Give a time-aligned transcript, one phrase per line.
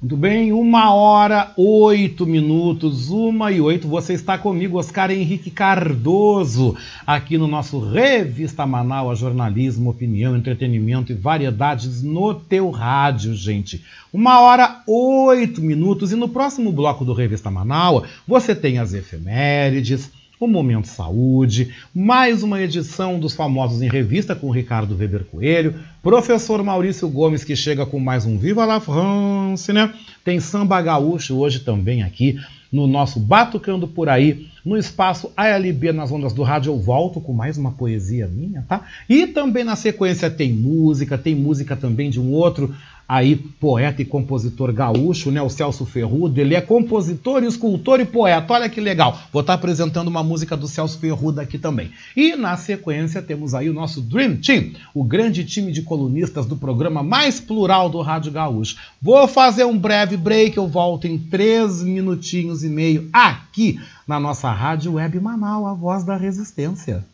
[0.00, 3.88] Muito bem, uma hora, oito minutos, uma e oito.
[3.88, 11.16] Você está comigo, Oscar Henrique Cardoso, aqui no nosso Revista Manaus, jornalismo, opinião, entretenimento e
[11.16, 13.84] variedades no teu rádio, gente.
[14.12, 16.12] Uma hora, oito minutos.
[16.12, 22.44] E no próximo bloco do Revista Manaus, você tem as efemérides, o Momento Saúde, mais
[22.44, 27.84] uma edição dos Famosos em Revista com Ricardo Weber Coelho, professor Maurício Gomes que chega
[27.84, 29.92] com mais um Viva la France, né?
[30.24, 32.38] Tem samba gaúcho hoje também aqui
[32.72, 36.72] no nosso Batucando Por Aí, no espaço ALB nas ondas do rádio.
[36.72, 38.82] Eu volto com mais uma poesia minha, tá?
[39.08, 42.74] E também na sequência tem música, tem música também de um outro
[43.08, 46.38] aí poeta e compositor gaúcho, né, o Celso Ferrudo.
[46.38, 48.52] Ele é compositor, escultor e poeta.
[48.52, 49.18] Olha que legal.
[49.32, 51.90] Vou estar apresentando uma música do Celso Ferrudo aqui também.
[52.14, 56.56] E na sequência temos aí o nosso Dream Team, o grande time de colunistas do
[56.56, 58.76] programa mais plural do Rádio Gaúcho.
[59.00, 64.50] Vou fazer um breve break, eu volto em três minutinhos e meio aqui na nossa
[64.50, 67.04] Rádio Web Manaus, a voz da resistência.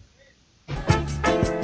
[0.67, 1.64] Você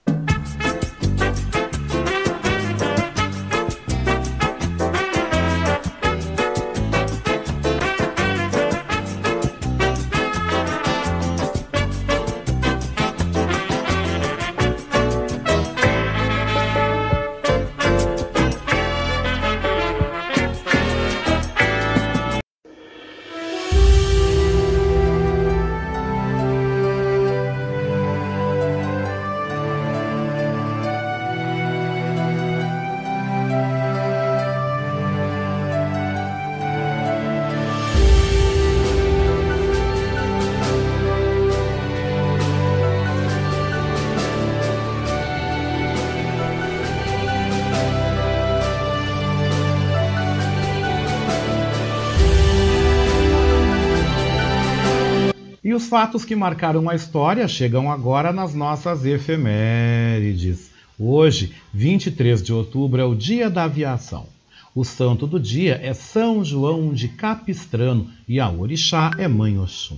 [55.81, 60.69] Os fatos que marcaram a história chegam agora nas nossas efemérides.
[60.97, 64.27] Hoje, 23 de outubro, é o Dia da Aviação.
[64.75, 69.97] O santo do dia é São João de Capistrano e a orixá é Mãe Oxum.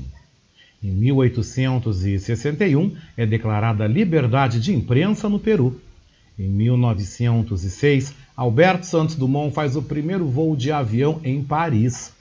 [0.81, 5.81] Em 1861 é declarada liberdade de imprensa no Peru.
[6.39, 12.12] Em 1906, Alberto Santos Dumont faz o primeiro voo de avião em Paris.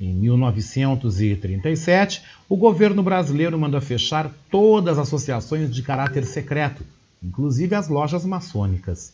[0.00, 6.82] Em 1937, o governo brasileiro manda fechar todas as associações de caráter secreto,
[7.22, 9.12] inclusive as lojas maçônicas.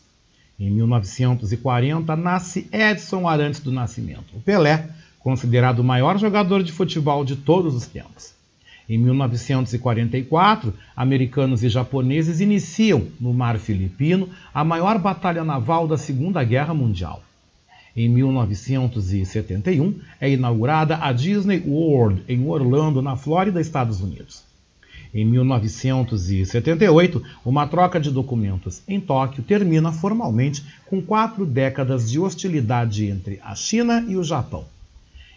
[0.57, 4.89] Em 1940, nasce Edson Arantes do Nascimento, o Pelé,
[5.19, 8.33] considerado o maior jogador de futebol de todos os tempos.
[8.87, 16.41] Em 1944, americanos e japoneses iniciam, no Mar Filipino, a maior batalha naval da Segunda
[16.45, 17.21] Guerra Mundial.
[17.97, 24.43] Em 1971, é inaugurada a Disney World em Orlando, na Flórida, Estados Unidos.
[25.11, 33.07] Em 1978, uma troca de documentos em Tóquio termina formalmente com quatro décadas de hostilidade
[33.07, 34.65] entre a China e o Japão.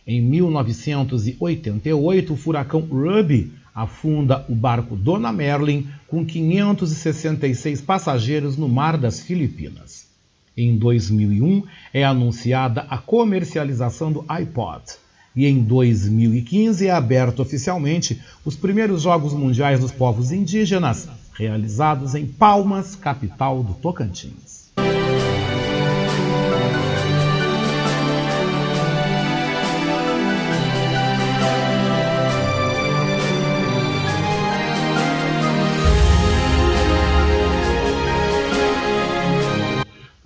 [0.06, 8.98] Em 1988, o furacão Ruby afunda o barco Dona Merlin com 566 passageiros no mar
[8.98, 10.09] das Filipinas.
[10.62, 11.62] Em 2001
[11.94, 14.82] é anunciada a comercialização do iPod.
[15.34, 22.26] E em 2015 é aberto oficialmente os primeiros Jogos Mundiais dos Povos Indígenas, realizados em
[22.26, 24.59] Palmas, capital do Tocantins.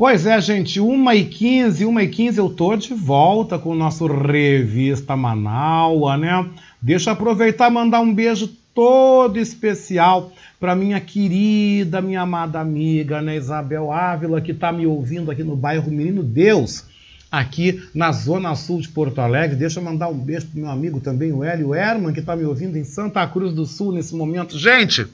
[0.07, 6.47] Pois é, gente, 1h15, 1h15 eu tô de volta com o nosso Revista Manaua, né?
[6.79, 10.31] Deixa eu aproveitar e mandar um beijo todo especial
[10.61, 15.57] para minha querida, minha amada amiga, né, Isabel Ávila, que está me ouvindo aqui no
[15.57, 16.85] bairro Menino Deus,
[17.33, 19.57] aqui na Zona Sul de Porto Alegre.
[19.57, 22.45] Deixa eu mandar um beijo pro meu amigo também, o Hélio Herman, que está me
[22.45, 24.59] ouvindo em Santa Cruz do Sul nesse momento.
[24.59, 25.07] Gente,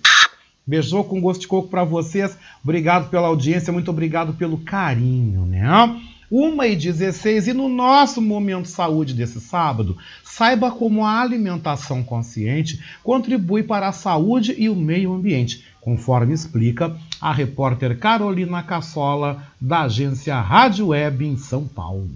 [0.67, 2.37] Beijou com gosto de coco para vocês.
[2.63, 6.01] Obrigado pela audiência, muito obrigado pelo carinho, né?
[6.31, 12.81] 1 e 16 e no nosso momento saúde desse sábado, saiba como a alimentação consciente
[13.03, 19.83] contribui para a saúde e o meio ambiente, conforme explica a repórter Carolina Cassola, da
[19.83, 22.09] agência Rádio Web em São Paulo.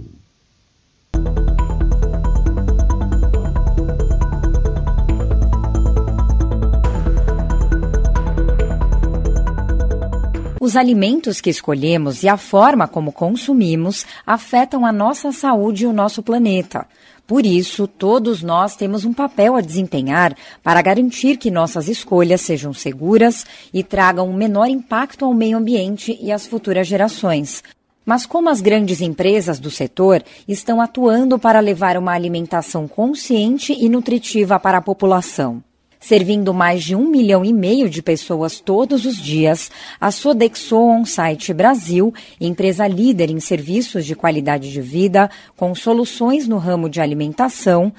[10.65, 15.93] Os alimentos que escolhemos e a forma como consumimos afetam a nossa saúde e o
[15.93, 16.87] nosso planeta.
[17.27, 22.73] Por isso, todos nós temos um papel a desempenhar para garantir que nossas escolhas sejam
[22.73, 23.45] seguras
[23.75, 27.63] e tragam um menor impacto ao meio ambiente e às futuras gerações.
[28.03, 33.87] Mas como as grandes empresas do setor estão atuando para levar uma alimentação consciente e
[33.87, 35.63] nutritiva para a população?
[36.05, 41.55] Servindo mais de um milhão e meio de pessoas todos os dias, a Sodexo On-Site
[41.55, 47.91] Brasil, empresa líder em serviços de qualidade de vida, com soluções no ramo de alimentação,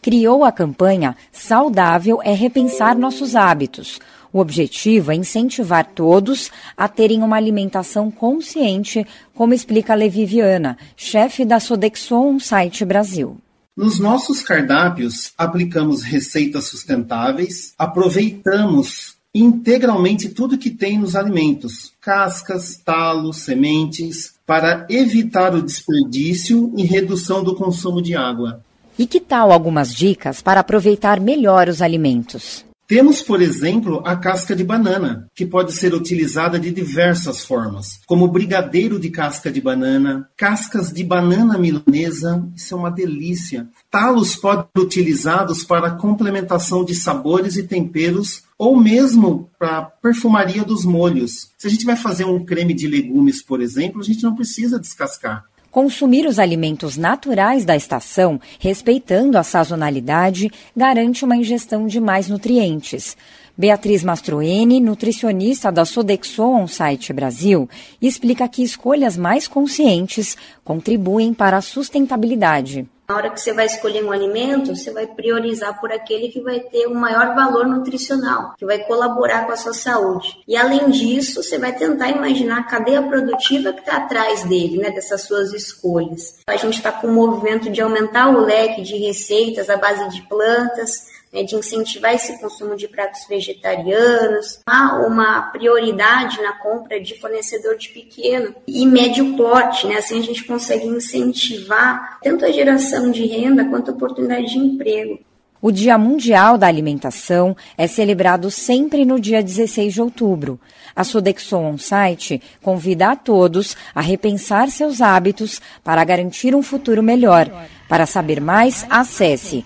[0.00, 4.00] criou a campanha Saudável é Repensar Nossos Hábitos.
[4.32, 11.44] O objetivo é incentivar todos a terem uma alimentação consciente, como explica Levi Viana, chefe
[11.44, 13.36] da Sodexo On-Site Brasil.
[13.74, 23.38] Nos nossos cardápios, aplicamos receitas sustentáveis, aproveitamos integralmente tudo que tem nos alimentos, cascas, talos,
[23.38, 28.62] sementes, para evitar o desperdício e redução do consumo de água.
[28.98, 32.66] E que tal algumas dicas para aproveitar melhor os alimentos?
[32.92, 38.28] Temos, por exemplo, a casca de banana, que pode ser utilizada de diversas formas, como
[38.28, 43.66] brigadeiro de casca de banana, cascas de banana milanesa, isso é uma delícia.
[43.90, 50.84] Talos podem ser utilizados para complementação de sabores e temperos ou mesmo para perfumaria dos
[50.84, 51.50] molhos.
[51.56, 54.78] Se a gente vai fazer um creme de legumes, por exemplo, a gente não precisa
[54.78, 55.46] descascar.
[55.72, 63.16] Consumir os alimentos naturais da estação, respeitando a sazonalidade, garante uma ingestão de mais nutrientes.
[63.56, 67.70] Beatriz Mastroeni, nutricionista da Sodexo On-Site Brasil,
[68.02, 72.86] explica que escolhas mais conscientes contribuem para a sustentabilidade.
[73.12, 76.60] Na hora que você vai escolher um alimento, você vai priorizar por aquele que vai
[76.60, 80.42] ter um maior valor nutricional, que vai colaborar com a sua saúde.
[80.48, 84.90] E além disso, você vai tentar imaginar a cadeia produtiva que está atrás dele, né,
[84.90, 86.38] dessas suas escolhas.
[86.46, 90.22] A gente está com o movimento de aumentar o leque de receitas à base de
[90.22, 97.18] plantas, né, de incentivar esse consumo de pratos vegetarianos, há uma prioridade na compra de
[97.18, 99.96] fornecedor de pequeno e médio porte, né?
[99.96, 105.18] Assim a gente consegue incentivar tanto a geração de renda quanto a oportunidade de emprego.
[105.60, 110.60] O Dia Mundial da Alimentação é celebrado sempre no dia 16 de outubro.
[110.94, 117.48] A Sodexo On-Site convida a todos a repensar seus hábitos para garantir um futuro melhor.
[117.88, 119.64] Para saber mais, acesse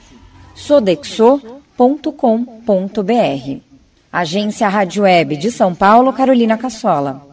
[0.54, 1.55] sodexo.com.br.
[4.12, 7.26] Agência Rádio Web de São Paulo, Carolina Cassola.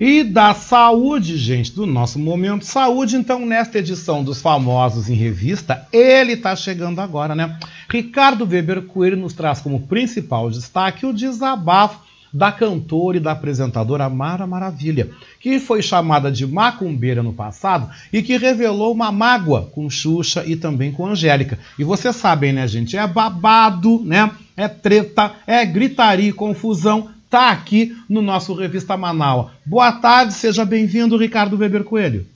[0.00, 3.14] E da saúde, gente, do nosso momento saúde.
[3.16, 7.56] Então, nesta edição dos Famosos em Revista, ele está chegando agora, né?
[7.88, 12.00] Ricardo Weber Coelho nos traz como principal destaque o desabafo
[12.32, 18.22] da cantora e da apresentadora Mara Maravilha, que foi chamada de macumbeira no passado e
[18.22, 21.58] que revelou uma mágoa com Xuxa e também com Angélica.
[21.78, 22.96] E vocês sabem, né, gente?
[22.96, 24.30] É babado, né?
[24.56, 29.50] É treta, é gritaria e confusão está aqui no nosso Revista Manaus.
[29.64, 32.26] Boa tarde, seja bem-vindo, Ricardo Weber Coelho.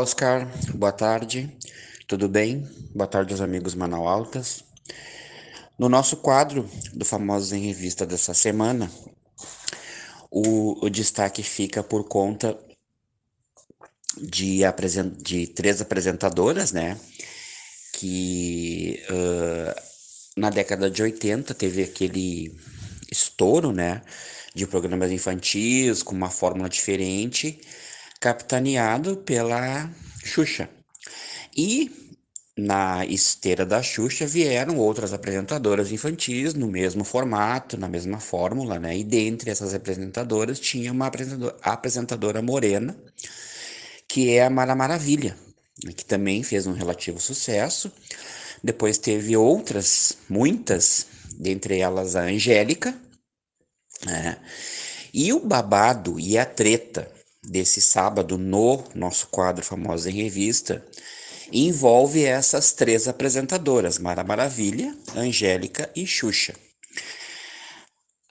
[0.00, 0.48] Oscar.
[0.74, 1.54] Boa tarde.
[2.08, 2.66] Tudo bem?
[2.94, 4.64] Boa tarde aos amigos Manaualtas.
[5.78, 8.90] No nosso quadro do Famosos em Revista dessa semana,
[10.30, 12.58] o, o destaque fica por conta
[14.16, 14.60] de,
[15.18, 16.98] de três apresentadoras, né?
[17.92, 19.80] Que uh,
[20.34, 22.56] na década de 80 teve aquele
[23.12, 24.00] estouro, né?
[24.54, 27.60] De programas infantis com uma fórmula diferente
[28.20, 29.90] capitaneado pela
[30.22, 30.68] Xuxa.
[31.56, 31.90] E
[32.56, 38.98] na esteira da Xuxa vieram outras apresentadoras infantis no mesmo formato, na mesma fórmula, né?
[38.98, 41.10] E dentre essas apresentadoras tinha uma
[41.62, 42.94] apresentadora, morena,
[44.06, 45.34] que é a Mara Maravilha,
[45.96, 47.90] que também fez um relativo sucesso.
[48.62, 51.06] Depois teve outras, muitas,
[51.38, 52.94] dentre elas a Angélica,
[54.04, 54.36] né?
[55.12, 57.10] E o babado e a treta
[57.42, 60.84] desse sábado no nosso quadro Famosos em Revista
[61.52, 66.54] envolve essas três apresentadoras, Mara Maravilha, Angélica e Xuxa.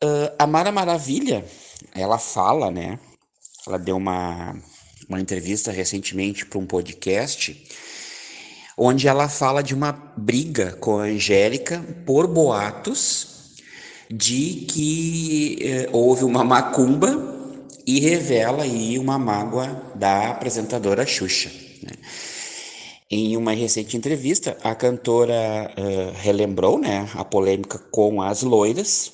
[0.01, 1.45] Uh, a Mara Maravilha,
[1.93, 2.97] ela fala, né?
[3.67, 4.55] Ela deu uma,
[5.07, 7.67] uma entrevista recentemente para um podcast
[8.79, 13.57] onde ela fala de uma briga com a Angélica por boatos
[14.09, 17.38] de que eh, houve uma macumba
[17.89, 19.65] e revela aí uma mágoa
[19.95, 21.49] da apresentadora Xuxa.
[21.81, 21.93] Né?
[23.09, 25.33] Em uma recente entrevista, a cantora
[25.75, 29.11] uh, relembrou né, a polêmica com as loiras.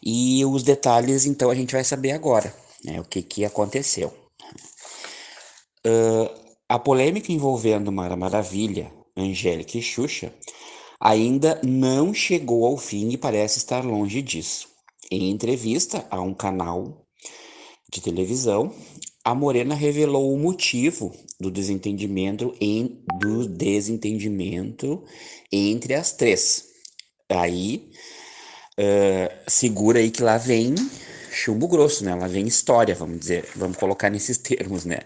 [0.00, 4.14] E os detalhes, então, a gente vai saber agora, né, o que, que aconteceu.
[5.84, 6.30] Uh,
[6.68, 10.32] a polêmica envolvendo Mara Maravilha, Angélica e Xuxa
[11.00, 14.75] ainda não chegou ao fim e parece estar longe disso.
[15.10, 17.06] Em entrevista a um canal
[17.92, 18.74] de televisão,
[19.24, 25.02] a Morena revelou o motivo do desentendimento, em, do desentendimento
[25.50, 26.68] entre as três.
[27.28, 27.90] Aí,
[28.78, 30.74] uh, segura aí que lá vem
[31.36, 32.14] chumbo grosso, né?
[32.14, 35.00] Lá vem história, vamos dizer, vamos colocar nesses termos, né?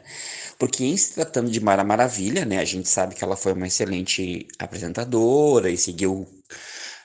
[0.59, 2.59] Porque em se tratando de Mara Maravilha, né?
[2.59, 6.27] A gente sabe que ela foi uma excelente apresentadora e seguiu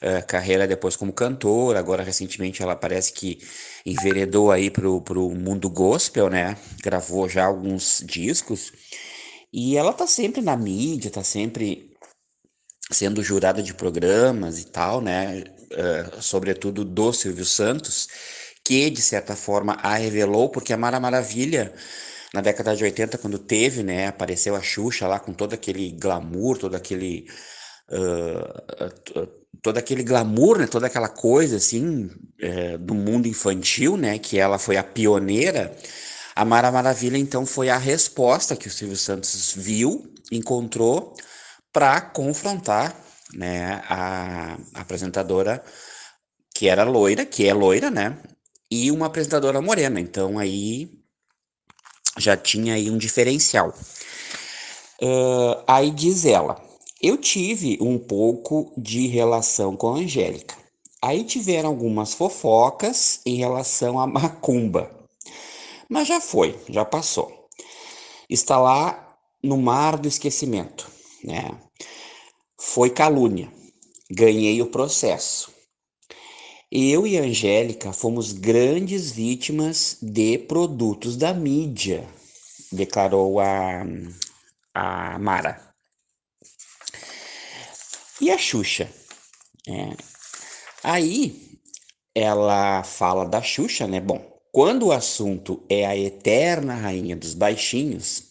[0.05, 3.39] uh, carreira depois como cantora, agora recentemente ela parece que
[3.85, 6.55] enveredou aí pro, pro mundo gospel, né?
[6.83, 8.71] Gravou já alguns discos
[9.51, 11.91] e ela tá sempre na mídia, tá sempre
[12.91, 15.43] sendo jurada de programas e tal, né?
[15.71, 18.07] Uh, sobretudo do Silvio Santos,
[18.63, 21.73] que de certa forma a revelou, porque a Mara Maravilha
[22.35, 26.57] na década de 80, quando teve, né, apareceu a Xuxa lá com todo aquele glamour,
[26.57, 27.25] todo aquele
[27.89, 32.07] uh, todo aquele glamour, né, toda aquela coisa assim
[32.39, 35.75] é, do mundo infantil, né, que ela foi a pioneira.
[36.35, 41.15] A Mara Maravilha então foi a resposta que o Silvio Santos viu, encontrou
[41.73, 42.95] para confrontar,
[43.33, 45.63] né, a, apresentadora
[46.53, 48.15] que era loira, que é loira, né,
[48.69, 49.99] e uma apresentadora morena.
[49.99, 50.91] Então aí
[52.19, 53.73] já tinha aí um diferencial.
[55.01, 56.63] Uh, aí diz ela,
[57.01, 60.55] eu tive um pouco de relação com a Angélica.
[61.01, 64.89] Aí tiveram algumas fofocas em relação a macumba.
[65.89, 67.47] Mas já foi, já passou.
[68.29, 70.89] Está lá no mar do esquecimento,
[71.23, 71.51] né?
[72.57, 73.51] Foi calúnia.
[74.09, 75.53] Ganhei o processo.
[76.71, 82.07] Eu e a Angélica fomos grandes vítimas de produtos da mídia,
[82.71, 83.85] declarou a,
[84.73, 85.64] a Mara.
[88.25, 88.89] E a Xuxa?
[89.67, 89.95] É.
[90.83, 91.59] Aí
[92.15, 93.99] ela fala da Xuxa, né?
[93.99, 94.19] Bom,
[94.51, 98.23] quando o assunto é a eterna rainha dos baixinhos,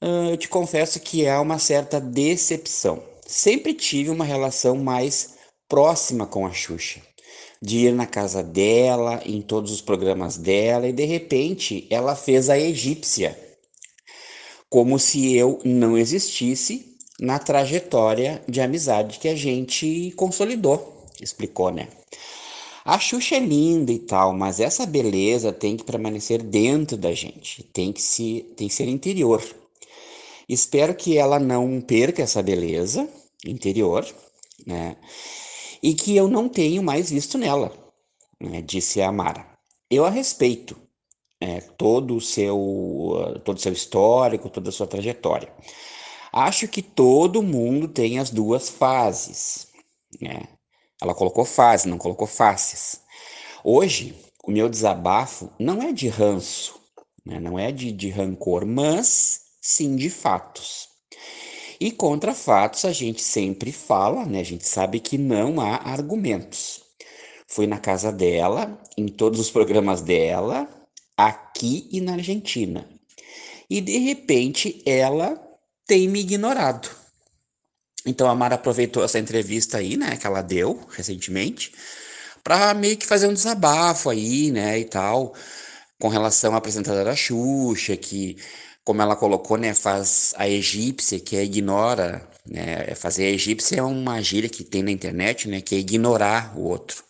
[0.00, 3.04] eu te confesso que há uma certa decepção.
[3.26, 5.34] Sempre tive uma relação mais
[5.68, 7.02] próxima com a Xuxa,
[7.60, 12.48] de ir na casa dela, em todos os programas dela, e de repente ela fez
[12.48, 13.38] a egípcia,
[14.70, 16.91] como se eu não existisse
[17.22, 21.86] na trajetória de amizade que a gente consolidou, explicou, né?
[22.84, 27.62] A Xuxa é linda e tal, mas essa beleza tem que permanecer dentro da gente,
[27.62, 29.40] tem que, se, tem que ser interior.
[30.48, 33.08] Espero que ela não perca essa beleza
[33.46, 34.04] interior,
[34.66, 34.96] né?
[35.80, 37.72] E que eu não tenho mais visto nela,
[38.40, 38.60] né?
[38.62, 39.46] disse a Mara.
[39.88, 40.76] Eu a respeito,
[41.40, 45.48] é, todo o seu todo o seu histórico, toda a sua trajetória.
[46.32, 49.66] Acho que todo mundo tem as duas fases,
[50.20, 50.48] né?
[51.00, 53.00] Ela colocou fase, não colocou faces.
[53.62, 54.14] Hoje,
[54.44, 56.80] o meu desabafo não é de ranço,
[57.26, 57.38] né?
[57.38, 60.88] não é de, de rancor, mas sim de fatos.
[61.78, 64.40] E contra fatos a gente sempre fala, né?
[64.40, 66.80] A gente sabe que não há argumentos.
[67.46, 70.68] Fui na casa dela, em todos os programas dela,
[71.16, 72.88] aqui e na Argentina.
[73.68, 75.51] E de repente ela
[75.86, 76.88] tem me ignorado.
[78.04, 81.72] Então a Mara aproveitou essa entrevista aí, né, que ela deu recentemente,
[82.42, 85.34] para meio que fazer um desabafo aí, né, e tal,
[86.00, 88.36] com relação à apresentadora Xuxa, que,
[88.84, 93.82] como ela colocou, né, faz a egípcia, que é ignora, né, fazer a egípcia é
[93.82, 97.04] uma gíria que tem na internet, né, que é ignorar o outro.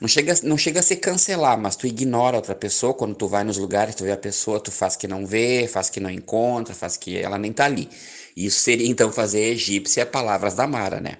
[0.00, 3.44] Não chega, não chega a se cancelar, mas tu ignora outra pessoa, quando tu vai
[3.44, 6.74] nos lugares, tu vê a pessoa, tu faz que não vê, faz que não encontra,
[6.74, 7.88] faz que ela nem tá ali.
[8.36, 11.18] Isso seria então fazer egípcia palavras da Mara, né?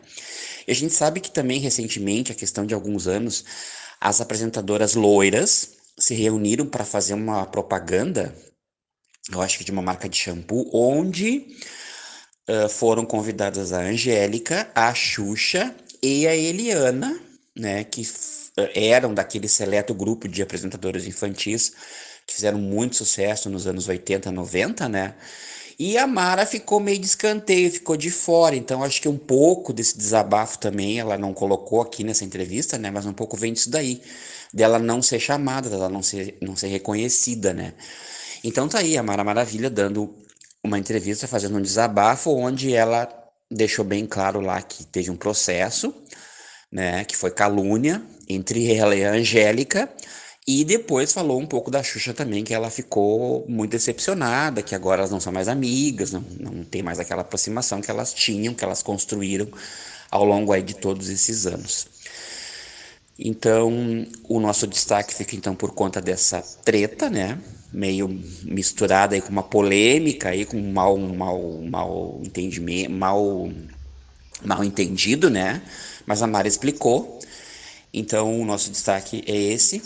[0.67, 3.45] E a gente sabe que também recentemente, a questão de alguns anos,
[4.01, 8.35] as apresentadoras loiras se reuniram para fazer uma propaganda,
[9.31, 11.47] eu acho que de uma marca de shampoo, onde
[12.49, 17.19] uh, foram convidadas a Angélica, a Xuxa e a Eliana,
[17.57, 18.03] né, que
[18.75, 21.73] eram daquele seleto grupo de apresentadoras infantis
[22.27, 25.15] que fizeram muito sucesso nos anos 80, 90, né?
[25.79, 28.55] E a Mara ficou meio de escanteio, ficou de fora.
[28.55, 32.91] Então, acho que um pouco desse desabafo também, ela não colocou aqui nessa entrevista, né?
[32.91, 34.01] Mas um pouco vem disso daí,
[34.53, 37.75] dela não ser chamada, dela não ser, não ser reconhecida, né?
[38.45, 40.15] Então tá aí a Mara Maravilha dando
[40.63, 43.09] uma entrevista, fazendo um desabafo, onde ela
[43.51, 45.93] deixou bem claro lá que teve um processo,
[46.71, 47.05] né?
[47.05, 49.89] Que foi calúnia entre ela e a Angélica
[50.47, 55.01] e depois falou um pouco da Xuxa também, que ela ficou muito decepcionada, que agora
[55.01, 58.63] elas não são mais amigas, não, não tem mais aquela aproximação que elas tinham, que
[58.63, 59.49] elas construíram
[60.11, 61.87] ao longo aí de todos esses anos.
[63.19, 67.39] Então, o nosso destaque fica então por conta dessa treta, né?
[67.73, 68.09] Meio
[68.43, 73.51] misturada aí com uma polêmica aí, com mal, mal, mal entendimento, mal,
[74.45, 75.63] mal entendido, né?
[76.07, 77.19] Mas a Mara explicou.
[77.97, 79.81] Então, o nosso destaque é esse.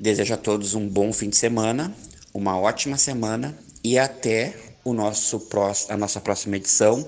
[0.00, 1.92] Desejo a todos um bom fim de semana,
[2.32, 7.06] uma ótima semana e até o nosso próximo, a nossa próxima edição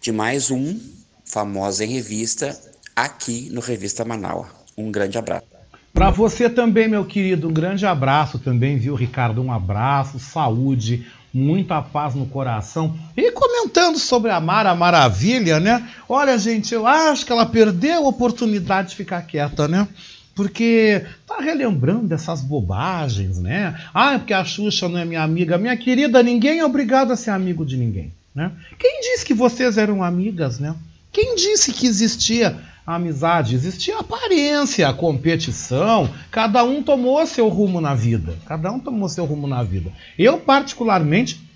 [0.00, 0.80] de mais um
[1.22, 2.58] Famosa em Revista
[2.96, 4.46] aqui no Revista Manaus.
[4.74, 5.46] Um grande abraço.
[5.92, 9.42] Para você também, meu querido, um grande abraço também, viu, Ricardo?
[9.42, 12.98] Um abraço, saúde, muita paz no coração.
[13.16, 15.88] E comentando sobre a Mara Maravilha, né?
[16.08, 19.86] Olha, gente, eu acho que ela perdeu a oportunidade de ficar quieta, né?
[20.38, 23.76] porque tá relembrando dessas bobagens, né?
[23.92, 25.58] Ah, é porque a Xuxa não é minha amiga.
[25.58, 28.52] Minha querida, ninguém é obrigado a ser amigo de ninguém, né?
[28.78, 30.76] Quem disse que vocês eram amigas, né?
[31.12, 33.54] Quem disse que existia amizade?
[33.54, 36.08] Existia aparência, competição.
[36.30, 38.36] Cada um tomou seu rumo na vida.
[38.46, 39.92] Cada um tomou seu rumo na vida.
[40.18, 41.47] Eu, particularmente,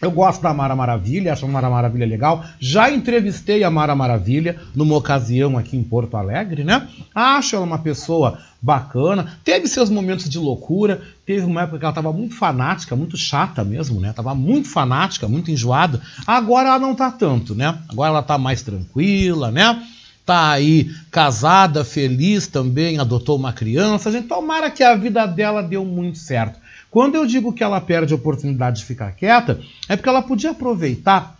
[0.00, 2.44] Eu gosto da Mara Maravilha, acho a Mara Maravilha legal.
[2.58, 6.88] Já entrevistei a Mara Maravilha numa ocasião aqui em Porto Alegre, né?
[7.14, 9.38] Acho ela uma pessoa bacana.
[9.44, 11.02] Teve seus momentos de loucura.
[11.26, 14.12] Teve uma época que ela estava muito fanática, muito chata mesmo, né?
[14.12, 16.00] Tava muito fanática, muito enjoada.
[16.26, 17.78] Agora ela não tá tanto, né?
[17.88, 19.82] Agora ela tá mais tranquila, né?
[20.24, 24.12] Tá aí casada, feliz também, adotou uma criança.
[24.12, 26.59] Gente, tomara que a vida dela deu muito certo.
[26.90, 30.50] Quando eu digo que ela perde a oportunidade de ficar quieta, é porque ela podia
[30.50, 31.38] aproveitar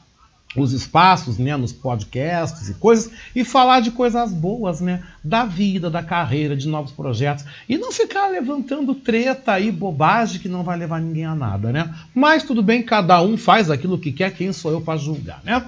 [0.57, 5.89] os espaços, né, nos podcasts e coisas e falar de coisas boas, né, da vida,
[5.89, 10.77] da carreira, de novos projetos e não ficar levantando treta e bobagem que não vai
[10.77, 11.95] levar ninguém a nada, né?
[12.15, 15.65] Mas tudo bem, cada um faz aquilo que quer, quem sou eu para julgar, né?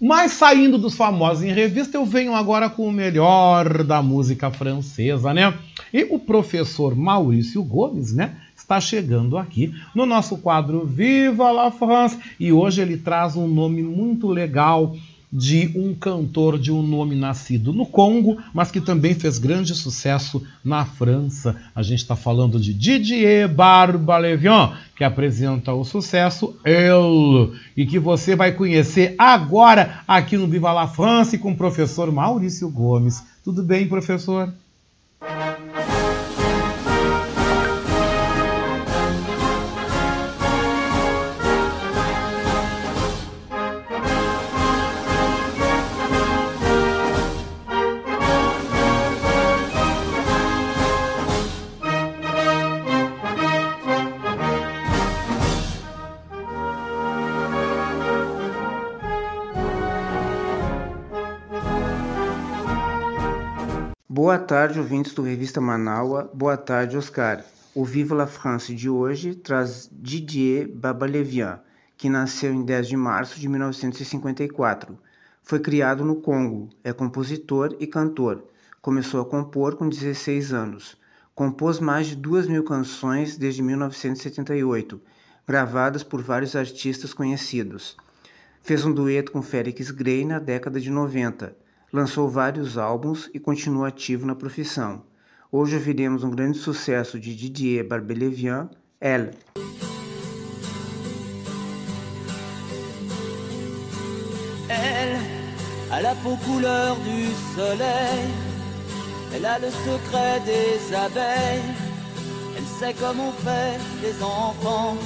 [0.00, 5.32] Mas saindo dos famosos em revista, eu venho agora com o melhor da música francesa,
[5.32, 5.54] né?
[5.92, 8.36] E o professor Maurício Gomes, né?
[8.56, 13.82] Está chegando aqui no nosso quadro Viva la France e hoje ele traz um nome
[13.82, 14.94] muito legal
[15.36, 20.46] de um cantor de um nome nascido no Congo, mas que também fez grande sucesso
[20.64, 21.56] na França.
[21.74, 28.36] A gente está falando de Didier Barbalevian, que apresenta o sucesso El, e que você
[28.36, 33.20] vai conhecer agora aqui no Viva la France com o professor Maurício Gomes.
[33.42, 34.54] Tudo bem, professor?
[64.34, 66.28] Boa tarde, ouvintes do Revista Manaua.
[66.34, 67.44] Boa tarde, Oscar.
[67.72, 71.60] O Viva la France de hoje traz Didier Babalevian,
[71.96, 74.98] que nasceu em 10 de março de 1954.
[75.40, 78.42] Foi criado no Congo, é compositor e cantor.
[78.82, 80.96] Começou a compor com 16 anos.
[81.32, 85.00] Compôs mais de duas mil canções desde 1978,
[85.46, 87.96] gravadas por vários artistas conhecidos.
[88.64, 91.62] Fez um dueto com Félix Grey na década de 90
[91.94, 95.04] lançou vários álbuns e continua ativo na profissão.
[95.52, 98.68] Hoje ouviremos um grande sucesso de Didier Barbelevian,
[99.00, 99.30] Elle.
[104.68, 105.18] Elle
[105.92, 108.28] a la peau couleur du soleil,
[109.32, 111.62] elle a le secret des abeilles,
[112.56, 114.96] elle sait comment fait les enfants.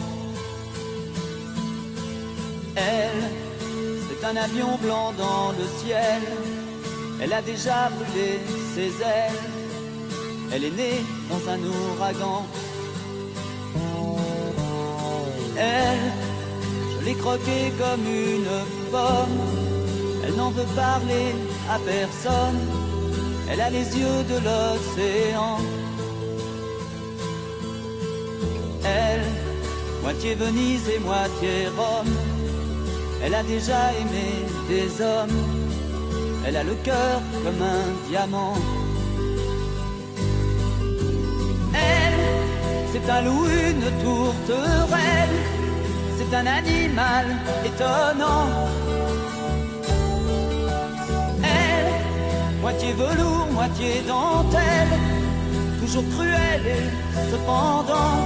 [2.76, 3.30] Elle,
[4.08, 6.22] c'est un avion blanc dans le ciel
[7.20, 8.40] elle a déjà brûlé
[8.74, 9.42] ses ailes.
[10.52, 12.46] Elle est née dans un ouragan.
[15.56, 16.12] Elle,
[17.00, 19.40] je l'ai croquée comme une pomme.
[20.24, 21.34] Elle n'en veut parler
[21.68, 22.60] à personne.
[23.50, 25.58] Elle a les yeux de l'océan.
[28.84, 29.24] Elle,
[30.02, 32.14] moitié Venise et moitié Rome.
[33.22, 35.67] Elle a déjà aimé des hommes
[36.48, 38.54] elle a le cœur comme un diamant.
[41.74, 42.20] Elle,
[42.90, 45.36] c'est un loup, une tourterelle,
[46.16, 47.26] c'est un animal
[47.66, 48.48] étonnant.
[51.42, 54.94] Elle, moitié velours, moitié dentelle,
[55.82, 58.20] toujours cruelle et cependant,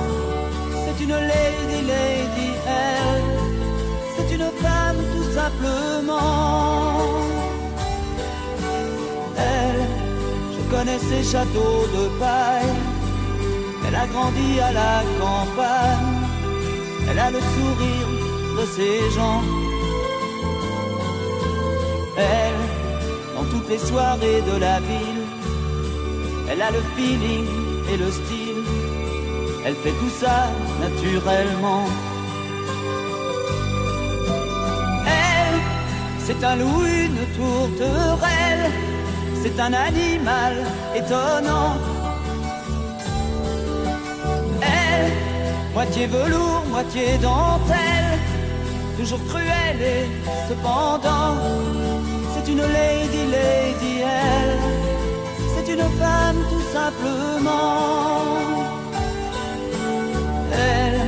[0.85, 3.25] c'est une lady, lady, elle,
[4.17, 7.32] c'est une femme tout simplement.
[10.73, 12.77] Connaît ses châteaux de paille.
[13.87, 16.15] Elle a grandi à la campagne.
[17.09, 18.11] Elle a le sourire
[18.59, 19.43] de ses gens.
[22.17, 22.63] Elle,
[23.37, 25.25] dans toutes les soirées de la ville,
[26.51, 27.47] elle a le feeling
[27.91, 28.63] et le style.
[29.65, 30.39] Elle fait tout ça
[30.85, 31.85] naturellement.
[35.21, 35.61] Elle,
[36.25, 38.73] c'est un loup, une tourterelle
[39.43, 40.55] c'est un animal
[40.95, 41.77] étonnant.
[44.61, 45.13] Elle,
[45.75, 48.19] moitié velours, moitié dentelle,
[48.99, 50.05] toujours cruelle et
[50.49, 51.35] cependant,
[52.33, 54.59] c'est une lady, lady, elle,
[55.55, 58.21] c'est une femme tout simplement.
[60.53, 61.01] Elle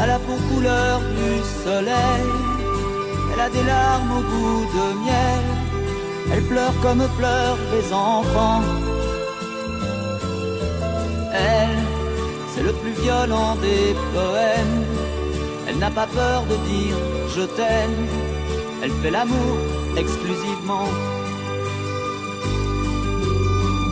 [0.00, 1.32] a la peau couleur du
[1.64, 2.26] soleil,
[3.32, 5.55] elle a des larmes au goût de miel
[6.32, 8.62] elle pleure comme pleurent les enfants.
[11.32, 11.78] Elle,
[12.54, 14.84] c'est le plus violent des poèmes.
[15.68, 16.96] Elle n'a pas peur de dire
[17.34, 18.06] je t'aime.
[18.82, 19.56] Elle fait l'amour
[19.96, 20.88] exclusivement.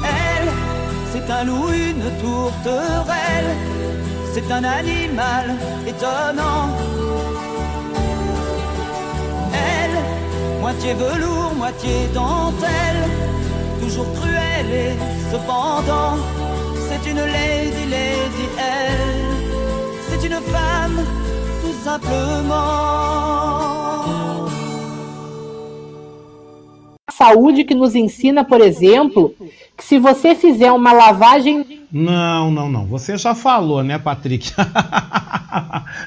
[0.02, 0.48] Elle,
[1.12, 3.56] c'est un loup, une tourterelle.
[4.32, 5.54] C'est un animal
[5.86, 6.68] étonnant.
[10.64, 13.02] Moitié velours, moitié dentelle.
[13.82, 14.92] Toujours cruelle et
[15.30, 16.16] cependant,
[16.86, 19.26] c'est une lady, lady, elle.
[20.08, 20.98] C'est une femme,
[21.62, 23.04] tout simplement.
[27.16, 29.34] saúde que nos ensina, por exemplo,
[29.76, 31.64] que se você fizer uma lavagem.
[31.92, 32.86] Não, não, não.
[32.86, 34.52] Você já falou, né, Patrick?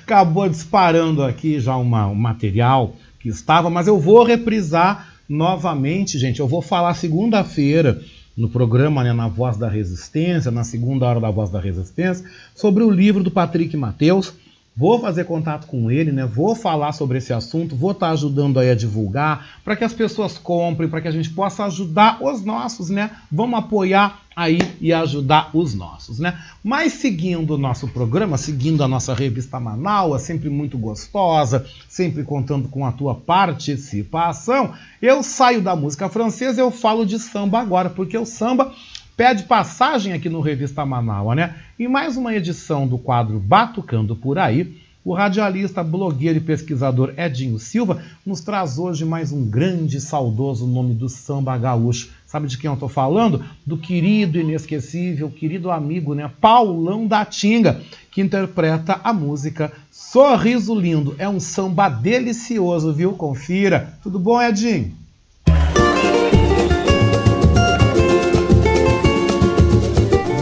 [0.04, 2.94] Acabou disparando aqui já uma, um material
[3.28, 6.40] que estava, mas eu vou reprisar novamente, gente.
[6.40, 8.02] Eu vou falar segunda-feira
[8.38, 12.84] no programa, né, na Voz da Resistência, na segunda hora da Voz da Resistência, sobre
[12.84, 14.34] o livro do Patrick Mateus
[14.78, 16.24] Vou fazer contato com ele, né?
[16.24, 19.92] Vou falar sobre esse assunto, vou estar tá ajudando aí a divulgar, para que as
[19.92, 23.10] pessoas comprem, para que a gente possa ajudar os nossos, né?
[23.32, 26.40] Vamos apoiar aí e ajudar os nossos, né?
[26.64, 32.70] Mas seguindo o nosso programa, seguindo a nossa revista Manaus, sempre muito gostosa, sempre contando
[32.70, 38.16] com a tua participação, eu saio da música francesa, eu falo de samba agora, porque
[38.16, 38.72] o samba
[39.18, 41.56] pede passagem aqui no Revista Manaus, né?
[41.80, 47.58] Em mais uma edição do quadro Batucando por Aí, o radialista, blogueiro e pesquisador Edinho
[47.58, 52.12] Silva nos traz hoje mais um grande e saudoso nome do samba gaúcho.
[52.28, 53.44] Sabe de quem eu estou falando?
[53.66, 56.30] Do querido, inesquecível, querido amigo, né?
[56.40, 61.16] Paulão da Tinga, que interpreta a música Sorriso Lindo.
[61.18, 63.14] É um samba delicioso, viu?
[63.14, 63.98] Confira.
[64.04, 65.07] Tudo bom, Edinho?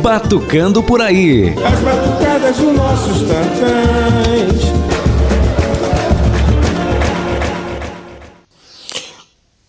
[0.06, 1.50] Batucando por aí.
[1.50, 4.62] As batucadas dos nossos tantãs.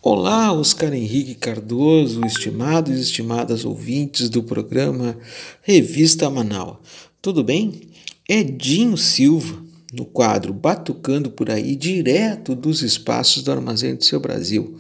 [0.03, 5.17] Olá, Oscar Henrique Cardoso, estimados e estimadas ouvintes do programa
[5.63, 6.77] Revista Manaus.
[7.23, 7.81] Tudo bem?
[8.29, 9.57] Edinho Silva,
[9.91, 14.77] no quadro Batucando por aí, direto dos espaços do Armazém do Seu Brasil,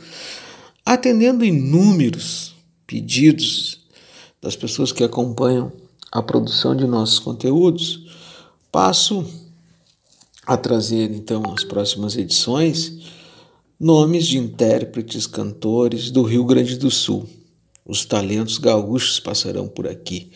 [0.85, 2.55] atendendo inúmeros
[2.87, 3.86] pedidos
[4.41, 5.73] das pessoas que acompanham
[6.11, 8.07] a produção de nossos conteúdos,
[8.71, 9.25] passo
[10.47, 13.13] a trazer então nas próximas edições
[13.79, 17.27] nomes de intérpretes, cantores do Rio Grande do Sul.
[17.85, 20.31] Os talentos gaúchos passarão por aqui.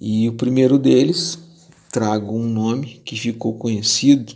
[0.00, 1.38] E o primeiro deles
[1.90, 4.32] trago um nome que ficou conhecido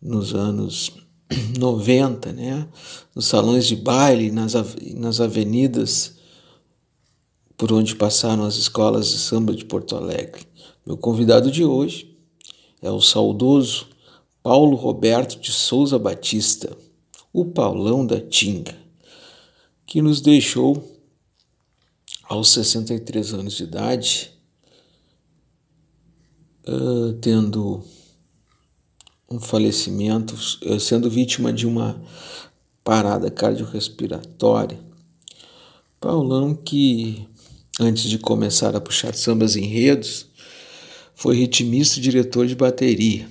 [0.00, 0.92] nos anos
[1.58, 2.68] 90, né?
[3.14, 4.54] nos salões de baile, nas,
[4.94, 6.13] nas avenidas
[7.56, 10.46] por onde passaram as escolas de samba de Porto Alegre.
[10.84, 12.16] Meu convidado de hoje
[12.82, 13.88] é o saudoso
[14.42, 16.76] Paulo Roberto de Souza Batista,
[17.32, 18.76] o Paulão da Tinga,
[19.86, 21.00] que nos deixou
[22.24, 24.32] aos 63 anos de idade,
[26.68, 27.82] uh, tendo
[29.30, 32.02] um falecimento, uh, sendo vítima de uma
[32.82, 34.78] parada cardiorrespiratória.
[35.98, 37.26] Paulão que
[37.80, 40.26] Antes de começar a puxar sambas enredos,
[41.14, 43.28] foi ritmista e diretor de bateria.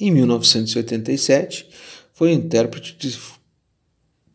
[0.00, 1.68] Em 1987,
[2.12, 3.16] foi intérprete de,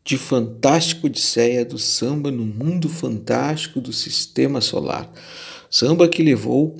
[0.05, 5.11] de Fantástico Odisseia do samba no mundo fantástico do Sistema Solar.
[5.69, 6.77] Samba que levou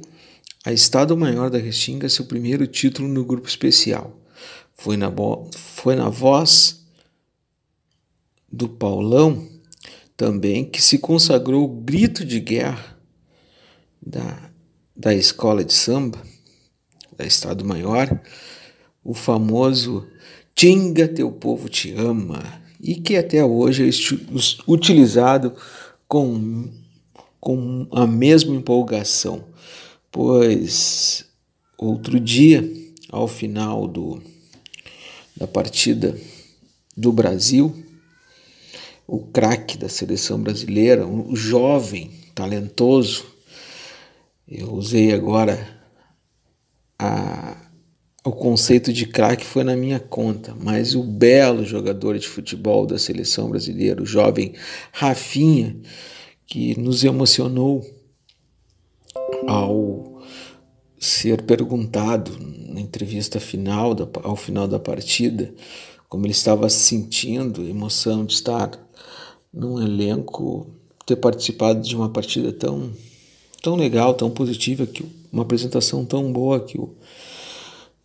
[0.65, 4.17] a Estado Maior da Restinga seu primeiro título no grupo especial.
[4.73, 5.11] Foi na,
[5.51, 6.85] foi na voz
[8.49, 9.58] do Paulão
[10.19, 12.99] também que se consagrou o grito de guerra
[14.05, 14.51] da,
[14.93, 16.21] da escola de samba,
[17.15, 18.19] da Estado Maior,
[19.01, 20.05] o famoso
[20.53, 22.43] Tinga Teu Povo Te Ama,
[22.81, 23.91] e que até hoje é
[24.67, 25.55] utilizado
[26.05, 26.69] com,
[27.39, 29.45] com a mesma empolgação,
[30.11, 31.23] pois
[31.77, 32.69] outro dia,
[33.09, 34.21] ao final do,
[35.37, 36.19] da partida
[36.97, 37.85] do Brasil,
[39.11, 43.25] o craque da seleção brasileira, o jovem, talentoso.
[44.47, 45.67] Eu usei agora
[46.97, 47.57] a,
[48.23, 52.99] o conceito de craque foi na minha conta, mas o belo jogador de futebol da
[52.99, 54.53] seleção brasileira, o jovem
[54.91, 55.75] Rafinha,
[56.45, 57.83] que nos emocionou
[59.47, 60.21] ao
[60.99, 65.51] ser perguntado na entrevista final, ao final da partida,
[66.07, 68.88] como ele estava se sentindo, emoção de estar
[69.53, 70.67] num elenco,
[71.05, 72.91] ter participado de uma partida tão,
[73.61, 76.95] tão legal, tão positiva, que uma apresentação tão boa que o,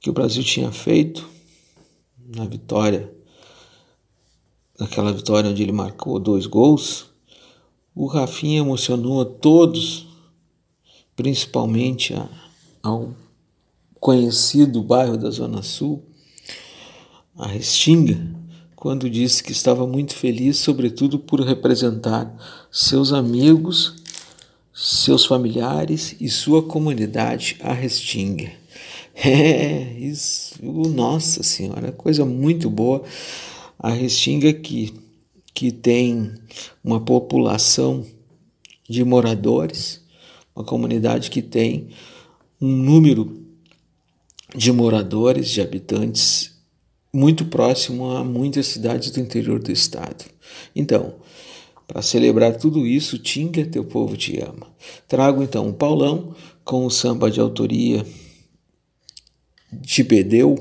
[0.00, 1.28] que o Brasil tinha feito
[2.34, 3.12] na vitória,
[4.78, 7.06] naquela vitória onde ele marcou dois gols,
[7.94, 10.06] o Rafinha emocionou a todos,
[11.14, 12.28] principalmente a,
[12.82, 13.14] ao
[14.00, 16.02] conhecido bairro da Zona Sul,
[17.36, 18.43] a Restinga,
[18.84, 22.30] quando disse que estava muito feliz, sobretudo por representar
[22.70, 23.94] seus amigos,
[24.74, 28.52] seus familiares e sua comunidade, a Restinga.
[29.16, 33.02] É, isso, nossa senhora, coisa muito boa.
[33.78, 34.92] A Restinga que,
[35.54, 36.34] que tem
[36.82, 38.04] uma população
[38.86, 40.02] de moradores,
[40.54, 41.88] uma comunidade que tem
[42.60, 43.46] um número
[44.54, 46.53] de moradores, de habitantes
[47.14, 50.24] muito próximo a muitas cidades do interior do estado.
[50.74, 51.14] Então,
[51.86, 54.66] para celebrar tudo isso, Tinga, teu povo te ama.
[55.06, 58.04] Trago então o Paulão com o samba de autoria
[59.72, 60.56] de Bedeu,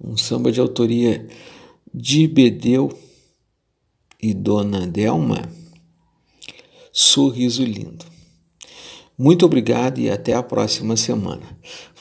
[0.00, 1.28] um samba de autoria
[1.92, 2.96] de Bedeu
[4.22, 5.42] e Dona Delma,
[6.92, 8.06] Sorriso Lindo.
[9.18, 11.42] Muito obrigado e até a próxima semana.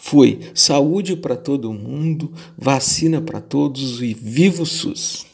[0.10, 5.26] Fui saúde para todo mundo, vacina para todos e viva o SUS!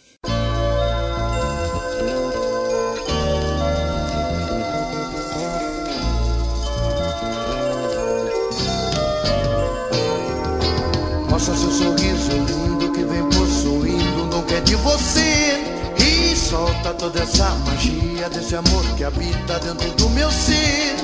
[11.29, 15.61] Mostra seu sorriso lindo que vem possuindo, não quer de você.
[15.99, 20.95] E solta toda essa magia desse amor que habita dentro do meu ser.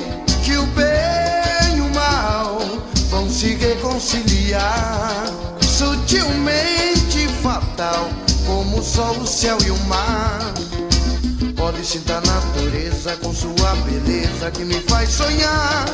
[0.44, 2.58] Que o bem e o mal
[3.10, 5.26] vão se reconciliar.
[5.60, 8.08] Sutilmente fatal,
[8.46, 10.54] como o sol, o céu e o mar.
[11.56, 15.84] Pode sinta a natureza com sua beleza que me faz sonhar.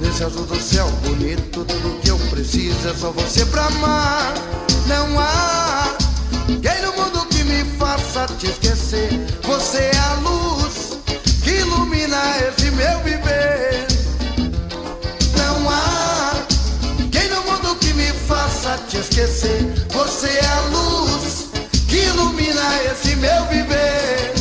[0.00, 4.34] Nesse azul do céu bonito, tudo que eu preciso é só você pra amar.
[4.86, 5.96] Não há
[6.48, 9.10] ninguém no mundo que me faça te esquecer.
[9.42, 10.98] Você é a luz
[11.42, 13.57] que ilumina esse meu viver.
[19.18, 21.48] Você é a luz
[21.88, 24.32] que ilumina esse meu viver.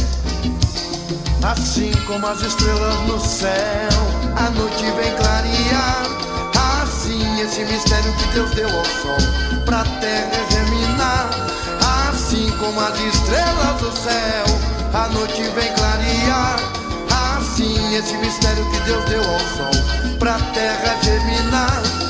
[1.43, 3.89] Assim como as estrelas no céu,
[4.35, 6.05] a noite vem clarear.
[6.83, 11.29] Assim esse mistério que Deus deu ao sol, pra terra germinar.
[12.07, 14.45] Assim como as estrelas do céu,
[14.93, 16.59] a noite vem clarear.
[17.35, 22.06] Assim esse mistério que Deus deu ao sol, pra terra germinar.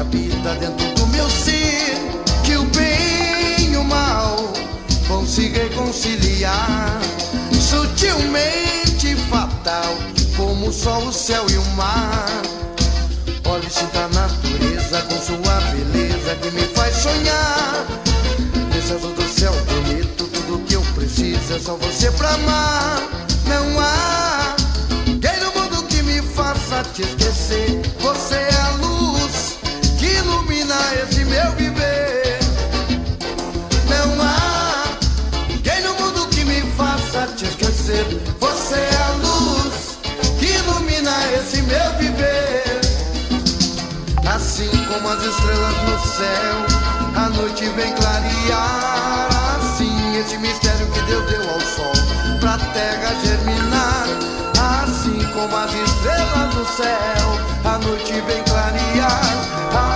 [0.00, 1.98] Habita dentro do meu ser.
[2.42, 4.52] Que o bem e o mal
[5.06, 7.00] vão se reconciliar.
[7.60, 9.94] Sutilmente fatal,
[10.36, 12.42] como o sol, o céu e o mar.
[13.44, 17.86] Olhe e sinta a natureza com sua beleza que me faz sonhar.
[18.74, 23.02] Nesse azul do céu bonito, tudo que eu preciso é só você pra amar.
[23.46, 24.56] Não há
[25.06, 27.79] ninguém no mundo que me faça te esquecer.
[45.10, 46.56] As estrelas no céu,
[47.16, 49.28] a noite vem clarear.
[49.56, 51.92] Assim, esse mistério que Deus deu ao sol,
[52.38, 54.06] pra terra germinar.
[54.82, 59.20] Assim como as estrelas no céu, a noite vem clarear.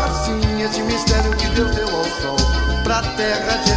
[0.05, 2.37] Assim, esse mistério que Deus deu ao sol,
[2.83, 3.74] pra terra germinar.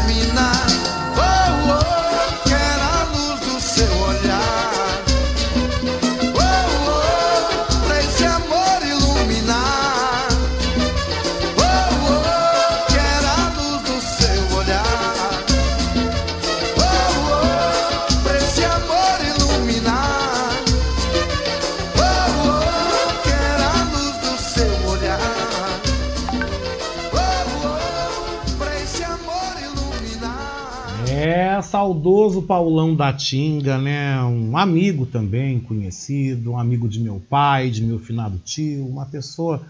[31.78, 34.20] Saudoso Paulão da Tinga, né?
[34.24, 39.62] Um amigo também, conhecido, um amigo de meu pai, de meu finado tio, uma pessoa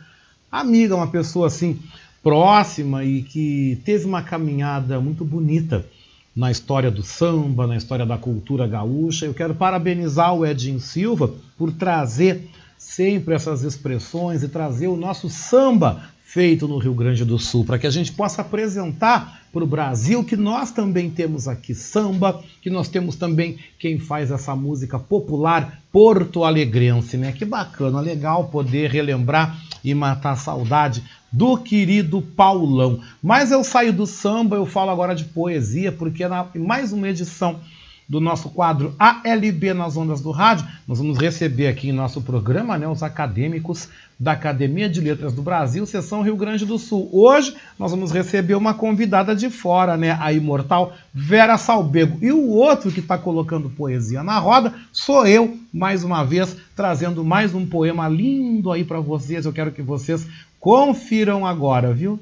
[0.50, 1.78] amiga, uma pessoa assim
[2.24, 5.86] próxima e que teve uma caminhada muito bonita
[6.34, 9.26] na história do samba, na história da cultura gaúcha.
[9.26, 12.48] Eu quero parabenizar o Edinho Silva por trazer
[12.78, 17.80] sempre essas expressões e trazer o nosso samba feito no Rio Grande do Sul, para
[17.80, 22.70] que a gente possa apresentar para o Brasil que nós também temos aqui samba, que
[22.70, 27.32] nós temos também quem faz essa música popular porto-alegrense, né?
[27.32, 31.02] Que bacana, legal poder relembrar e matar a saudade
[31.32, 33.00] do querido Paulão.
[33.24, 37.62] Mas eu saio do samba, eu falo agora de poesia, porque na mais uma edição
[38.08, 42.78] do nosso quadro ALB nas ondas do rádio, nós vamos receber aqui em nosso programa
[42.78, 43.90] né, os acadêmicos
[44.20, 47.10] da Academia de Letras do Brasil, seção Rio Grande do Sul.
[47.12, 52.18] Hoje nós vamos receber uma convidada de fora, né, a imortal Vera Salbego.
[52.22, 57.24] E o outro que está colocando poesia na roda sou eu, mais uma vez, trazendo
[57.24, 59.46] mais um poema lindo aí para vocês.
[59.46, 60.26] Eu quero que vocês
[60.60, 62.20] confiram agora, viu?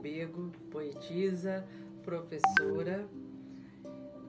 [0.00, 1.66] Salbego, poetisa,
[2.02, 3.06] professora,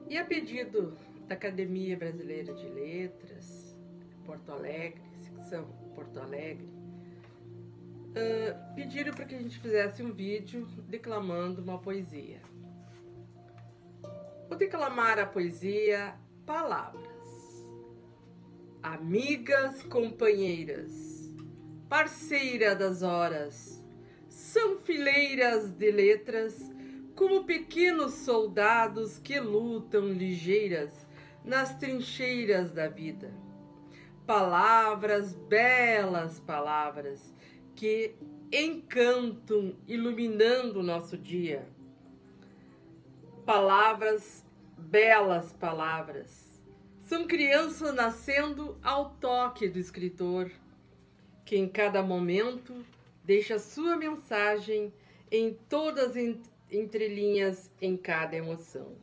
[0.06, 0.94] e a pedido
[1.26, 3.74] da Academia Brasileira de Letras,
[4.26, 5.64] Porto Alegre, secção
[5.94, 6.68] Porto Alegre,
[8.10, 12.42] uh, pediram para que a gente fizesse um vídeo declamando uma poesia.
[14.50, 16.14] Vou declamar a poesia
[16.44, 17.08] Palavras.
[18.82, 20.92] Amigas, companheiras,
[21.88, 23.71] parceira das horas,
[24.52, 26.70] são fileiras de letras,
[27.16, 31.06] como pequenos soldados que lutam ligeiras
[31.42, 33.32] nas trincheiras da vida.
[34.26, 37.34] Palavras, belas palavras,
[37.74, 38.14] que
[38.52, 41.66] encantam, iluminando o nosso dia.
[43.46, 44.44] Palavras,
[44.76, 46.62] belas palavras,
[47.00, 50.50] são crianças nascendo ao toque do escritor,
[51.42, 52.84] que em cada momento
[53.24, 54.92] Deixa sua mensagem
[55.30, 56.36] em todas as
[56.70, 58.96] entrelinhas em cada emoção.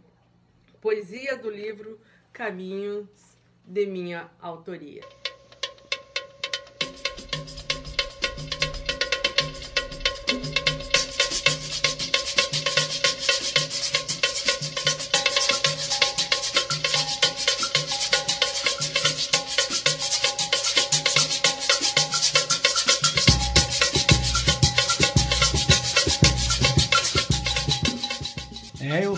[0.81, 1.99] Poesia do livro
[2.33, 3.07] Caminhos
[3.65, 5.18] de minha autoria.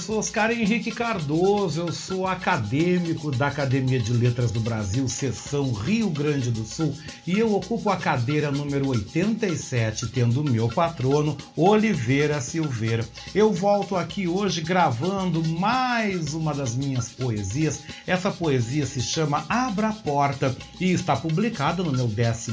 [0.01, 6.09] Sou Oscar Henrique Cardoso, eu sou acadêmico da Academia de Letras do Brasil, seção Rio
[6.09, 6.97] Grande do Sul,
[7.27, 13.07] e eu ocupo a cadeira número 87, tendo meu patrono Oliveira Silveira.
[13.35, 17.81] Eu volto aqui hoje gravando mais uma das minhas poesias.
[18.07, 22.51] Essa poesia se chama Abra a Porta e está publicada no meu 12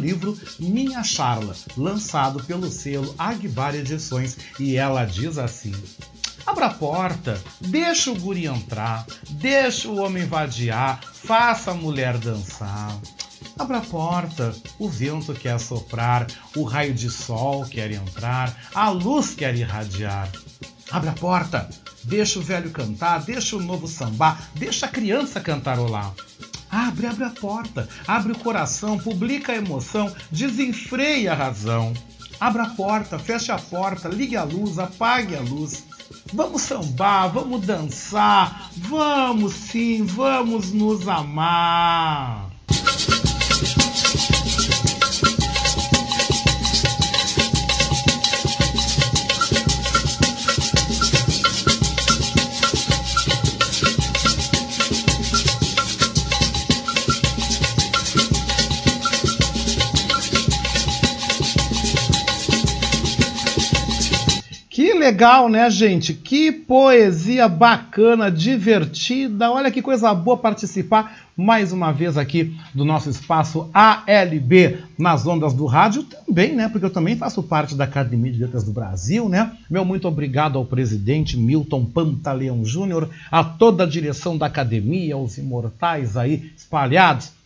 [0.00, 5.72] livro, Minha Charla, lançado pelo selo Agbar Edições, e ela diz assim:
[6.48, 12.98] Abra a porta, deixa o guri entrar, deixa o homem vadiar, faça a mulher dançar.
[13.58, 16.26] Abra a porta, o vento quer soprar,
[16.56, 20.32] o raio de sol quer entrar, a luz quer irradiar.
[20.90, 21.68] Abra a porta,
[22.02, 26.14] deixa o velho cantar, deixa o novo sambar, deixa a criança cantarolar.
[26.70, 31.92] Abre, abre a porta, abre o coração, publica a emoção, desenfreia a razão.
[32.40, 35.84] Abra a porta, feche a porta, ligue a luz, apague a luz.
[36.32, 42.50] Vamos sambar, vamos dançar, vamos sim, vamos nos amar.
[65.08, 66.12] Legal, né, gente?
[66.12, 69.50] Que poesia bacana, divertida.
[69.50, 75.54] Olha que coisa boa participar mais uma vez aqui do nosso espaço ALB nas ondas
[75.54, 76.68] do rádio também, né?
[76.68, 79.50] Porque eu também faço parte da Academia de Letras do Brasil, né?
[79.70, 85.38] Meu muito obrigado ao presidente Milton Pantaleão Júnior, a toda a direção da academia, aos
[85.38, 87.37] imortais aí espalhados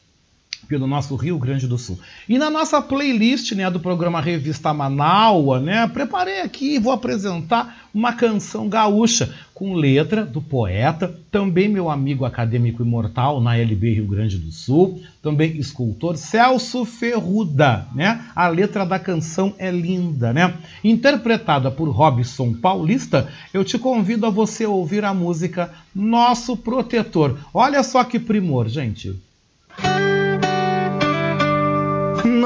[0.72, 2.00] pelo nosso Rio Grande do Sul.
[2.26, 7.88] E na nossa playlist né, do programa Revista Manaua, né, preparei aqui e vou apresentar
[7.92, 14.06] uma canção gaúcha com letra do poeta, também meu amigo acadêmico imortal na LB Rio
[14.06, 18.24] Grande do Sul, também escultor Celso Ferruda, né?
[18.34, 20.54] A letra da canção é linda, né?
[20.82, 27.38] Interpretada por Robson Paulista, eu te convido a você ouvir a música Nosso Protetor.
[27.52, 29.20] Olha só que primor, gente.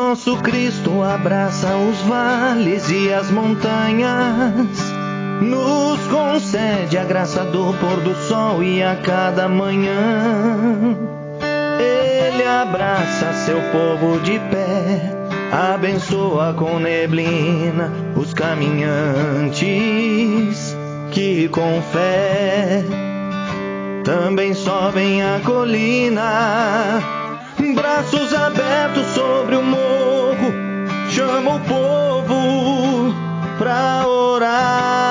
[0.09, 4.78] Nosso Cristo abraça os vales e as montanhas,
[5.42, 10.96] nos concede a graça do pôr do sol e a cada manhã.
[11.80, 15.12] Ele abraça seu povo de pé,
[15.74, 19.66] abençoa com neblina os caminhantes
[21.11, 22.84] que com fé
[24.04, 27.26] também sobem a colina
[27.74, 30.52] braços abertos sobre o morro,
[31.11, 33.14] chama o povo
[33.59, 35.07] pra orar.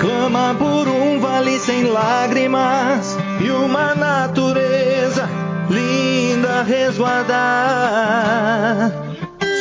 [0.00, 5.28] Clama por um vale sem lágrimas e uma natureza
[5.68, 7.40] linda resguardar.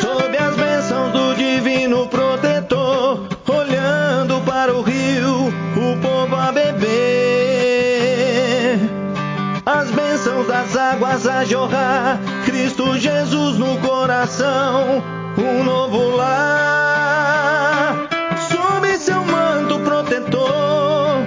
[0.01, 6.89] Sob as bênçãos do divino protetor, olhando para o rio, o povo a beber.
[9.65, 9.91] As
[11.27, 15.03] a jorrar, Cristo Jesus no coração,
[15.37, 18.07] um novo lar.
[18.49, 21.17] Sob seu manto protetor,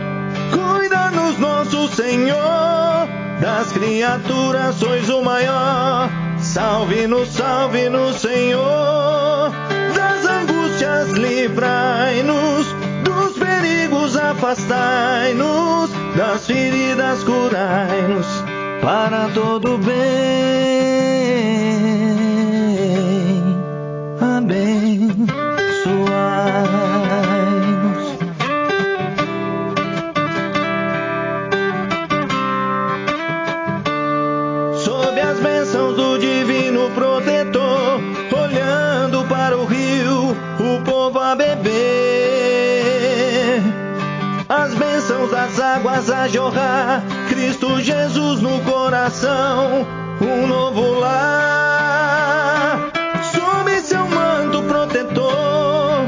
[0.53, 3.09] cuida-nos, nosso Senhor.
[3.41, 9.53] Das criaturas sois o maior, salve-nos, salve-nos, Senhor.
[9.95, 12.67] Das angústias livrai-nos,
[13.05, 18.52] dos perigos afastai-nos, das feridas curai-nos
[18.83, 19.93] para todo bem.
[24.21, 25.23] Abençoai-nos.
[34.83, 38.01] Sob as bênçãos do divino protetor,
[38.37, 41.73] olhando para o rio, o povo a beber.
[44.49, 47.05] As bênçãos das águas a jorrar,
[47.63, 49.87] Cristo Jesus no coração,
[50.21, 52.91] um novo lar.
[53.33, 56.01] Sob seu manto protetor,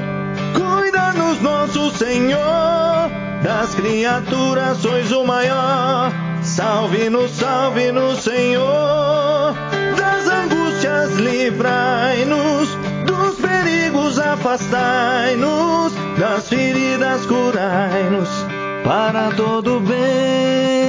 [0.53, 3.09] cuida-nos, nosso Senhor.
[3.45, 6.11] Das criaturas sois o maior,
[6.43, 9.55] salve-nos, salve-nos, Senhor.
[9.97, 12.69] Das angústias livrai-nos,
[13.07, 18.29] dos perigos afastai-nos, das feridas curai-nos
[18.83, 20.84] para todo bem.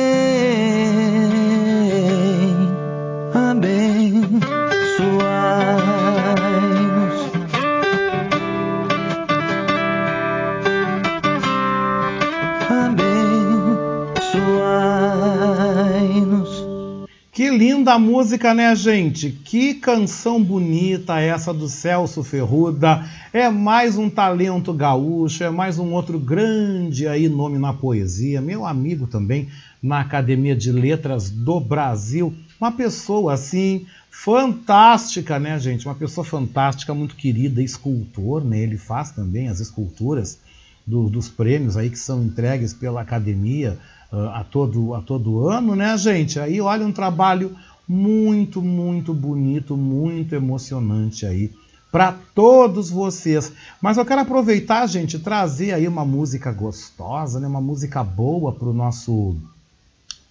[17.57, 19.31] Linda música, né, gente?
[19.31, 23.09] Que canção bonita essa do Celso Ferruda.
[23.31, 28.41] É mais um talento gaúcho, é mais um outro grande aí nome na poesia.
[28.41, 29.47] Meu amigo também
[29.81, 32.33] na Academia de Letras do Brasil.
[32.59, 35.85] Uma pessoa assim fantástica, né, gente?
[35.85, 38.59] Uma pessoa fantástica, muito querida, escultor, né?
[38.59, 40.39] Ele faz também as esculturas
[40.85, 43.79] do, dos prêmios aí que são entregues pela academia
[44.15, 46.39] uh, a, todo, a todo ano, né, gente?
[46.39, 47.55] Aí olha um trabalho
[47.87, 51.51] muito, muito bonito, muito emocionante aí
[51.91, 53.51] para todos vocês.
[53.81, 58.69] Mas eu quero aproveitar, gente, trazer aí uma música gostosa, né, uma música boa para
[58.69, 59.35] o nosso,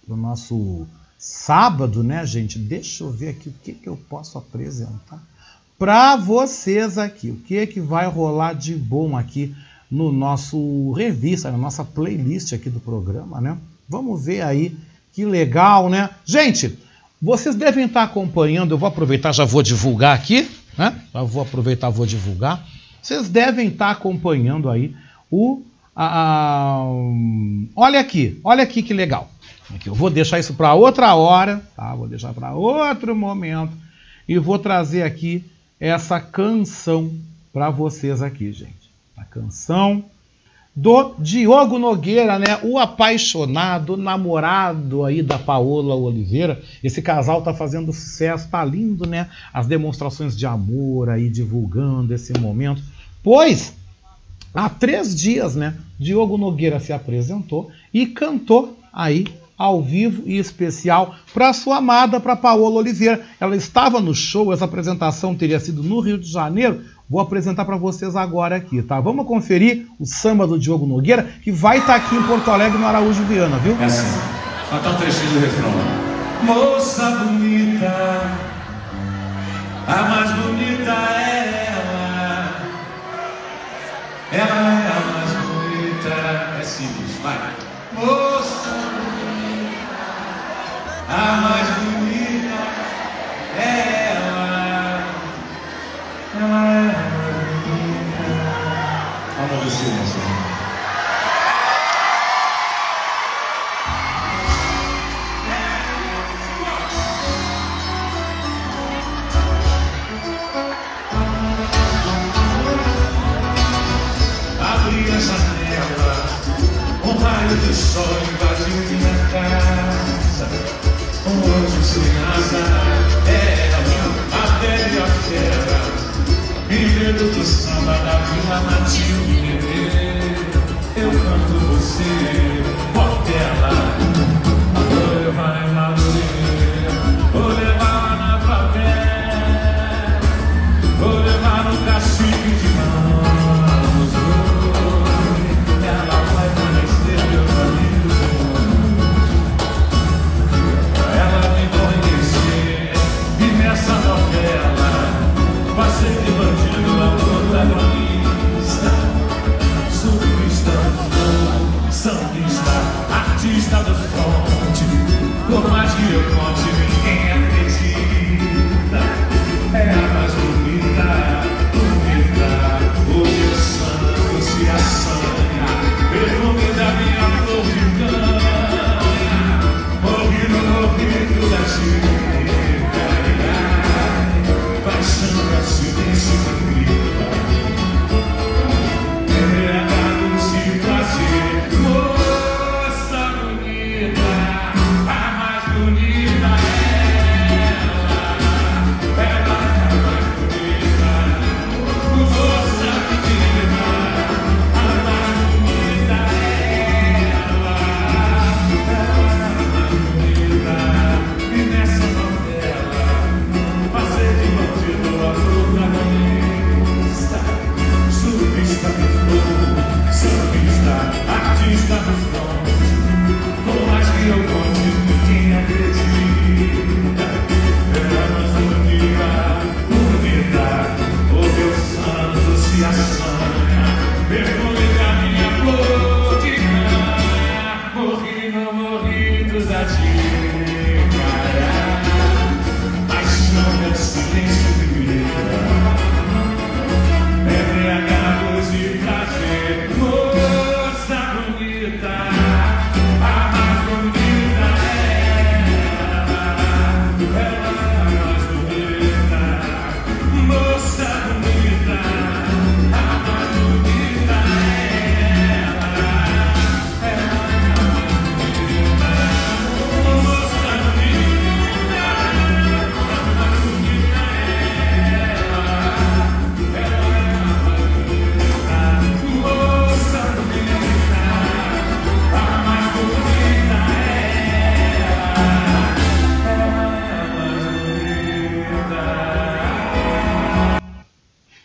[0.05, 0.85] pro nosso
[1.17, 2.59] sábado, né, gente?
[2.59, 5.21] Deixa eu ver aqui o que, que eu posso apresentar
[5.77, 7.31] para vocês aqui.
[7.31, 9.55] O que, que vai rolar de bom aqui
[9.89, 13.57] no nosso revista, na nossa playlist aqui do programa, né?
[13.87, 14.75] Vamos ver aí
[15.13, 16.09] que legal, né?
[16.25, 16.77] Gente,
[17.21, 21.01] vocês devem estar acompanhando, eu vou aproveitar, já vou divulgar aqui, né?
[21.13, 22.65] Já vou aproveitar, vou divulgar.
[23.01, 24.95] Vocês devem estar acompanhando aí
[25.31, 25.61] o.
[25.95, 26.83] A, a,
[27.75, 29.31] olha aqui, olha aqui que legal.
[29.73, 31.95] Aqui, eu vou deixar isso para outra hora, tá?
[31.95, 33.71] Vou deixar para outro momento
[34.27, 35.43] e vou trazer aqui
[35.79, 37.13] essa canção
[37.53, 38.91] para vocês aqui, gente.
[39.15, 40.03] A canção
[40.75, 42.59] do Diogo Nogueira, né?
[42.61, 46.61] O apaixonado, namorado aí da Paola Oliveira.
[46.83, 49.29] Esse casal tá fazendo sucesso, tá lindo, né?
[49.53, 52.83] As demonstrações de amor aí divulgando esse momento.
[53.23, 53.73] Pois
[54.53, 55.77] há três dias, né?
[55.97, 62.35] Diogo Nogueira se apresentou e cantou aí ao vivo e especial para sua amada, para
[62.35, 63.25] Paola Oliveira.
[63.39, 66.83] Ela estava no show, essa apresentação teria sido no Rio de Janeiro.
[67.09, 68.99] Vou apresentar para vocês agora aqui, tá?
[68.99, 72.79] Vamos conferir o samba do Diogo Nogueira, que vai estar tá aqui em Porto Alegre,
[72.79, 73.77] no Araújo Viana, viu?
[73.79, 74.19] É assim.
[74.71, 75.71] Cantar um trechinho do refrão.
[76.43, 78.34] Moça bonita,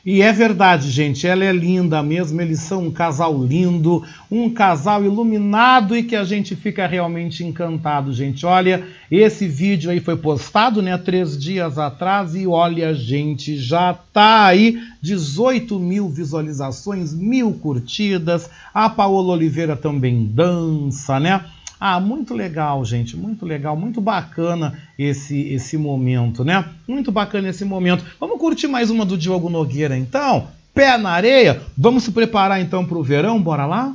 [0.05, 5.05] E é verdade, gente, ela é linda mesmo, eles são um casal lindo, um casal
[5.05, 8.47] iluminado e que a gente fica realmente encantado, gente.
[8.47, 14.47] Olha, esse vídeo aí foi postado, né, três dias atrás e olha, gente, já tá
[14.47, 21.45] aí 18 mil visualizações, mil curtidas, a Paola Oliveira também dança, né?
[21.83, 26.63] Ah, muito legal, gente, muito legal, muito bacana esse esse momento, né?
[26.87, 28.05] Muito bacana esse momento.
[28.21, 30.49] Vamos curtir mais uma do Diogo Nogueira, então?
[30.75, 31.63] Pé na areia?
[31.79, 33.41] Vamos se preparar então para o verão?
[33.41, 33.95] Bora lá?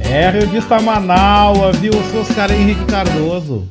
[0.00, 1.92] É, revista Manaus, viu?
[1.92, 3.68] Eu sou Oscar Henrique Cardoso.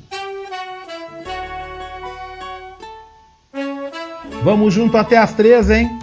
[4.43, 6.02] Vamos junto até as três, hein?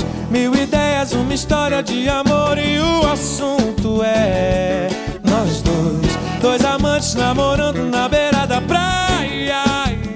[0.31, 4.87] mil ideias, uma história de amor e o assunto é
[5.23, 9.61] nós dois, dois amantes namorando na beira da praia.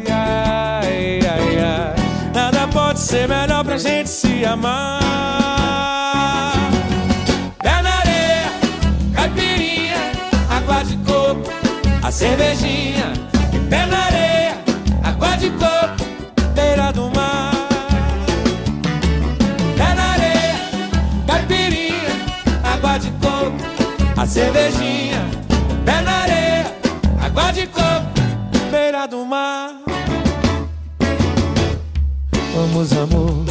[0.10, 1.96] Ai, ai, ai.
[2.34, 5.02] Nada pode ser melhor pra gente se amar.
[7.62, 8.50] Pé na areia,
[9.14, 10.12] caipirinha,
[10.50, 11.52] água de coco,
[12.02, 13.12] a cervejinha.
[13.70, 14.58] Pé na areia,
[15.04, 15.75] água de coco,
[24.28, 25.26] cervejinha.
[25.86, 26.66] Pé na areia,
[27.22, 28.12] água de coco,
[28.72, 29.72] beira do mar.
[32.56, 33.46] Vamos, amor,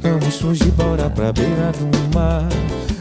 [0.00, 2.48] vamos fugir, bora pra beira do mar.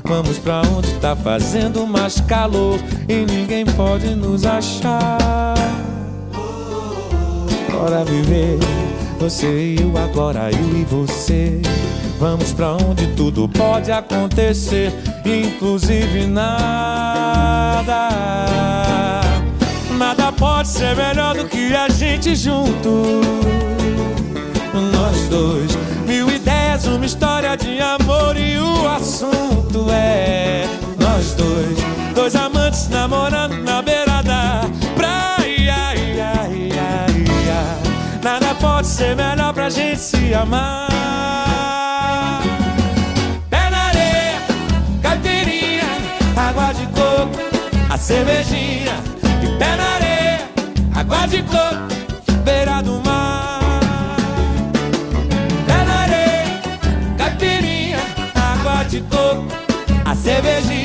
[0.06, 5.56] Vamos pra onde tá fazendo mais calor e ninguém pode nos achar.
[7.72, 8.60] Bora viver,
[9.24, 11.62] você eu agora, eu e você.
[12.20, 14.92] Vamos pra onde tudo pode acontecer,
[15.26, 18.10] inclusive nada.
[19.98, 23.22] Nada pode ser melhor do que a gente junto.
[24.92, 25.72] Nós dois,
[26.06, 30.66] mil ideias, uma história de amor e o assunto é
[31.00, 31.78] nós dois,
[32.14, 34.04] dois amantes namorando na beira
[38.24, 40.88] Nada pode ser melhor pra gente se amar.
[43.50, 44.42] Pé na areia,
[45.02, 45.84] caipirinha,
[46.38, 47.38] água de coco,
[47.90, 48.96] a cervejinha.
[49.44, 50.50] E pé na areia,
[50.96, 53.82] água de coco, beira do mar.
[55.68, 56.62] Pé na areia,
[57.18, 58.00] caipirinha,
[58.36, 59.48] água de coco,
[60.06, 60.83] a cervejinha.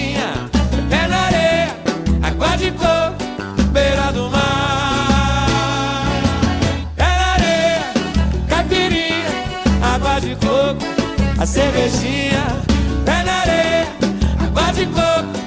[14.79, 15.39] De coco,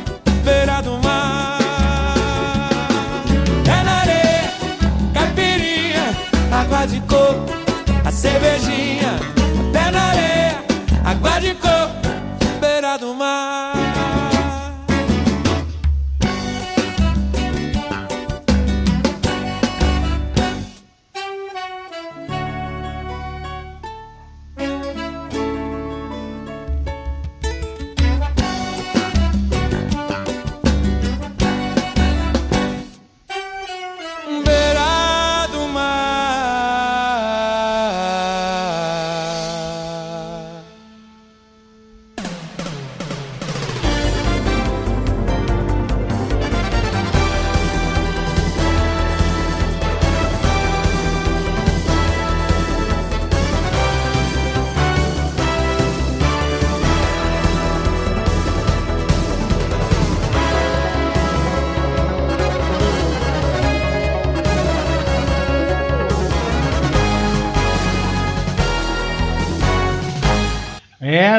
[0.43, 1.57] beira do mar.
[3.63, 4.51] Pé na areia,
[5.13, 6.05] caipirinha,
[6.51, 7.45] água de coco,
[8.03, 9.13] a cervejinha.
[9.71, 10.55] Pé na areia,
[11.05, 11.80] água de coco,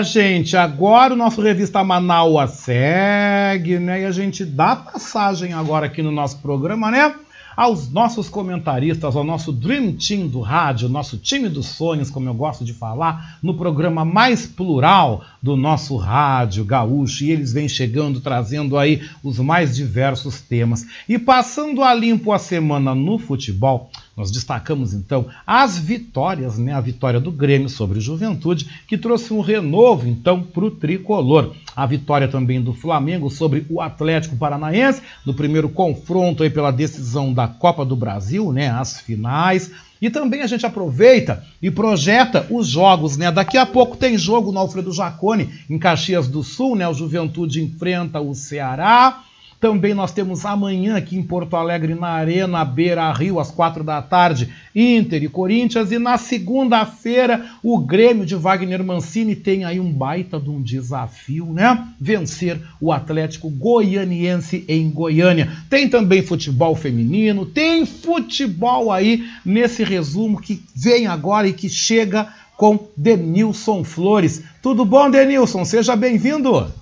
[0.02, 4.02] Gente, agora o nosso Revista Manaua segue, né?
[4.02, 7.14] E a gente dá passagem agora aqui no nosso programa, né?
[7.56, 12.34] Aos nossos comentaristas, ao nosso Dream Team do rádio, nosso time dos sonhos, como eu
[12.34, 17.24] gosto de falar, no programa mais plural do nosso rádio gaúcho.
[17.24, 20.86] E eles vêm chegando, trazendo aí os mais diversos temas.
[21.08, 26.72] E passando a limpo a semana no futebol, nós destacamos então as vitórias, né?
[26.72, 31.54] A vitória do Grêmio sobre o Juventude, que trouxe um renovo então para o tricolor.
[31.74, 37.32] A vitória também do Flamengo sobre o Atlético Paranaense, no primeiro confronto aí pela decisão
[37.32, 38.70] da Copa do Brasil, né?
[38.70, 39.70] As finais.
[40.02, 43.30] E também a gente aproveita e projeta os jogos, né?
[43.30, 46.88] Daqui a pouco tem jogo no Alfredo Jacone, em Caxias do Sul, né?
[46.88, 49.22] O Juventude enfrenta o Ceará.
[49.62, 54.02] Também nós temos amanhã aqui em Porto Alegre, na Arena Beira Rio, às quatro da
[54.02, 55.92] tarde, Inter e Corinthians.
[55.92, 61.52] E na segunda-feira, o Grêmio de Wagner Mancini tem aí um baita de um desafio,
[61.52, 61.86] né?
[62.00, 65.52] Vencer o Atlético Goianiense em Goiânia.
[65.70, 72.26] Tem também futebol feminino, tem futebol aí nesse resumo que vem agora e que chega
[72.56, 74.42] com Denilson Flores.
[74.60, 75.64] Tudo bom, Denilson?
[75.64, 76.81] Seja bem-vindo.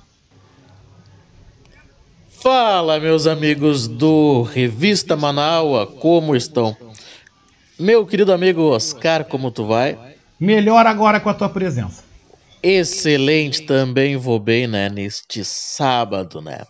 [2.43, 6.74] Fala, meus amigos do Revista Manaua, como estão?
[7.78, 10.16] Meu querido amigo Oscar, como tu vai?
[10.41, 12.03] Melhor agora com a tua presença.
[12.62, 16.62] Excelente, também vou bem, né, neste sábado, né?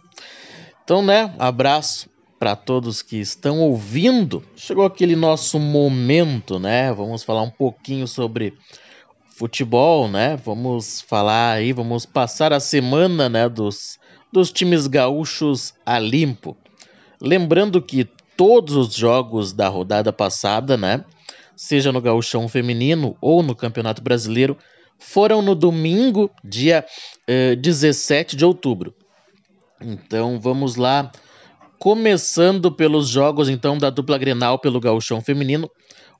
[0.82, 4.42] Então, né, abraço para todos que estão ouvindo.
[4.56, 6.92] Chegou aquele nosso momento, né?
[6.92, 8.54] Vamos falar um pouquinho sobre
[9.36, 10.36] futebol, né?
[10.44, 13.99] Vamos falar aí, vamos passar a semana, né, dos
[14.32, 16.56] dos times gaúchos a limpo.
[17.20, 21.04] Lembrando que todos os jogos da rodada passada, né,
[21.54, 24.56] seja no gauchão feminino ou no Campeonato Brasileiro,
[24.98, 26.84] foram no domingo, dia
[27.26, 28.94] eh, 17 de outubro.
[29.80, 31.10] Então vamos lá,
[31.78, 35.70] começando pelos jogos então da dupla Grenal pelo gauchão feminino,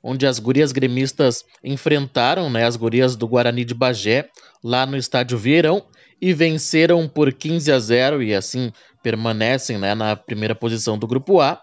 [0.03, 4.29] onde as gurias gremistas enfrentaram né, as gurias do Guarani de Bagé,
[4.63, 5.83] lá no estádio Vieirão,
[6.21, 11.41] e venceram por 15 a 0 e assim permanecem né, na primeira posição do grupo
[11.41, 11.59] A.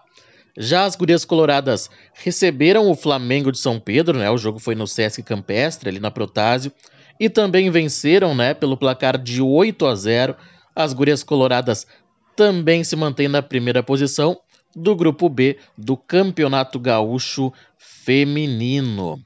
[0.57, 4.29] Já as gurias coloradas receberam o Flamengo de São Pedro, né?
[4.29, 6.71] O jogo foi no Sesc Campestre, ali na Protásio,
[7.17, 10.35] e também venceram, né, pelo placar de 8 a 0.
[10.75, 11.87] As gurias coloradas
[12.35, 14.37] também se mantêm na primeira posição
[14.75, 19.23] do grupo B do Campeonato Gaúcho Feminino.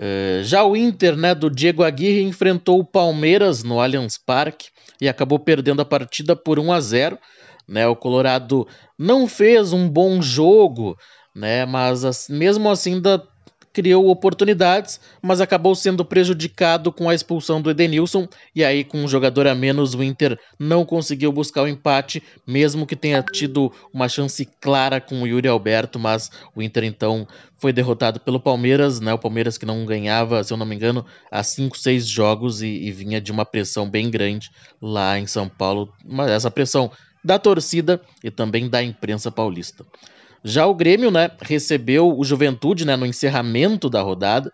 [0.00, 4.68] Eh, já o Inter, né, do Diego Aguirre, enfrentou o Palmeiras no Allianz Parque
[5.00, 7.18] e acabou perdendo a partida por 1 a 0.
[7.66, 10.96] Né, o Colorado não fez um bom jogo,
[11.34, 13.22] né, mas mesmo assim ainda
[13.78, 18.26] criou oportunidades, mas acabou sendo prejudicado com a expulsão do Edenilson.
[18.52, 22.84] E aí, com um jogador a menos, o Inter não conseguiu buscar o empate, mesmo
[22.84, 25.96] que tenha tido uma chance clara com o Yuri Alberto.
[25.96, 27.24] Mas o Inter então
[27.56, 29.14] foi derrotado pelo Palmeiras, né?
[29.14, 32.66] O Palmeiras que não ganhava, se eu não me engano, há 5, 6 jogos e,
[32.66, 34.50] e vinha de uma pressão bem grande
[34.82, 35.92] lá em São Paulo.
[36.04, 36.90] Mas essa pressão
[37.22, 39.86] da torcida e também da imprensa paulista.
[40.44, 44.52] Já o Grêmio, né, recebeu o Juventude, né, no encerramento da rodada.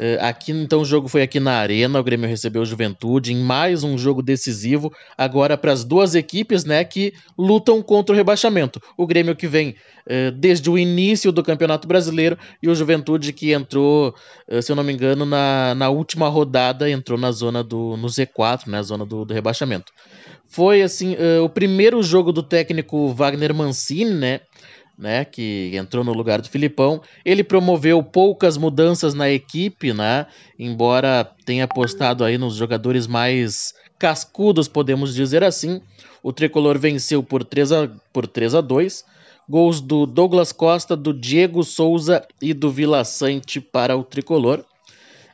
[0.00, 3.36] Uh, aqui, então, o jogo foi aqui na Arena, o Grêmio recebeu o Juventude em
[3.36, 8.80] mais um jogo decisivo, agora para as duas equipes, né, que lutam contra o rebaixamento.
[8.96, 9.74] O Grêmio que vem
[10.06, 14.14] uh, desde o início do Campeonato Brasileiro e o Juventude que entrou,
[14.48, 18.08] uh, se eu não me engano, na, na última rodada, entrou na zona do no
[18.08, 19.92] Z4, né, zona do, do rebaixamento.
[20.48, 24.40] Foi, assim, o primeiro jogo do técnico Wagner Mancini, né,
[25.00, 27.00] né, que entrou no lugar do Filipão.
[27.24, 30.26] Ele promoveu poucas mudanças na equipe, né,
[30.58, 35.80] embora tenha apostado aí nos jogadores mais cascudos, podemos dizer assim.
[36.22, 39.04] O tricolor venceu por 3 a, por 3 a 2.
[39.48, 44.64] Gols do Douglas Costa, do Diego Souza e do Vila Sante para o tricolor.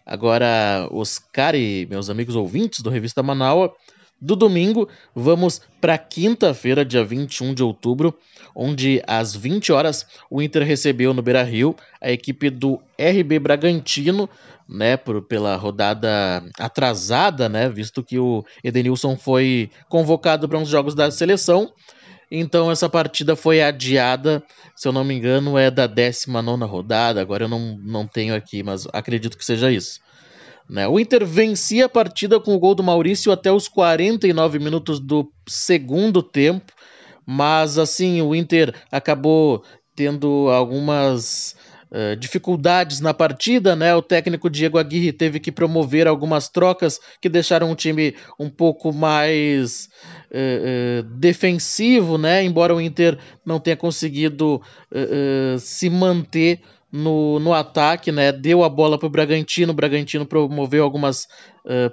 [0.07, 3.75] Agora, Oscar e meus amigos ouvintes do Revista Manaua,
[4.21, 8.17] do domingo, vamos para quinta-feira, dia 21 de outubro,
[8.57, 14.29] onde às 20 horas o Inter recebeu no Beira-Rio a equipe do RB Bragantino,
[14.67, 20.95] né, por, pela rodada atrasada, né, visto que o Edenilson foi convocado para uns jogos
[20.95, 21.71] da seleção.
[22.31, 24.43] Então essa partida foi adiada,
[24.75, 27.21] se eu não me engano, é da 19 rodada.
[27.21, 30.01] Agora eu não, não tenho aqui, mas acredito que seja isso.
[30.69, 30.89] Né?
[30.89, 35.31] O Inter vencia a partida com o gol do Maurício até os 49 minutos do
[35.47, 36.73] segundo tempo,
[37.27, 39.65] mas assim o Inter acabou
[39.97, 41.57] tendo algumas
[41.91, 43.95] uh, dificuldades na partida, né?
[43.95, 48.93] O técnico Diego Aguirre teve que promover algumas trocas que deixaram o time um pouco
[48.93, 49.89] mais
[50.31, 52.45] uh, uh, defensivo, né?
[52.45, 54.61] Embora o Inter não tenha conseguido
[55.59, 56.61] se manter
[56.93, 58.31] no, no ataque, né?
[58.31, 59.73] Deu a bola para o Bragantino.
[59.73, 61.27] O Bragantino promoveu algumas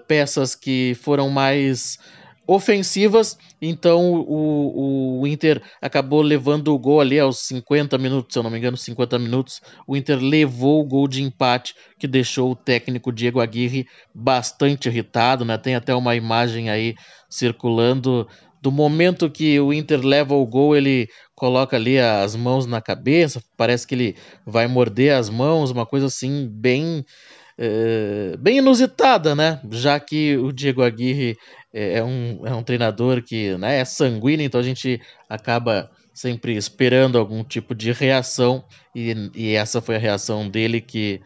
[0.07, 1.97] peças que foram mais
[2.46, 8.44] ofensivas, então o, o Inter acabou levando o gol ali aos 50 minutos, se eu
[8.44, 9.62] não me engano, 50 minutos.
[9.88, 15.46] O Inter levou o gol de empate que deixou o técnico Diego Aguirre bastante irritado,
[15.46, 15.58] né?
[15.58, 16.96] Tem até uma imagem aí
[17.30, 18.28] circulando
[18.64, 23.44] do momento que o Inter leva o gol, ele coloca ali as mãos na cabeça,
[23.58, 24.16] parece que ele
[24.46, 27.04] vai morder as mãos, uma coisa assim bem
[27.58, 29.60] é, bem inusitada, né?
[29.72, 31.38] Já que o Diego Aguirre
[31.74, 36.56] é, é um, é um treinador que né, é sanguíneo, então a gente acaba sempre
[36.56, 38.64] esperando algum tipo de reação,
[38.95, 41.20] e, e essa foi a reação dele que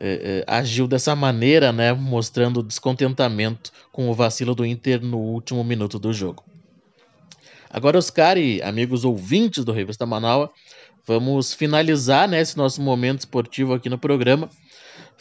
[0.00, 5.98] é, agiu dessa maneira, né, mostrando descontentamento com o vacilo do Inter no último minuto
[5.98, 6.42] do jogo.
[7.68, 10.48] Agora, Oscar e amigos ouvintes do Revista Manaus,
[11.06, 14.50] vamos finalizar né, esse nosso momento esportivo aqui no programa,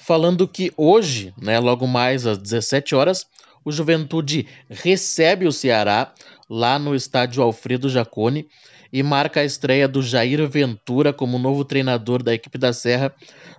[0.10, 3.28] falando que hoje, né, logo mais às 17 horas,
[3.64, 6.12] o Juventude recebe o Ceará
[6.50, 8.48] lá no estádio Alfredo Jaconi
[8.92, 13.14] e marca a estreia do Jair Ventura como novo treinador da equipe da Serra.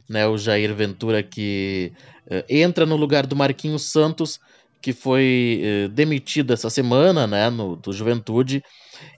[0.09, 1.93] Né, o Jair Ventura que
[2.27, 4.41] uh, entra no lugar do Marquinhos Santos,
[4.83, 8.61] que foi uh, demitido essa semana né, no, do Juventude.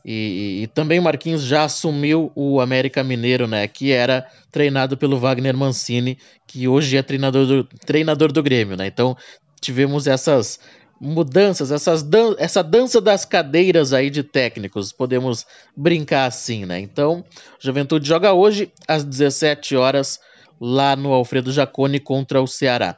[0.05, 5.19] E, e, também o Marquinhos já assumiu o América Mineiro, né, que era treinado pelo
[5.19, 8.77] Wagner Mancini, que hoje é treinador do, treinador do Grêmio.
[8.77, 8.87] Né?
[8.87, 9.17] Então
[9.61, 10.59] tivemos essas
[11.01, 15.45] mudanças, essas dan essa dança das cadeiras aí de técnicos, podemos
[15.77, 16.79] brincar assim, né?
[16.79, 17.25] Então,
[17.59, 20.21] Juventude joga hoje às 17 horas
[20.61, 22.97] lá no Alfredo Jaconi contra o Ceará.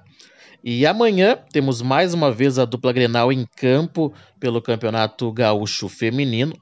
[0.63, 6.55] E amanhã temos mais uma vez a dupla Grenal em campo pelo Campeonato Gaúcho Feminino.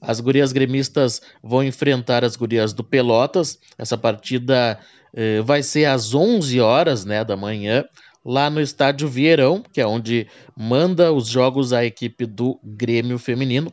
[0.00, 3.58] As gurias gremistas vão enfrentar as gurias do Pelotas.
[3.76, 4.78] Essa partida
[5.14, 7.84] eh, vai ser às 11 horas né, da manhã
[8.24, 10.26] lá no estádio Vieirão, que é onde
[10.56, 13.72] manda os jogos a equipe do Grêmio Feminino.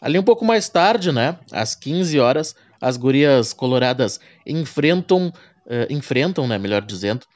[0.00, 6.48] Ali um pouco mais tarde, né, às 15 horas, as gurias coloradas enfrentam, uh, enfrentam,
[6.48, 7.26] né, melhor dizendo,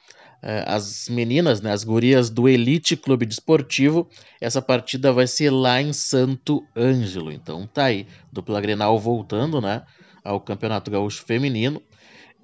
[0.65, 4.07] as meninas, né, as gurias do Elite Clube Desportivo.
[4.39, 7.31] Essa partida vai ser lá em Santo Ângelo.
[7.31, 9.83] Então tá aí, dupla Grenal voltando, né,
[10.23, 11.81] ao Campeonato Gaúcho Feminino.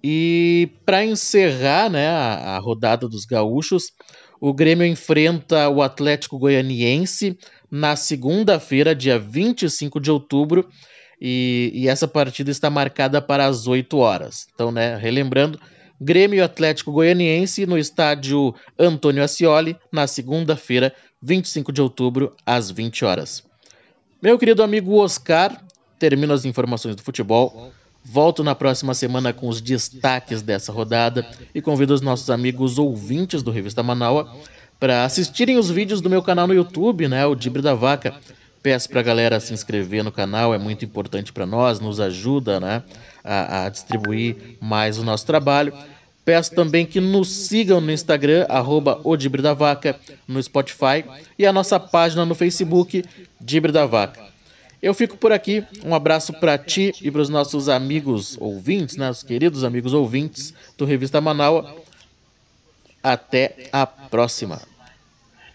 [0.03, 3.91] E para encerrar né, a, a, rodada dos gaúchos,
[4.39, 7.37] o Grêmio enfrenta o Atlético Goianiense
[7.69, 10.67] na segunda-feira, dia 25 de outubro,
[11.23, 14.47] e, e, essa partida está marcada para as 8 horas.
[14.55, 15.59] Então, né, relembrando,
[16.03, 20.91] Grêmio Atlético Goianiense no estádio Antônio Ascioli, na segunda-feira,
[21.21, 23.43] 25 de outubro, às 20 horas.
[24.19, 25.63] Meu querido amigo Oscar,
[25.99, 27.71] termino as informações do futebol.
[28.03, 31.23] Volto na próxima semana com os destaques dessa rodada
[31.53, 34.35] e convido os nossos amigos ouvintes do Revista Manaua
[34.79, 38.15] para assistirem os vídeos do meu canal no YouTube, né, o Dibre da Vaca.
[38.63, 42.59] Peço para a galera se inscrever no canal, é muito importante para nós, nos ajuda
[42.59, 42.83] né,
[43.23, 45.73] a, a, distribuir mais o nosso trabalho.
[46.23, 49.01] Peço também que nos sigam no Instagram, arroba
[49.41, 51.03] da Vaca, no Spotify
[51.37, 53.03] e a nossa página no Facebook,
[53.39, 54.31] Dibre da Vaca.
[54.81, 55.63] Eu fico por aqui.
[55.85, 60.53] Um abraço para ti e para os nossos amigos ouvintes, né, os queridos amigos ouvintes
[60.77, 61.75] do Revista Manaua.
[63.03, 64.61] Até a próxima.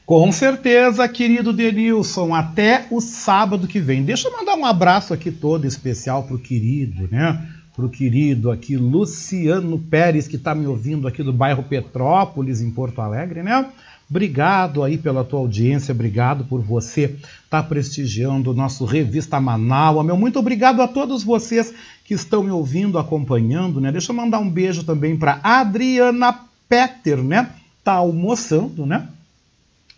[0.05, 4.05] Com certeza, querido Denilson, até o sábado que vem.
[4.05, 7.56] Deixa eu mandar um abraço aqui todo especial pro querido, né?
[7.77, 13.03] Pro querido aqui Luciano Pérez, que está me ouvindo aqui do bairro Petrópolis, em Porto
[13.03, 13.67] Alegre, né?
[14.09, 20.07] Obrigado aí pela tua audiência, obrigado por você estar tá prestigiando o nosso Revista Manaus.
[20.07, 23.93] Meu muito obrigado a todos vocês que estão me ouvindo, acompanhando, né?
[23.93, 26.35] Deixa eu mandar um beijo também para Adriana
[26.69, 27.51] Petter, né?
[27.85, 29.09] Tá almoçando, né?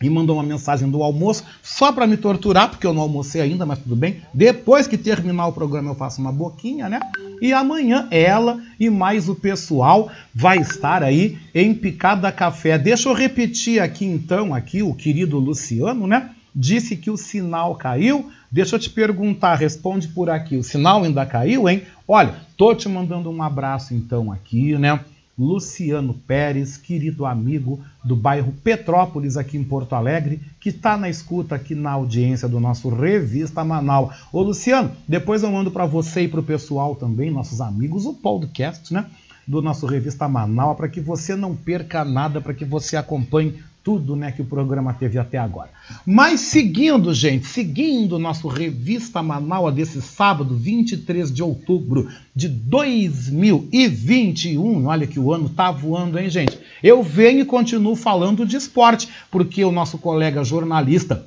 [0.00, 3.66] E mandou uma mensagem do almoço só para me torturar, porque eu não almocei ainda,
[3.66, 4.22] mas tudo bem.
[4.32, 7.00] Depois que terminar o programa eu faço uma boquinha, né?
[7.40, 12.78] E amanhã ela e mais o pessoal vai estar aí em Picada Café.
[12.78, 16.30] Deixa eu repetir aqui então, aqui o querido Luciano, né?
[16.54, 18.30] Disse que o sinal caiu.
[18.50, 20.56] Deixa eu te perguntar, responde por aqui.
[20.56, 21.82] O sinal ainda caiu, hein?
[22.06, 24.98] Olha, tô te mandando um abraço então aqui, né?
[25.38, 31.54] Luciano Pérez, querido amigo do bairro Petrópolis, aqui em Porto Alegre, que está na escuta
[31.54, 34.14] aqui na audiência do nosso Revista Manaus.
[34.32, 38.14] Ô Luciano, depois eu mando para você e para o pessoal também, nossos amigos, o
[38.14, 39.06] podcast, né?
[39.46, 44.14] Do nosso Revista Manaus, para que você não perca nada, para que você acompanhe tudo
[44.14, 45.70] né, que o programa teve até agora.
[46.04, 54.86] Mas seguindo, gente, seguindo o nosso Revista Manaus desse sábado, 23 de outubro de 2021,
[54.86, 56.58] olha que o ano tá voando, hein, gente?
[56.82, 61.24] Eu venho e continuo falando de esporte, porque o nosso colega jornalista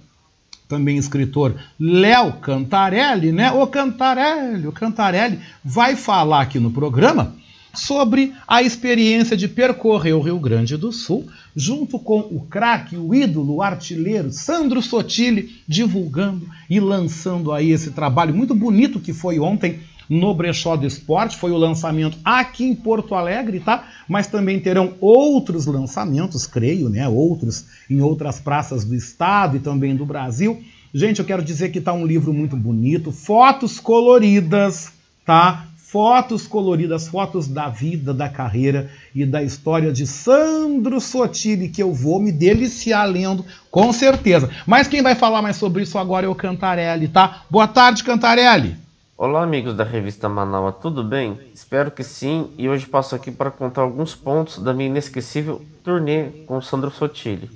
[0.67, 3.51] também escritor Léo Cantarelli, né?
[3.51, 7.35] O Cantarelli, o Cantarelli vai falar aqui no programa
[7.73, 13.13] sobre a experiência de percorrer o Rio Grande do Sul, junto com o craque, o
[13.13, 19.39] ídolo, o artilheiro Sandro Sotile, divulgando e lançando aí esse trabalho muito bonito que foi
[19.39, 23.87] ontem no Brechó do Esporte, foi o lançamento aqui em Porto Alegre, tá?
[24.09, 27.07] Mas também terão outros lançamentos, creio, né?
[27.07, 30.61] Outros em outras praças do estado e também do Brasil.
[30.93, 34.91] Gente, eu quero dizer que tá um livro muito bonito, fotos coloridas,
[35.25, 35.67] tá?
[35.91, 41.91] Fotos coloridas, fotos da vida, da carreira e da história de Sandro Sotile, que eu
[41.91, 44.49] vou me deliciar lendo, com certeza.
[44.65, 47.43] Mas quem vai falar mais sobre isso agora é o Cantarelli, tá?
[47.49, 48.77] Boa tarde, Cantarelli!
[49.17, 51.37] Olá, amigos da revista Manaus, tudo bem?
[51.53, 56.27] Espero que sim, e hoje passo aqui para contar alguns pontos da minha inesquecível turnê
[56.47, 57.49] com Sandro Sotile.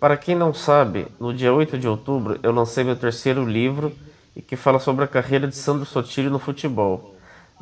[0.00, 3.92] Para quem não sabe, no dia 8 de outubro eu lancei meu terceiro livro
[4.34, 7.12] e que fala sobre a carreira de Sandro Sotile no futebol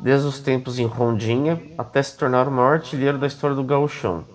[0.01, 4.25] desde os tempos em Rondinha até se tornar o maior artilheiro da história do gauchão.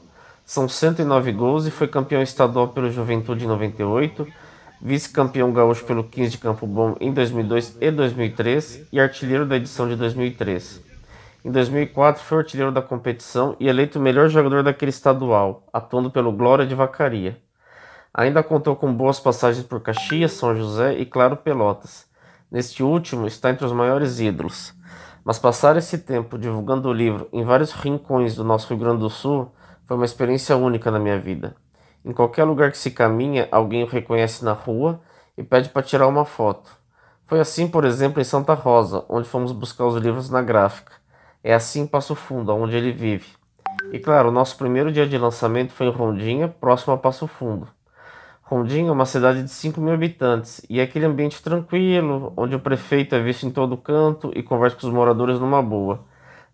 [0.45, 4.27] São 109 gols e foi campeão estadual pelo Juventude em 98,
[4.81, 9.89] vice-campeão gaúcho pelo 15 de Campo Bom em 2002 e 2003 e artilheiro da edição
[9.89, 10.81] de 2003.
[11.45, 16.31] Em 2004 foi artilheiro da competição e eleito o melhor jogador daquele estadual, atuando pelo
[16.31, 17.41] Glória de Vacaria.
[18.14, 22.07] Ainda contou com boas passagens por Caxias, São José e Claro Pelotas.
[22.51, 24.76] Neste último está entre os maiores ídolos.
[25.27, 29.11] Mas passar esse tempo divulgando o livro em vários rincões do nosso Rio Grande do
[29.11, 29.51] Sul
[29.85, 31.57] foi uma experiência única na minha vida.
[32.05, 35.01] Em qualquer lugar que se caminha, alguém o reconhece na rua
[35.37, 36.70] e pede para tirar uma foto.
[37.24, 40.93] Foi assim, por exemplo, em Santa Rosa, onde fomos buscar os livros na gráfica.
[41.43, 43.27] É assim em Passo Fundo, onde ele vive.
[43.93, 47.66] E claro, o nosso primeiro dia de lançamento foi em Rondinha, próximo a Passo Fundo.
[48.49, 52.61] Rondinha é uma cidade de 5 mil habitantes e é aquele ambiente tranquilo, onde o
[52.61, 56.05] prefeito é visto em todo canto e conversa com os moradores numa boa.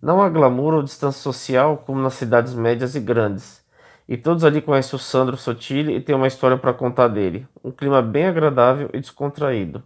[0.01, 3.63] Não há glamour ou distância social como nas cidades médias e grandes.
[4.09, 7.47] E todos ali conhecem o Sandro Sotile e têm uma história para contar dele.
[7.63, 9.83] Um clima bem agradável e descontraído.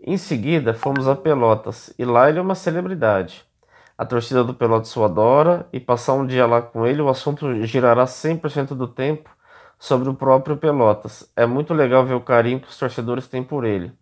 [0.00, 3.44] Em seguida, fomos a Pelotas e lá ele é uma celebridade.
[3.98, 7.64] A torcida do Pelotas o adora e passar um dia lá com ele, o assunto
[7.64, 9.35] girará 100% do tempo
[9.78, 11.30] sobre o próprio Pelotas.
[11.36, 13.92] É muito legal ver o carinho que os torcedores têm por ele.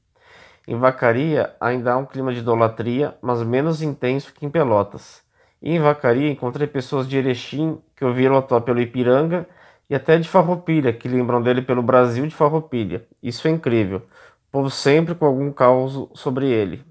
[0.67, 5.23] Em Vacaria ainda há um clima de idolatria, mas menos intenso que em Pelotas.
[5.61, 9.47] E em Vacaria encontrei pessoas de Erechim que ouviram atuar pelo Ipiranga
[9.89, 13.05] e até de Farroupilha, que lembram dele pelo Brasil de Farroupilha.
[13.23, 13.99] Isso é incrível.
[13.99, 16.83] O povo sempre com algum caos sobre ele.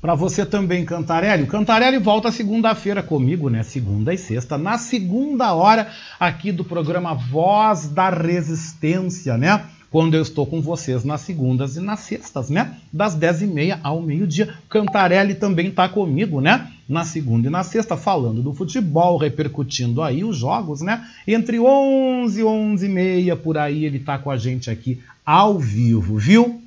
[0.00, 1.46] Para você também, Cantarelli.
[1.46, 3.62] Cantarelli volta segunda-feira comigo, né?
[3.62, 9.64] Segunda e sexta, na segunda hora aqui do programa Voz da Resistência, né?
[9.90, 12.76] Quando eu estou com vocês nas segundas e nas sextas, né?
[12.92, 14.54] Das 10h30 ao meio-dia.
[14.68, 16.70] Cantarelli também está comigo, né?
[16.88, 21.06] Na segunda e na sexta, falando do futebol, repercutindo aí os jogos, né?
[21.26, 25.58] Entre 11 e 11 e meia, por aí, ele está com a gente aqui ao
[25.58, 26.62] vivo, viu?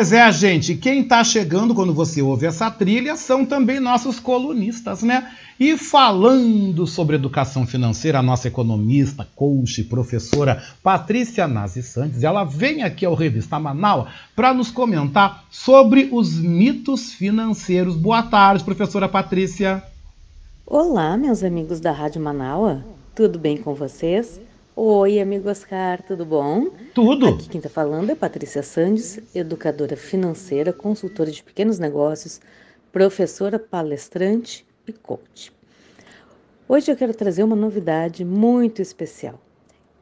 [0.00, 5.02] Pois é, gente, quem está chegando quando você ouve essa trilha são também nossos colunistas,
[5.02, 5.30] né?
[5.60, 12.82] E falando sobre educação financeira, a nossa economista, coach, professora Patrícia Nazi Santos, ela vem
[12.82, 17.94] aqui ao Revista Manaus para nos comentar sobre os mitos financeiros.
[17.94, 19.82] Boa tarde, professora Patrícia.
[20.64, 22.78] Olá, meus amigos da Rádio Manaus.
[23.14, 24.40] Tudo bem com vocês?
[24.82, 26.70] Oi, amigo Oscar, tudo bom?
[26.94, 27.28] Tudo.
[27.28, 32.40] Aqui quem está falando é Patrícia Sandes, educadora financeira, consultora de pequenos negócios,
[32.90, 35.52] professora, palestrante e coach.
[36.66, 39.38] Hoje eu quero trazer uma novidade muito especial.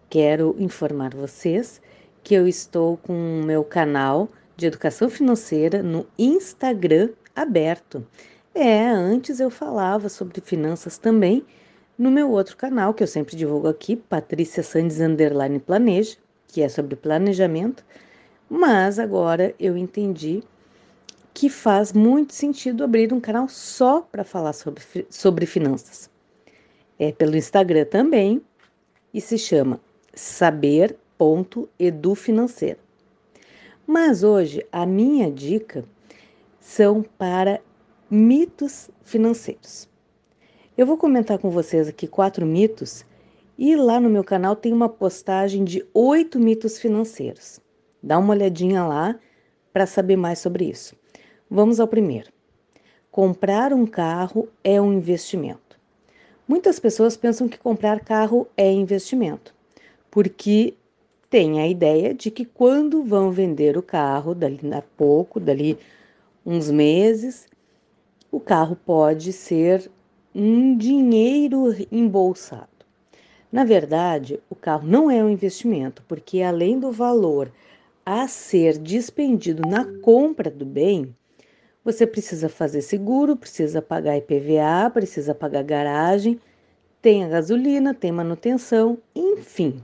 [0.08, 1.82] Quero informar vocês
[2.22, 8.06] que eu estou com o meu canal de educação financeira no Instagram aberto.
[8.54, 11.44] É, antes eu falava sobre finanças também,
[11.98, 16.16] no meu outro canal, que eu sempre divulgo aqui, Patrícia Sandes Underline Planeja,
[16.46, 17.84] que é sobre planejamento,
[18.48, 20.44] mas agora eu entendi
[21.34, 24.80] que faz muito sentido abrir um canal só para falar sobre,
[25.10, 26.08] sobre finanças.
[26.98, 28.40] É pelo Instagram também
[29.12, 29.78] e se chama
[30.14, 32.78] saber.edufinanceiro.
[33.86, 35.84] Mas hoje a minha dica
[36.60, 37.60] são para
[38.10, 39.87] mitos financeiros.
[40.78, 43.04] Eu vou comentar com vocês aqui quatro mitos
[43.58, 47.58] e lá no meu canal tem uma postagem de oito mitos financeiros.
[48.00, 49.18] Dá uma olhadinha lá
[49.72, 50.94] para saber mais sobre isso.
[51.50, 52.30] Vamos ao primeiro.
[53.10, 55.76] Comprar um carro é um investimento.
[56.46, 59.52] Muitas pessoas pensam que comprar carro é investimento,
[60.08, 60.74] porque
[61.28, 65.76] tem a ideia de que quando vão vender o carro, dali a pouco, dali
[66.46, 67.48] uns meses,
[68.30, 69.90] o carro pode ser
[70.34, 72.68] um dinheiro embolsado.
[73.50, 77.50] Na verdade, o carro não é um investimento, porque além do valor
[78.04, 81.14] a ser dispendido na compra do bem,
[81.82, 86.38] você precisa fazer seguro, precisa pagar IPVA, precisa pagar garagem,
[87.00, 89.82] tem a gasolina, tem manutenção, enfim.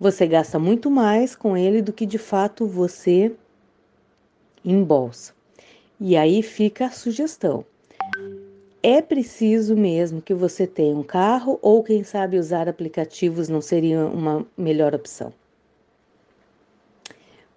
[0.00, 3.32] Você gasta muito mais com ele do que de fato você
[4.64, 5.32] embolsa.
[6.00, 7.64] E aí fica a sugestão
[8.82, 14.04] é preciso mesmo que você tenha um carro ou quem sabe usar aplicativos não seria
[14.06, 15.32] uma melhor opção?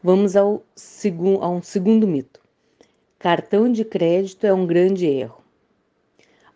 [0.03, 2.39] Vamos ao segundo, a um segundo mito.
[3.17, 5.43] Cartão de crédito é um grande erro.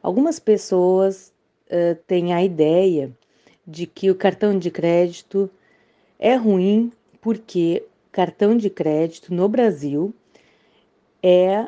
[0.04, 1.34] Algumas pessoas
[1.66, 3.12] uh, têm a ideia
[3.66, 5.50] de que o cartão de crédito
[6.20, 10.14] é ruim porque cartão de crédito no Brasil
[11.24, 11.68] é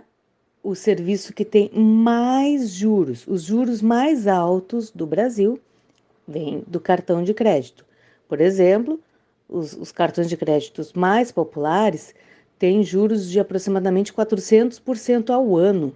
[0.64, 5.60] o serviço que tem mais juros, os juros mais altos do Brasil,
[6.28, 7.86] vem do cartão de crédito.
[8.28, 9.00] Por exemplo,
[9.50, 12.14] os, os cartões de créditos mais populares
[12.58, 15.94] têm juros de aproximadamente 400% ao ano.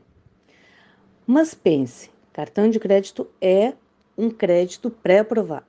[1.28, 3.74] Mas pense, cartão de crédito é
[4.18, 5.66] um crédito pré-aprovado.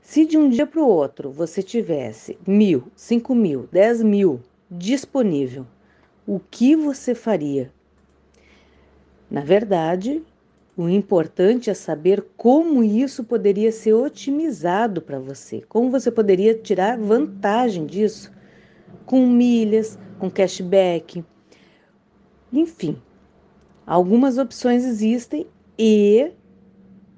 [0.00, 4.40] Se de um dia para o outro você tivesse mil, cinco mil, dez mil
[4.70, 5.66] disponível,
[6.26, 7.72] o que você faria
[9.30, 10.22] na verdade,
[10.76, 16.98] o importante é saber como isso poderia ser otimizado para você, como você poderia tirar
[16.98, 18.32] vantagem disso
[19.06, 21.24] com milhas, com cashback.
[22.52, 23.00] Enfim,
[23.86, 25.46] algumas opções existem
[25.78, 26.32] e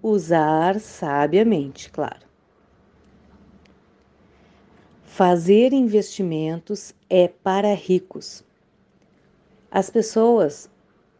[0.02, 2.26] usar sabiamente, claro.
[5.02, 8.44] Fazer investimentos é para ricos.
[9.70, 10.70] As pessoas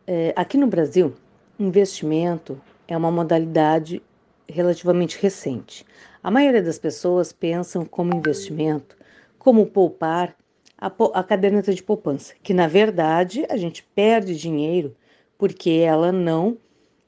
[0.06, 1.14] é, aqui no Brasil,
[1.58, 4.02] investimento é uma modalidade
[4.48, 5.84] relativamente recente.
[6.22, 8.96] A maioria das pessoas pensam como investimento,
[9.38, 10.36] como poupar
[10.78, 14.94] a, a caderneta de poupança, que na verdade a gente perde dinheiro
[15.36, 16.58] porque ela não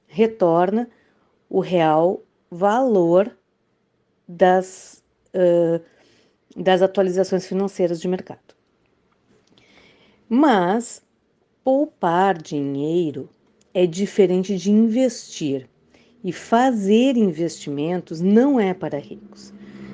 [0.06, 0.88] retorna
[1.48, 3.36] o real valor
[4.26, 5.02] das,
[5.34, 5.82] uh,
[6.56, 8.54] das atualizações financeiras de mercado.
[10.28, 11.02] Mas
[11.70, 13.28] Poupar dinheiro
[13.74, 15.68] é diferente de investir
[16.24, 19.52] e fazer investimentos não é para ricos.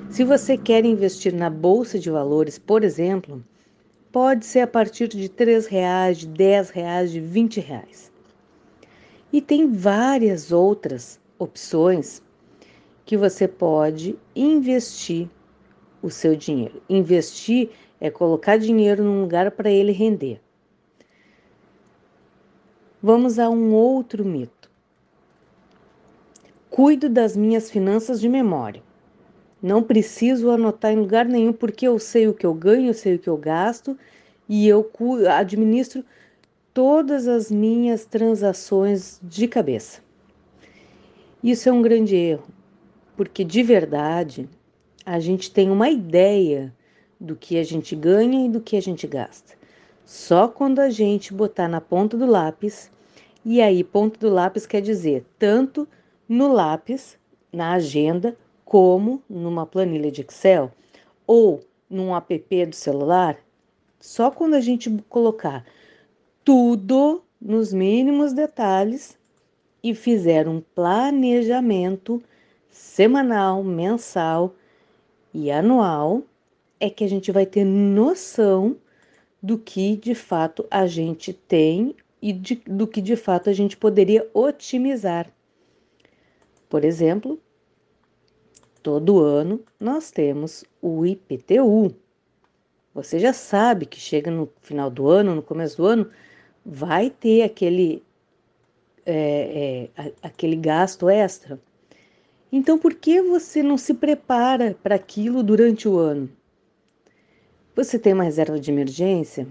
[0.09, 3.43] Se você quer investir na bolsa de valores, por exemplo,
[4.09, 8.09] pode ser a partir de R$ reais, de R$ reais, de R$ reais.
[9.33, 12.23] E tem várias outras opções
[13.05, 15.27] que você pode investir
[16.01, 16.81] o seu dinheiro.
[16.89, 17.69] Investir
[17.99, 20.44] é colocar dinheiro num lugar para ele render.
[23.07, 24.67] Vamos a um outro mito.
[26.71, 28.81] Cuido das minhas finanças de memória.
[29.61, 33.13] Não preciso anotar em lugar nenhum porque eu sei o que eu ganho, eu sei
[33.13, 33.95] o que eu gasto
[34.49, 34.91] e eu
[35.31, 36.03] administro
[36.73, 40.01] todas as minhas transações de cabeça.
[41.43, 42.47] Isso é um grande erro,
[43.15, 44.49] porque de verdade
[45.05, 46.73] a gente tem uma ideia
[47.21, 49.53] do que a gente ganha e do que a gente gasta.
[50.03, 52.94] Só quando a gente botar na ponta do lápis,
[53.45, 55.87] e aí ponta do lápis quer dizer tanto
[56.27, 57.17] no lápis,
[57.53, 58.35] na agenda,
[58.65, 60.71] como numa planilha de Excel
[61.27, 63.37] ou num app do celular,
[63.99, 65.63] só quando a gente colocar
[66.43, 69.15] tudo nos mínimos detalhes
[69.83, 72.21] e fizer um planejamento
[72.69, 74.55] semanal, mensal
[75.31, 76.23] e anual,
[76.79, 78.75] é que a gente vai ter noção
[79.41, 81.95] do que de fato a gente tem
[82.25, 85.31] e de, do que de fato a gente poderia otimizar.
[86.67, 87.39] Por exemplo,
[88.81, 91.95] todo ano nós temos o IPTU.
[92.95, 96.09] Você já sabe que chega no final do ano, no começo do ano,
[96.65, 98.01] vai ter aquele,
[99.05, 101.61] é, é, aquele gasto extra.
[102.51, 106.27] Então, por que você não se prepara para aquilo durante o ano?
[107.75, 109.47] Você tem uma reserva de emergência?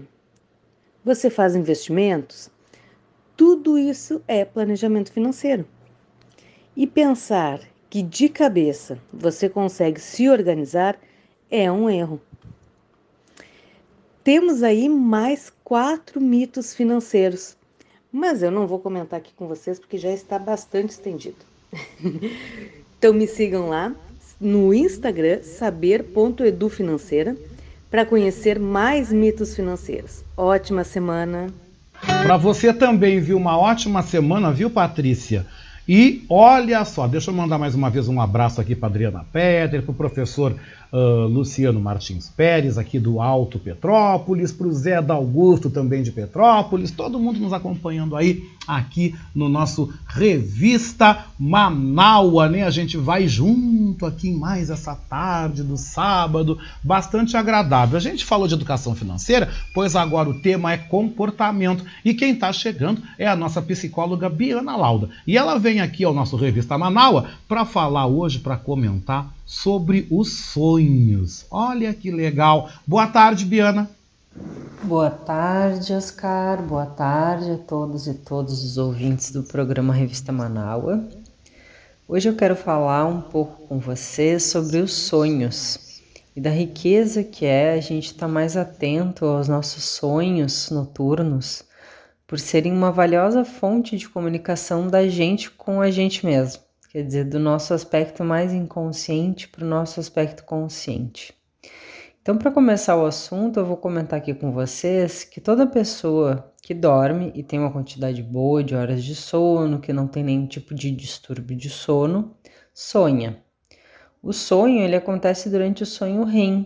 [1.05, 2.53] Você faz investimentos?
[3.35, 5.65] Tudo isso é planejamento financeiro.
[6.75, 7.59] E pensar
[7.89, 10.97] que de cabeça você consegue se organizar
[11.49, 12.21] é um erro.
[14.23, 17.55] Temos aí mais quatro mitos financeiros,
[18.11, 21.37] mas eu não vou comentar aqui com vocês porque já está bastante estendido.
[22.97, 23.93] então me sigam lá
[24.39, 27.37] no Instagram saber.edufinanceira
[27.89, 30.23] para conhecer mais mitos financeiros.
[30.35, 31.64] Ótima semana!
[32.01, 33.37] Para você também, viu?
[33.37, 35.45] Uma ótima semana, viu, Patrícia?
[35.87, 39.83] E olha só, deixa eu mandar mais uma vez um abraço aqui para Adriana Petter,
[39.83, 40.55] para o professor
[40.95, 46.11] uh, Luciano Martins Pérez, aqui do Alto Petrópolis, para o Zé da Augusto, também de
[46.11, 52.63] Petrópolis, todo mundo nos acompanhando aí aqui no nosso Revista Manaua, né?
[52.63, 57.97] A gente vai junto aqui mais essa tarde do sábado, bastante agradável.
[57.97, 61.85] A gente falou de educação financeira, pois agora o tema é comportamento.
[62.03, 65.09] E quem está chegando é a nossa psicóloga Biana Lauda.
[65.27, 70.33] E ela vem aqui ao nosso Revista Manaua para falar hoje, para comentar sobre os
[70.33, 71.45] sonhos.
[71.51, 72.69] Olha que legal.
[72.85, 73.89] Boa tarde, Biana.
[74.83, 76.61] Boa tarde, Oscar.
[76.61, 81.07] Boa tarde a todos e todos os ouvintes do programa Revista Manaua.
[82.07, 86.01] Hoje eu quero falar um pouco com você sobre os sonhos
[86.35, 91.63] e da riqueza que é a gente estar tá mais atento aos nossos sonhos noturnos,
[92.27, 96.64] por serem uma valiosa fonte de comunicação da gente com a gente mesmo
[96.95, 101.33] quer dizer, do nosso aspecto mais inconsciente para o nosso aspecto consciente.
[102.21, 106.73] Então, para começar o assunto, eu vou comentar aqui com vocês que toda pessoa que
[106.73, 110.73] dorme e tem uma quantidade boa de horas de sono, que não tem nenhum tipo
[110.73, 112.33] de distúrbio de sono,
[112.73, 113.43] sonha.
[114.23, 116.65] O sonho ele acontece durante o sonho REM,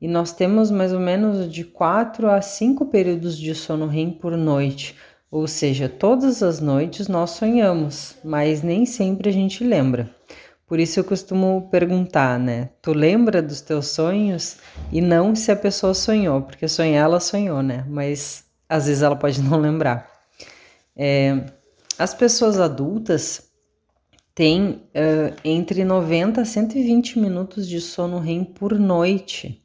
[0.00, 4.34] e nós temos mais ou menos de 4 a 5 períodos de sono REM por
[4.34, 4.96] noite,
[5.30, 10.14] ou seja, todas as noites nós sonhamos, mas nem sempre a gente lembra.
[10.66, 12.70] Por isso eu costumo perguntar, né?
[12.82, 14.58] Tu lembra dos teus sonhos?
[14.92, 17.86] E não se a pessoa sonhou, porque sonhar ela sonhou, né?
[17.88, 20.10] Mas às vezes ela pode não lembrar.
[20.94, 21.44] É,
[21.98, 23.48] as pessoas adultas
[24.34, 29.64] têm uh, entre 90 a 120 minutos de sono REM por noite.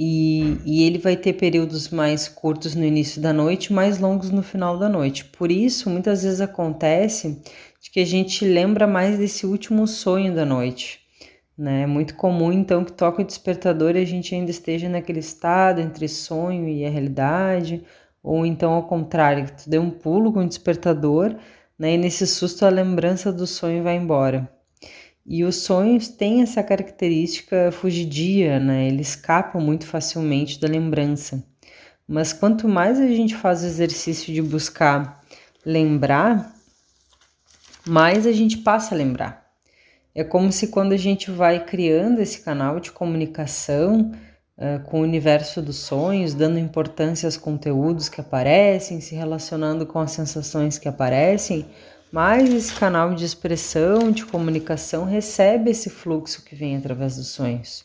[0.00, 4.44] E, e, ele vai ter períodos mais curtos no início da noite, mais longos no
[4.44, 5.24] final da noite.
[5.24, 7.42] Por isso, muitas vezes acontece
[7.80, 11.00] de que a gente lembra mais desse último sonho da noite.
[11.56, 11.82] Né?
[11.82, 15.80] É muito comum, então, que toque o despertador e a gente ainda esteja naquele estado
[15.80, 17.82] entre sonho e a realidade,
[18.22, 21.34] ou então ao contrário, que tu dê um pulo com o despertador,
[21.76, 21.94] né?
[21.94, 24.48] e nesse susto a lembrança do sonho vai embora.
[25.30, 28.88] E os sonhos têm essa característica fugidia, né?
[28.88, 31.44] Eles escapam muito facilmente da lembrança.
[32.08, 35.22] Mas quanto mais a gente faz o exercício de buscar
[35.66, 36.50] lembrar,
[37.86, 39.46] mais a gente passa a lembrar.
[40.14, 44.10] É como se quando a gente vai criando esse canal de comunicação
[44.56, 49.98] uh, com o universo dos sonhos, dando importância aos conteúdos que aparecem, se relacionando com
[49.98, 51.66] as sensações que aparecem,
[52.10, 57.84] mas esse canal de expressão, de comunicação, recebe esse fluxo que vem através dos sonhos.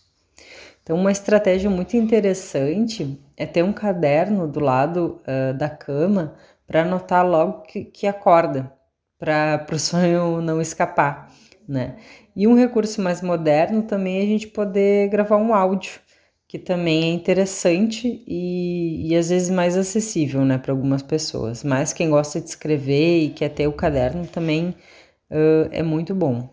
[0.81, 6.35] Então, uma estratégia muito interessante é ter um caderno do lado uh, da cama
[6.67, 8.71] para anotar logo que, que acorda,
[9.17, 11.29] para o sonho não escapar,
[11.67, 11.95] né?
[12.35, 16.01] E um recurso mais moderno também é a gente poder gravar um áudio,
[16.53, 21.63] que também é interessante e, e às vezes mais acessível né, para algumas pessoas.
[21.63, 24.69] Mas quem gosta de escrever e quer ter o caderno também
[25.31, 26.47] uh, é muito bom.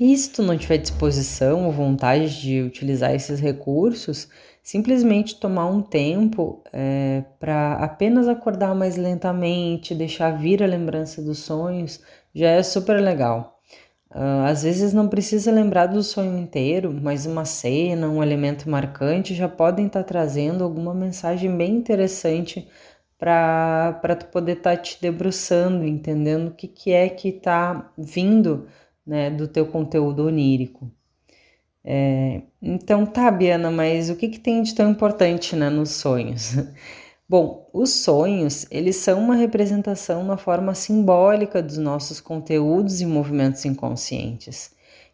[0.00, 4.28] E se tu não tiver disposição ou vontade de utilizar esses recursos,
[4.64, 11.38] simplesmente tomar um tempo é, para apenas acordar mais lentamente, deixar vir a lembrança dos
[11.38, 12.02] sonhos,
[12.34, 13.57] já é super legal.
[14.10, 19.34] Uh, às vezes não precisa lembrar do sonho inteiro, mas uma cena, um elemento marcante
[19.34, 22.66] já podem estar tá trazendo alguma mensagem bem interessante
[23.18, 28.66] para tu poder estar tá te debruçando, entendendo o que, que é que está vindo
[29.06, 30.90] né, do teu conteúdo onírico.
[31.84, 36.54] É, então, tá, Biana, mas o que, que tem de tão importante né, nos sonhos?
[37.30, 43.66] Bom, os sonhos, eles são uma representação na forma simbólica dos nossos conteúdos e movimentos
[43.66, 44.70] inconscientes.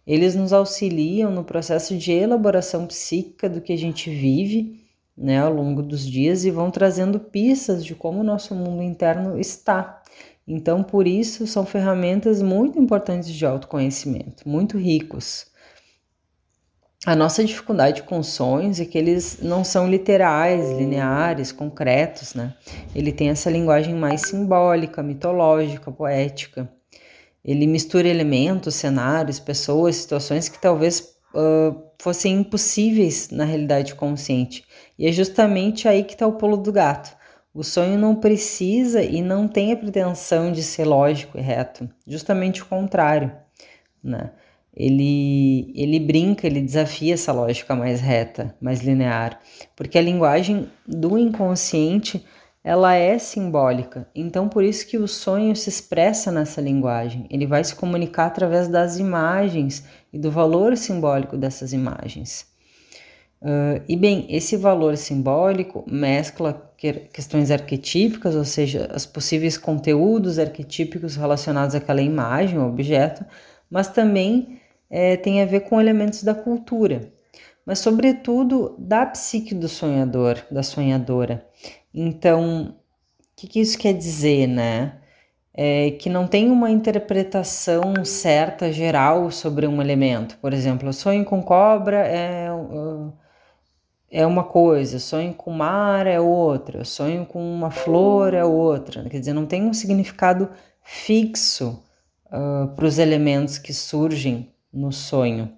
[0.06, 4.80] Eles nos auxiliam no processo de elaboração psíquica do que a gente vive
[5.16, 9.36] né, ao longo dos dias e vão trazendo pistas de como o nosso mundo interno
[9.36, 10.00] está.
[10.46, 15.46] Então, por isso, são ferramentas muito importantes de autoconhecimento, muito ricos.
[17.06, 22.54] A nossa dificuldade com sonhos é que eles não são literais, lineares, concretos, né?
[22.94, 26.66] Ele tem essa linguagem mais simbólica, mitológica, poética.
[27.44, 34.64] Ele mistura elementos, cenários, pessoas, situações que talvez uh, fossem impossíveis na realidade consciente.
[34.98, 37.14] E é justamente aí que está o pulo do gato.
[37.52, 42.62] O sonho não precisa e não tem a pretensão de ser lógico e reto, justamente
[42.62, 43.30] o contrário,
[44.02, 44.32] né?
[44.76, 49.38] Ele, ele brinca, ele desafia essa lógica mais reta, mais linear,
[49.76, 52.24] porque a linguagem do inconsciente
[52.62, 54.08] ela é simbólica.
[54.14, 57.26] Então, por isso que o sonho se expressa nessa linguagem.
[57.28, 62.46] Ele vai se comunicar através das imagens e do valor simbólico dessas imagens.
[63.42, 66.72] Uh, e bem, esse valor simbólico mescla
[67.12, 73.24] questões arquetípicas, ou seja, os possíveis conteúdos arquetípicos relacionados àquela imagem, objeto,
[73.70, 74.58] mas também
[74.90, 77.12] é, tem a ver com elementos da cultura,
[77.66, 81.46] mas sobretudo da psique do sonhador, da sonhadora.
[81.92, 82.74] Então,
[83.20, 84.98] o que, que isso quer dizer, né?
[85.56, 90.36] É que não tem uma interpretação certa, geral, sobre um elemento.
[90.38, 92.48] Por exemplo, sonho com cobra é,
[94.10, 99.08] é uma coisa, sonho com mar é outra, sonho com uma flor é outra.
[99.08, 100.50] Quer dizer, não tem um significado
[100.84, 101.82] fixo
[102.26, 105.50] uh, para os elementos que surgem no sonho,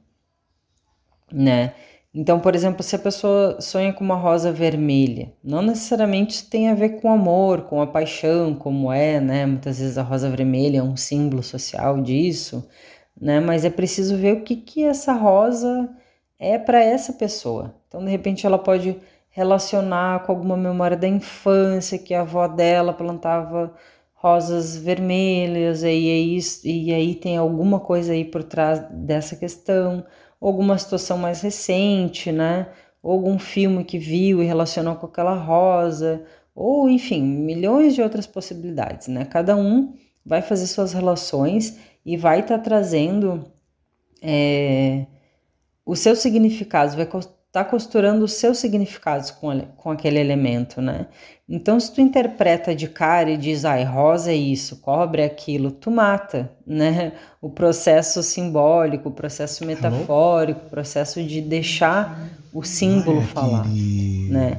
[1.32, 1.74] né?
[2.14, 6.74] Então, por exemplo, se a pessoa sonha com uma rosa vermelha, não necessariamente tem a
[6.74, 9.44] ver com amor, com a paixão, como é, né?
[9.44, 12.66] Muitas vezes a rosa vermelha é um símbolo social disso,
[13.20, 13.38] né?
[13.40, 15.90] Mas é preciso ver o que que essa rosa
[16.38, 17.74] é para essa pessoa.
[17.88, 18.96] Então, de repente, ela pode
[19.30, 23.74] relacionar com alguma memória da infância que a avó dela plantava
[24.26, 30.04] rosas vermelhas, e aí, e aí tem alguma coisa aí por trás dessa questão,
[30.40, 32.68] alguma situação mais recente, né?
[33.00, 39.06] Algum filme que viu e relacionou com aquela rosa, ou enfim, milhões de outras possibilidades,
[39.06, 39.24] né?
[39.24, 39.94] Cada um
[40.24, 43.44] vai fazer suas relações e vai estar tá trazendo
[44.20, 45.06] é,
[45.84, 47.06] os seus significados, vai
[47.56, 51.06] está costurando os seus significados com, com aquele elemento, né?
[51.48, 55.70] Então, se tu interpreta de cara e diz, ai, rosa é isso, cobre é aquilo,
[55.70, 57.12] tu mata, né?
[57.40, 64.32] O processo simbólico, o processo metafórico, o processo de deixar o símbolo ai, falar, querido.
[64.32, 64.58] né?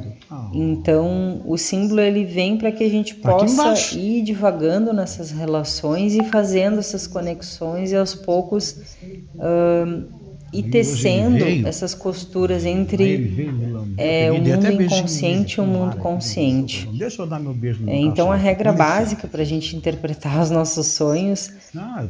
[0.53, 6.15] Então, o símbolo ele vem para que a gente tá possa ir divagando nessas relações
[6.15, 8.95] e fazendo essas conexões e aos poucos
[9.35, 13.03] uh, e tecendo essas costuras entre
[13.97, 16.87] é, o mundo inconsciente e o mundo consciente.
[17.87, 21.49] É, Então, a regra básica para a gente interpretar os nossos sonhos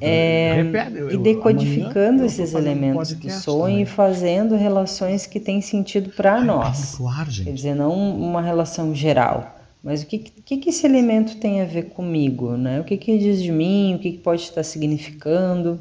[0.01, 0.63] é
[1.11, 6.95] ir decodificando esses elementos do sonho e fazendo relações que têm sentido para nós.
[7.43, 9.55] Quer dizer, não uma relação geral.
[9.83, 12.57] Mas o que, que, que esse elemento tem a ver comigo?
[12.57, 12.79] Né?
[12.81, 13.95] O que, que diz de mim?
[13.95, 15.79] O que, que pode estar significando?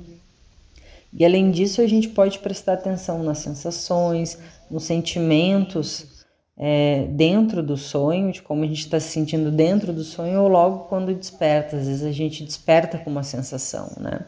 [1.19, 4.39] E além disso, a gente pode prestar atenção nas sensações,
[4.71, 6.25] nos sentimentos
[6.59, 10.49] é, dentro do sonho, de como a gente está se sentindo dentro do sonho ou
[10.49, 11.77] logo quando desperta.
[11.77, 14.27] Às vezes a gente desperta com uma sensação, né?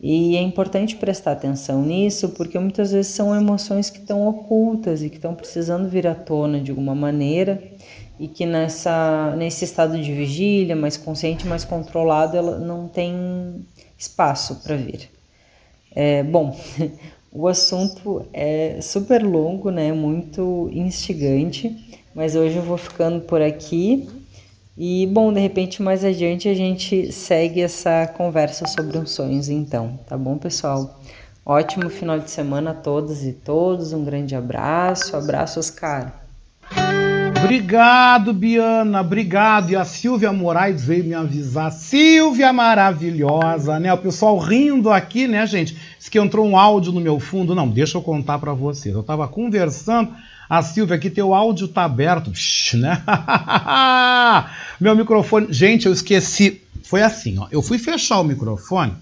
[0.00, 5.08] E é importante prestar atenção nisso porque muitas vezes são emoções que estão ocultas e
[5.08, 7.62] que estão precisando vir à tona de alguma maneira
[8.18, 13.64] e que nessa, nesse estado de vigília, mais consciente, mais controlado, ela não tem
[13.96, 15.15] espaço para vir.
[15.96, 16.54] É, bom,
[17.38, 19.92] O assunto é super longo, né?
[19.92, 24.08] Muito instigante, mas hoje eu vou ficando por aqui.
[24.74, 29.98] E bom, de repente mais adiante a gente segue essa conversa sobre os sonhos, então,
[30.06, 30.98] tá bom, pessoal?
[31.44, 33.92] Ótimo final de semana a todas e todos.
[33.92, 35.14] Um grande abraço.
[35.14, 36.25] Abraço, Oscar.
[37.46, 39.70] Obrigado, Biana, obrigado.
[39.70, 41.70] E a Silvia Moraes veio me avisar.
[41.70, 43.92] Silvia maravilhosa, né?
[43.92, 45.76] O pessoal rindo aqui, né, gente?
[45.96, 47.54] Diz que entrou um áudio no meu fundo.
[47.54, 48.92] Não, deixa eu contar para vocês.
[48.92, 50.12] Eu tava conversando.
[50.50, 53.00] A Silvia aqui, teu áudio tá aberto, Psh, né?
[54.80, 55.46] meu microfone.
[55.50, 56.62] Gente, eu esqueci.
[56.82, 57.46] Foi assim, ó.
[57.52, 58.92] Eu fui fechar o microfone.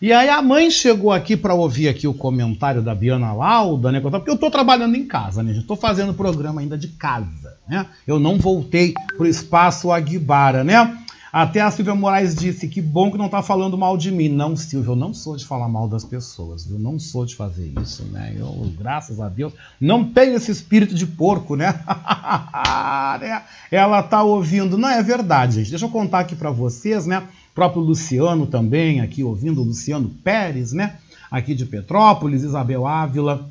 [0.00, 4.00] E aí a mãe chegou aqui para ouvir aqui o comentário da Biana Lauda, né?
[4.00, 5.52] Porque eu estou trabalhando em casa, né?
[5.52, 7.86] Estou fazendo programa ainda de casa, né?
[8.06, 10.98] Eu não voltei pro espaço Aguibara, né?
[11.32, 14.28] Até a Silvia Moraes disse que bom que não está falando mal de mim.
[14.28, 17.74] Não, Silvia, eu não sou de falar mal das pessoas, eu não sou de fazer
[17.82, 18.34] isso, né?
[18.38, 21.72] Eu, graças a Deus, não tenho esse espírito de porco, né?
[23.20, 23.42] né?
[23.70, 24.78] Ela tá ouvindo.
[24.78, 25.70] Não, é verdade, gente.
[25.70, 27.22] Deixa eu contar aqui para vocês, né?
[27.56, 30.98] Próprio Luciano também, aqui ouvindo, Luciano Pérez, né?
[31.30, 33.50] Aqui de Petrópolis, Isabel Ávila,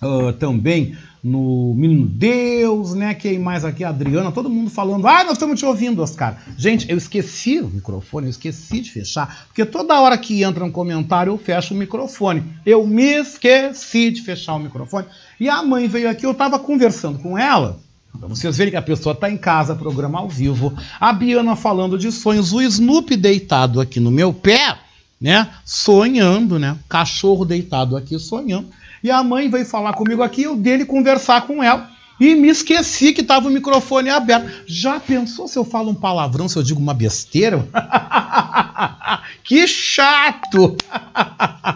[0.00, 3.14] uh, também no Menino Deus, né?
[3.14, 3.82] Quem mais aqui?
[3.82, 5.08] Adriana, todo mundo falando.
[5.08, 6.40] Ah, nós estamos te ouvindo, Oscar.
[6.56, 10.70] Gente, eu esqueci o microfone, eu esqueci de fechar, porque toda hora que entra um
[10.70, 12.44] comentário eu fecho o microfone.
[12.64, 15.06] Eu me esqueci de fechar o microfone.
[15.40, 17.80] E a mãe veio aqui, eu estava conversando com ela.
[18.18, 20.72] Pra vocês verem que a pessoa está em casa, programa ao vivo.
[21.00, 24.78] A Biana falando de sonhos, o Snoopy deitado aqui no meu pé,
[25.20, 25.50] né?
[25.64, 26.76] Sonhando, né?
[26.88, 28.68] Cachorro deitado aqui sonhando.
[29.02, 31.90] E a mãe veio falar comigo aqui, eu dele conversar com ela.
[32.22, 34.48] E me esqueci que estava o microfone aberto.
[34.64, 37.66] Já pensou se eu falo um palavrão, se eu digo uma besteira?
[39.42, 40.76] que chato!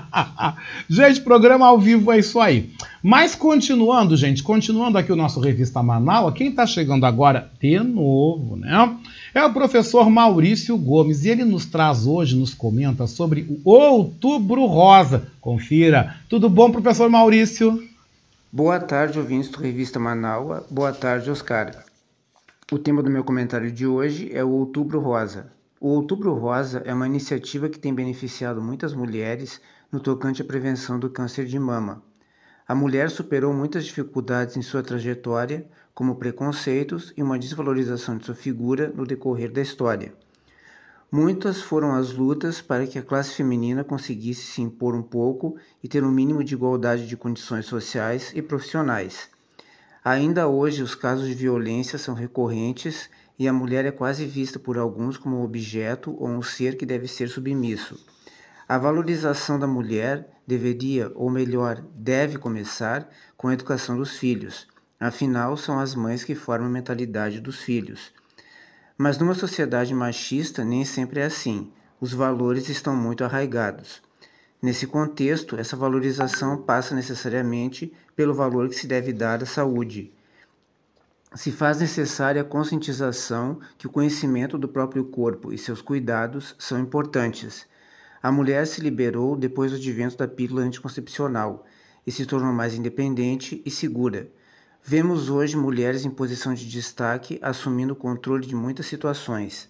[0.89, 2.71] gente, programa ao vivo é isso aí.
[3.03, 8.55] Mas continuando, gente, continuando aqui o nosso Revista Manaus, quem está chegando agora de novo,
[8.55, 8.97] né?
[9.35, 14.65] É o professor Maurício Gomes e ele nos traz hoje, nos comenta sobre o Outubro
[14.67, 15.27] Rosa.
[15.41, 16.15] Confira.
[16.29, 17.83] Tudo bom, professor Maurício?
[18.59, 20.65] Boa tarde, ouvintes do Revista Manaus.
[20.71, 21.85] Boa tarde, Oscar.
[22.73, 25.53] O tema do meu comentário de hoje é o Outubro Rosa.
[25.79, 29.61] O Outubro Rosa é uma iniciativa que tem beneficiado muitas mulheres
[29.93, 32.03] no tocante à prevenção do câncer de mama.
[32.67, 38.35] A mulher superou muitas dificuldades em sua trajetória, como preconceitos e uma desvalorização de sua
[38.35, 40.15] figura no decorrer da história.
[41.17, 45.89] Muitas foram as lutas para que a classe feminina conseguisse se impor um pouco e
[45.89, 49.31] ter um mínimo de igualdade de condições sociais e profissionais.
[50.05, 54.77] Ainda hoje, os casos de violência são recorrentes e a mulher é quase vista por
[54.77, 57.99] alguns como um objeto ou um ser que deve ser submisso.
[58.69, 64.69] A valorização da mulher deveria, ou melhor, deve começar com a educação dos filhos.
[65.01, 68.13] Afinal, são as mães que formam a mentalidade dos filhos.
[68.97, 71.71] Mas numa sociedade machista nem sempre é assim.
[72.01, 74.03] Os valores estão muito arraigados.
[74.61, 80.13] Nesse contexto, essa valorização passa necessariamente pelo valor que se deve dar à saúde,
[81.37, 86.79] se faz necessária a conscientização que o conhecimento do próprio corpo e seus cuidados são
[86.81, 87.67] importantes.
[88.23, 91.67] A mulher se liberou depois do advento da pílula anticoncepcional
[92.07, 94.29] e se tornou mais independente e segura.
[94.89, 99.69] Vemos hoje mulheres em posição de destaque assumindo o controle de muitas situações.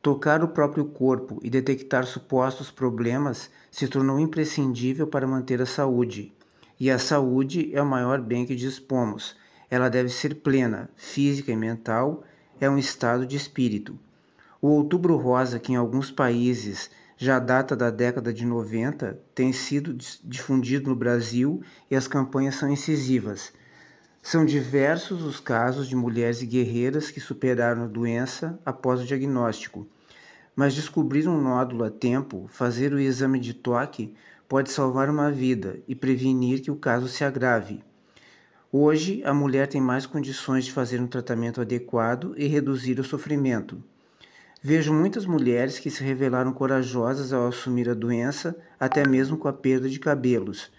[0.00, 6.32] Tocar o próprio corpo e detectar supostos problemas se tornou imprescindível para manter a saúde.
[6.80, 9.36] E a saúde é o maior bem que dispomos
[9.68, 12.24] ela deve ser plena, física e mental,
[12.58, 13.98] é um estado de espírito.
[14.62, 19.94] O Outubro Rosa, que em alguns países já data da década de 90, tem sido
[20.24, 21.60] difundido no Brasil
[21.90, 23.52] e as campanhas são incisivas.
[24.28, 29.86] São diversos os casos de mulheres guerreiras que superaram a doença após o diagnóstico.
[30.56, 34.12] Mas descobrir um nódulo a tempo, fazer o exame de toque,
[34.48, 37.84] pode salvar uma vida e prevenir que o caso se agrave.
[38.72, 43.80] Hoje, a mulher tem mais condições de fazer um tratamento adequado e reduzir o sofrimento.
[44.60, 49.52] Vejo muitas mulheres que se revelaram corajosas ao assumir a doença, até mesmo com a
[49.52, 50.72] perda de cabelos,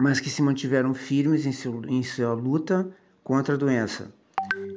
[0.00, 2.90] mas que se mantiveram firmes em, seu, em sua luta
[3.22, 4.12] contra a doença.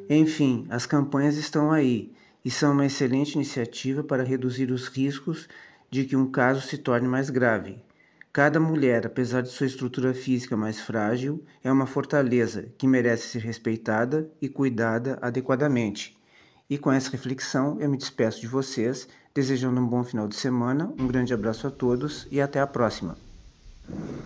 [0.10, 2.12] Enfim, as campanhas estão aí
[2.44, 5.48] e são uma excelente iniciativa para reduzir os riscos
[5.90, 7.82] de que um caso se torne mais grave.
[8.34, 13.40] Cada mulher, apesar de sua estrutura física mais frágil, é uma fortaleza que merece ser
[13.40, 16.18] respeitada e cuidada adequadamente.
[16.70, 20.92] E com essa reflexão, eu me despeço de vocês, desejando um bom final de semana,
[21.00, 23.16] um grande abraço a todos e até a próxima.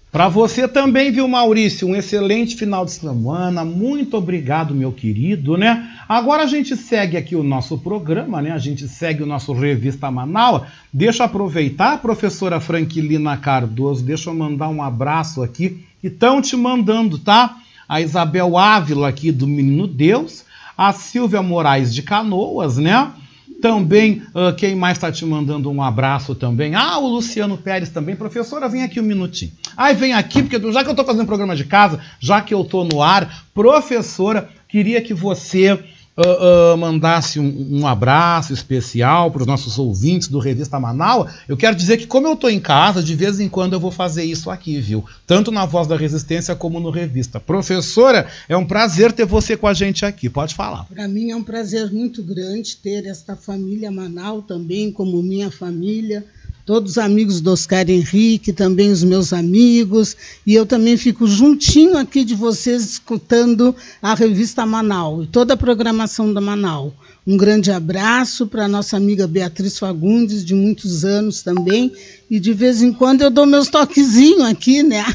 [0.09, 1.87] Para você também, viu, Maurício?
[1.87, 3.65] Um excelente final de semana.
[3.65, 5.91] Muito obrigado, meu querido, né?
[6.07, 8.51] Agora a gente segue aqui o nosso programa, né?
[8.51, 10.63] A gente segue o nosso Revista Manaus.
[10.93, 15.85] Deixa eu aproveitar, professora Franquilina Cardoso, deixa eu mandar um abraço aqui.
[16.01, 17.57] que Estão te mandando, tá?
[17.87, 20.45] A Isabel Ávila aqui do Menino Deus,
[20.77, 23.11] a Silvia Moraes de Canoas, né?
[23.61, 26.75] Também, uh, quem mais está te mandando um abraço também?
[26.75, 28.15] Ah, o Luciano Pérez também.
[28.15, 29.51] Professora, vem aqui um minutinho.
[29.75, 32.61] Ai, vem aqui, porque já que eu estou fazendo programa de casa, já que eu
[32.61, 35.79] estou no ar, professora, queria que você
[36.17, 41.55] uh, uh, mandasse um, um, abraço especial para os nossos ouvintes do Revista Manaus, eu
[41.55, 44.23] quero dizer que, como eu estou em casa, de vez em quando eu vou fazer
[44.23, 45.05] isso aqui, viu?
[45.25, 47.39] Tanto na Voz da Resistência como no Revista.
[47.39, 50.29] Professora, é um prazer ter você com a gente aqui.
[50.29, 50.85] Pode falar.
[50.85, 56.25] Para mim é um prazer muito grande ter esta família Manaus também como minha família
[56.67, 61.97] todos os amigos do Oscar Henrique, também os meus amigos, e eu também fico juntinho
[61.97, 66.93] aqui de vocês escutando a revista Manau e toda a programação da Manau.
[67.25, 71.89] Um grande abraço para nossa amiga Beatriz Fagundes, de muitos anos também,
[72.29, 75.05] e de vez em quando eu dou meus toquezinhos aqui, né?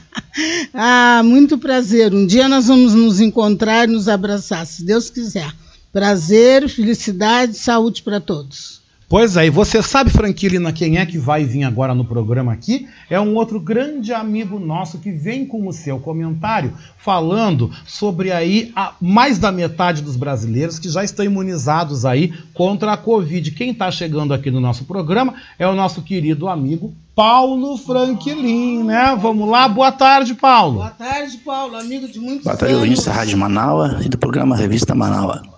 [0.72, 2.14] ah, muito prazer.
[2.14, 5.52] Um dia nós vamos nos encontrar e nos abraçar, se Deus quiser.
[5.92, 8.77] Prazer, felicidade, saúde para todos.
[9.08, 12.86] Pois é, e você sabe, Franquilina, quem é que vai vir agora no programa aqui?
[13.08, 18.70] É um outro grande amigo nosso que vem com o seu comentário falando sobre aí
[18.76, 23.50] a, mais da metade dos brasileiros que já estão imunizados aí contra a Covid.
[23.52, 29.16] Quem está chegando aqui no nosso programa é o nosso querido amigo Paulo Franquilin, né?
[29.18, 30.80] Vamos lá, boa tarde, Paulo.
[30.80, 34.54] Boa tarde, Paulo, amigo de muitos Boa tarde, ouvintes da Rádio Manaua e do programa
[34.54, 35.57] Revista Manaua.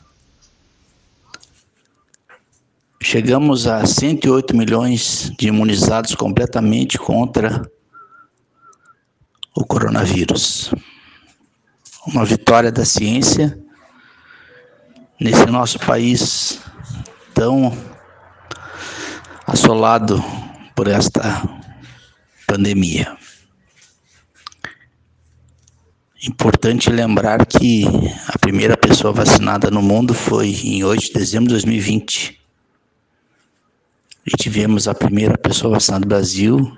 [3.02, 7.62] Chegamos a 108 milhões de imunizados completamente contra
[9.56, 10.70] o coronavírus.
[12.06, 13.58] Uma vitória da ciência
[15.18, 16.60] nesse nosso país
[17.32, 17.76] tão
[19.46, 20.22] assolado
[20.76, 21.42] por esta
[22.46, 23.16] pandemia.
[26.28, 27.86] Importante lembrar que
[28.28, 32.39] a primeira pessoa vacinada no mundo foi em 8 de dezembro de 2020
[34.26, 36.76] e tivemos a primeira pessoa vacinada no Brasil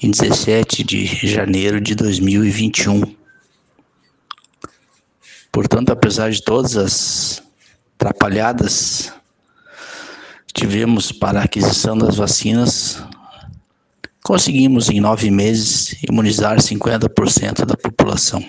[0.00, 3.14] em 17 de janeiro de 2021.
[5.50, 7.42] Portanto, apesar de todas as
[7.94, 9.12] atrapalhadas
[10.52, 13.02] tivemos para a aquisição das vacinas,
[14.22, 18.44] conseguimos em nove meses imunizar 50% da população.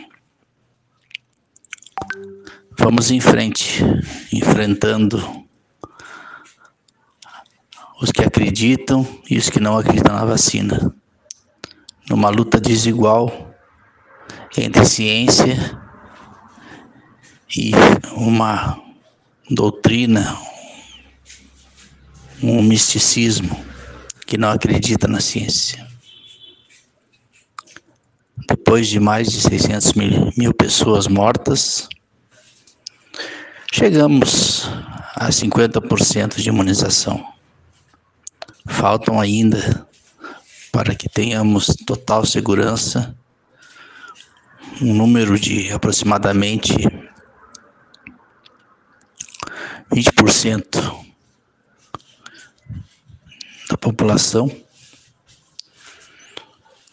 [2.78, 3.84] Vamos em frente,
[4.32, 5.45] enfrentando
[8.02, 10.94] os que acreditam e os que não acreditam na vacina.
[12.10, 13.56] Numa luta desigual
[14.58, 15.80] entre ciência
[17.56, 17.72] e
[18.16, 18.80] uma
[19.50, 20.38] doutrina,
[22.42, 23.66] um misticismo
[24.26, 25.86] que não acredita na ciência.
[28.48, 31.88] Depois de mais de 600 mil, mil pessoas mortas,
[33.72, 34.70] chegamos
[35.16, 37.35] a 50% de imunização.
[38.68, 39.88] Faltam ainda,
[40.72, 43.16] para que tenhamos total segurança,
[44.82, 46.74] um número de aproximadamente
[49.92, 51.06] 20%
[53.70, 54.52] da população,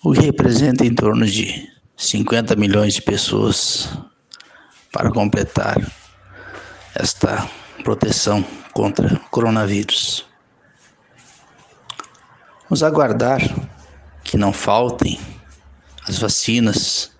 [0.05, 3.89] o que representa em torno de 50 milhões de pessoas
[4.93, 5.77] para completar
[6.95, 7.49] esta
[7.83, 10.32] proteção contra coronavírus.
[12.73, 13.39] Vamos aguardar
[14.25, 15.21] que não faltem
[16.09, 17.13] as vacinas,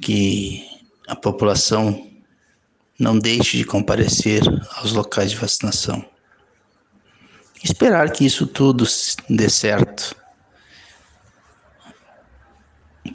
[0.00, 0.66] que
[1.06, 2.10] a população
[2.98, 4.40] não deixe de comparecer
[4.78, 6.02] aos locais de vacinação.
[7.62, 8.86] Esperar que isso tudo
[9.28, 10.16] dê certo.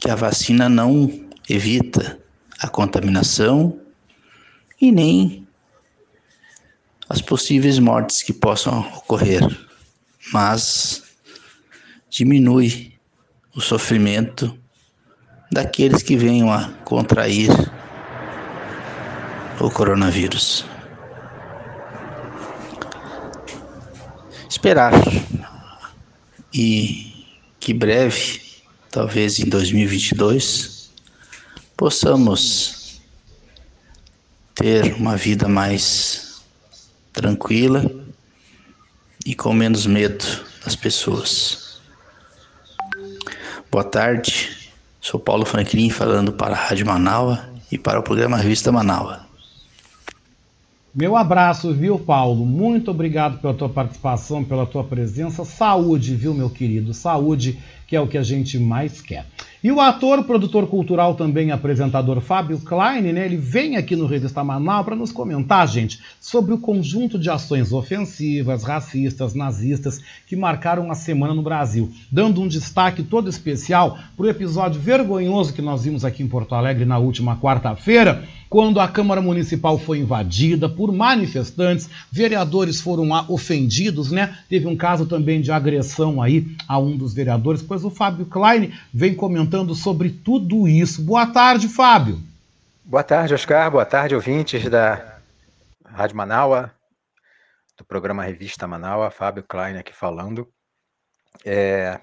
[0.00, 2.20] Que a vacina não evita
[2.60, 3.80] a contaminação
[4.80, 5.44] e nem
[7.08, 9.42] as possíveis mortes que possam ocorrer
[10.32, 11.02] mas
[12.08, 12.94] diminui
[13.54, 14.58] o sofrimento
[15.50, 17.50] daqueles que venham a contrair
[19.60, 20.64] o coronavírus.
[24.48, 24.92] Esperar
[26.52, 27.26] e
[27.60, 28.40] que breve,
[28.90, 30.90] talvez em 2022,
[31.76, 33.00] possamos
[34.54, 36.42] ter uma vida mais
[37.12, 38.01] tranquila
[39.24, 40.24] e com menos medo
[40.64, 41.80] das pessoas.
[43.70, 44.50] Boa tarde,
[45.00, 49.26] sou Paulo Franklin falando para a Rádio Manaua e para o programa Revista Manaua.
[50.94, 52.44] Meu abraço, viu, Paulo?
[52.44, 55.42] Muito obrigado pela tua participação, pela tua presença.
[55.42, 56.92] Saúde, viu, meu querido?
[56.92, 59.26] Saúde, que é o que a gente mais quer.
[59.62, 64.42] E o ator, produtor cultural também apresentador Fábio Klein, né, ele vem aqui no Revista
[64.42, 70.90] Manaus para nos comentar, gente, sobre o conjunto de ações ofensivas, racistas, nazistas que marcaram
[70.90, 75.84] a semana no Brasil, dando um destaque todo especial para o episódio vergonhoso que nós
[75.84, 80.92] vimos aqui em Porto Alegre na última quarta-feira, quando a Câmara Municipal foi invadida por
[80.92, 84.36] manifestantes, vereadores foram ofendidos, né?
[84.46, 88.72] Teve um caso também de agressão aí a um dos vereadores, pois o Fábio Klein
[88.92, 91.02] vem comentando sobre tudo isso.
[91.02, 92.20] Boa tarde, Fábio.
[92.84, 93.70] Boa tarde, Oscar.
[93.70, 95.18] Boa tarde, ouvintes da
[95.84, 96.74] Rádio Manaua,
[97.76, 99.10] do programa Revista Manaua.
[99.10, 100.48] Fábio Klein aqui falando.
[101.44, 102.00] É...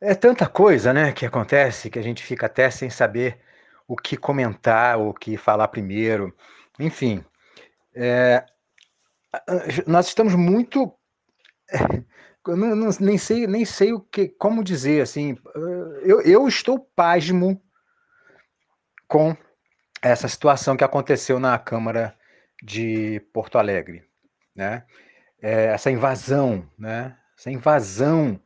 [0.00, 3.38] é tanta coisa, né, que acontece que a gente fica até sem saber
[3.86, 6.34] o que comentar, o que falar primeiro,
[6.78, 7.24] enfim.
[7.94, 8.44] É,
[9.86, 10.92] nós estamos muito.
[12.46, 15.36] Não, não, nem sei, nem sei o que, como dizer assim.
[16.02, 17.62] Eu, eu estou pasmo
[19.06, 19.36] com
[20.02, 22.16] essa situação que aconteceu na Câmara
[22.62, 24.04] de Porto Alegre,
[24.54, 24.84] né?
[25.42, 27.16] É, essa invasão, né?
[27.36, 28.40] Essa invasão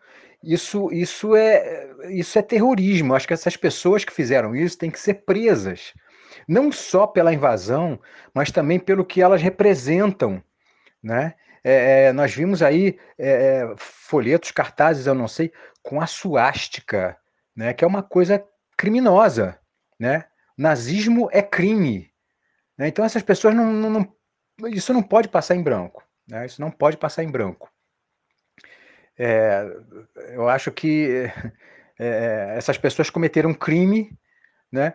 [0.45, 3.15] isso, isso, é, isso é terrorismo.
[3.15, 5.95] Acho que essas pessoas que fizeram isso têm que ser presas.
[6.47, 7.99] Não só pela invasão,
[8.35, 10.43] mas também pelo que elas representam.
[11.03, 11.35] Né?
[11.65, 17.19] É, é nós vimos aí é, é, folhetos, cartazes, eu não sei, com a suástica,
[17.57, 17.73] né?
[17.73, 18.45] que é uma coisa
[18.77, 19.59] criminosa.
[19.99, 20.25] Né?
[20.57, 22.13] Nazismo é crime.
[22.77, 22.89] Né?
[22.89, 26.03] Então essas pessoas não, não, não, Isso não pode passar em branco.
[26.29, 26.47] Né?
[26.47, 27.71] Isso não pode passar em branco.
[29.19, 29.65] É,
[30.31, 31.31] eu acho que
[31.99, 34.17] é, essas pessoas cometeram um crime,
[34.71, 34.95] né?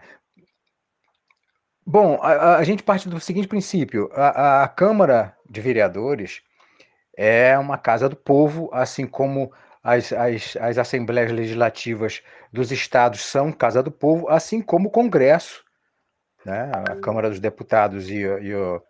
[1.86, 6.42] Bom, a, a gente parte do seguinte princípio: a, a, Câmara de Vereadores
[7.22, 9.52] é uma casa do povo, assim como
[9.84, 15.66] as, as, as assembleias legislativas dos estados são casa do povo, assim como o Congresso,
[16.46, 16.72] né?
[16.74, 18.82] a Câmara dos Deputados e, e, o,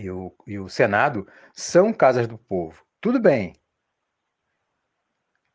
[0.00, 2.84] e, o, e o Senado são casas do povo.
[3.00, 3.54] Tudo bem,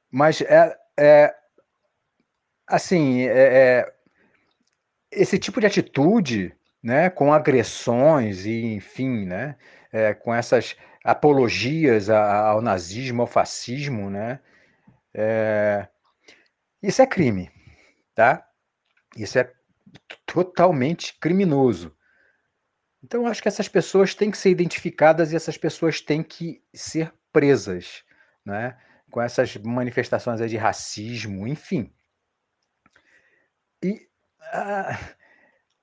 [0.09, 1.35] mas é, é
[2.65, 3.31] assim, é,
[3.81, 3.93] é,
[5.11, 9.57] esse tipo de atitude, né, com agressões e, enfim, né,
[9.91, 14.39] é, com essas apologias ao nazismo, ao fascismo, né,
[15.13, 15.87] é,
[16.81, 17.51] isso é crime,
[18.13, 18.45] tá?
[19.17, 19.51] Isso é
[20.25, 21.95] totalmente criminoso.
[23.03, 27.13] Então, acho que essas pessoas têm que ser identificadas e essas pessoas têm que ser
[27.31, 28.03] presas,
[28.45, 28.77] né?
[29.09, 31.91] com essas manifestações de racismo, enfim.
[33.83, 34.07] E
[34.51, 34.99] a,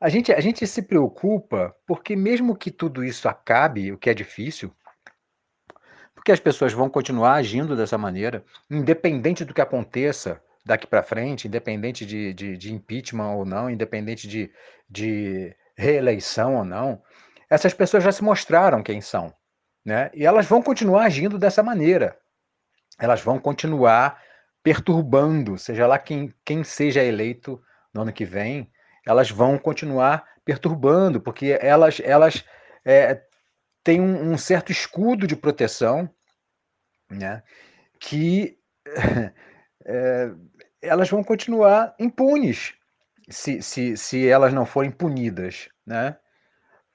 [0.00, 4.14] a, gente, a gente se preocupa porque, mesmo que tudo isso acabe, o que é
[4.14, 4.74] difícil,
[6.26, 11.46] porque as pessoas vão continuar agindo dessa maneira, independente do que aconteça daqui para frente,
[11.46, 14.50] independente de, de, de, impeachment ou não, independente de,
[14.90, 17.00] de reeleição ou não,
[17.48, 19.32] essas pessoas já se mostraram quem são.
[19.84, 20.10] Né?
[20.12, 22.18] E elas vão continuar agindo dessa maneira
[22.98, 24.20] elas vão continuar
[24.62, 27.60] perturbando, seja lá quem, quem seja eleito
[27.92, 28.70] no ano que vem,
[29.06, 32.44] elas vão continuar perturbando, porque elas, elas
[32.84, 33.22] é,
[33.84, 36.10] têm um, um, certo escudo de proteção
[37.10, 37.42] né,
[37.98, 38.58] que
[39.84, 40.30] é,
[40.82, 42.74] elas vão continuar impunes
[43.28, 45.68] se, se, se elas não forem punidas.
[45.86, 46.16] Né?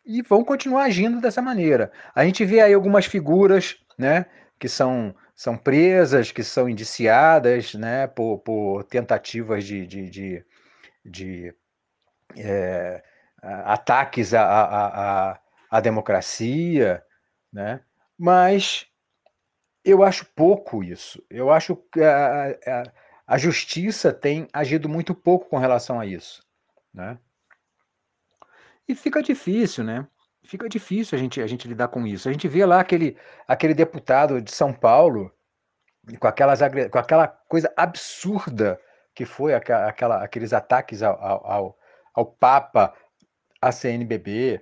[0.05, 1.91] E vão continuar agindo dessa maneira.
[2.15, 4.25] A gente vê aí algumas figuras né,
[4.59, 10.45] que são são presas, que são indiciadas né, por, por tentativas de, de, de,
[11.03, 11.55] de
[12.37, 13.03] é,
[13.41, 15.39] ataques à, à,
[15.71, 17.03] à, democracia,
[17.51, 17.81] né?
[18.15, 18.85] mas
[19.83, 21.23] eu acho pouco isso.
[21.29, 22.83] Eu acho que a, a,
[23.27, 26.45] a justiça tem agido muito pouco com relação a isso.
[26.93, 27.17] Né?
[28.87, 30.07] E fica difícil, né?
[30.43, 32.27] fica difícil a gente, a gente lidar com isso.
[32.27, 33.17] A gente vê lá aquele,
[33.47, 35.31] aquele deputado de São Paulo
[36.19, 36.59] com, aquelas,
[36.91, 38.79] com aquela coisa absurda
[39.13, 41.77] que foi aquela, aqueles ataques ao, ao,
[42.13, 42.93] ao Papa,
[43.61, 44.61] à CNBB,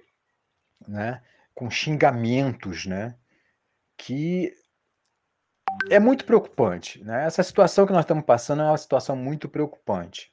[0.88, 1.24] né?
[1.54, 3.16] com xingamentos, né?
[3.98, 4.54] que
[5.90, 7.04] é muito preocupante.
[7.04, 7.26] Né?
[7.26, 10.32] Essa situação que nós estamos passando é uma situação muito preocupante.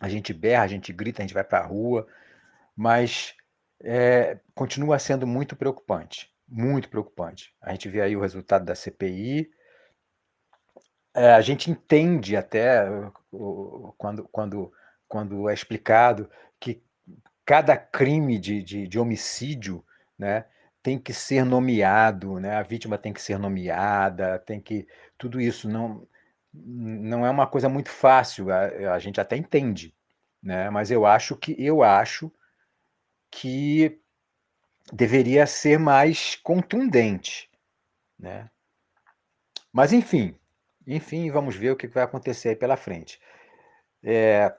[0.00, 2.06] A gente berra, a gente grita, a gente vai para a rua,
[2.76, 3.34] mas
[3.82, 7.54] é, continua sendo muito preocupante, muito preocupante.
[7.60, 9.50] A gente vê aí o resultado da CPI
[11.14, 12.84] é, a gente entende até
[13.98, 14.72] quando, quando,
[15.08, 16.82] quando é explicado que
[17.44, 19.84] cada crime de, de, de homicídio
[20.18, 20.44] né,
[20.82, 24.86] tem que ser nomeado, né, a vítima tem que ser nomeada, tem que.
[25.18, 26.06] Tudo isso não,
[26.52, 29.94] não é uma coisa muito fácil, a, a gente até entende,
[30.42, 32.32] né, mas eu acho que eu acho
[33.30, 34.00] que
[34.92, 37.50] deveria ser mais contundente,
[38.18, 38.50] né?
[39.72, 40.36] Mas enfim,
[40.86, 43.20] enfim, vamos ver o que vai acontecer aí pela frente.
[44.02, 44.52] É,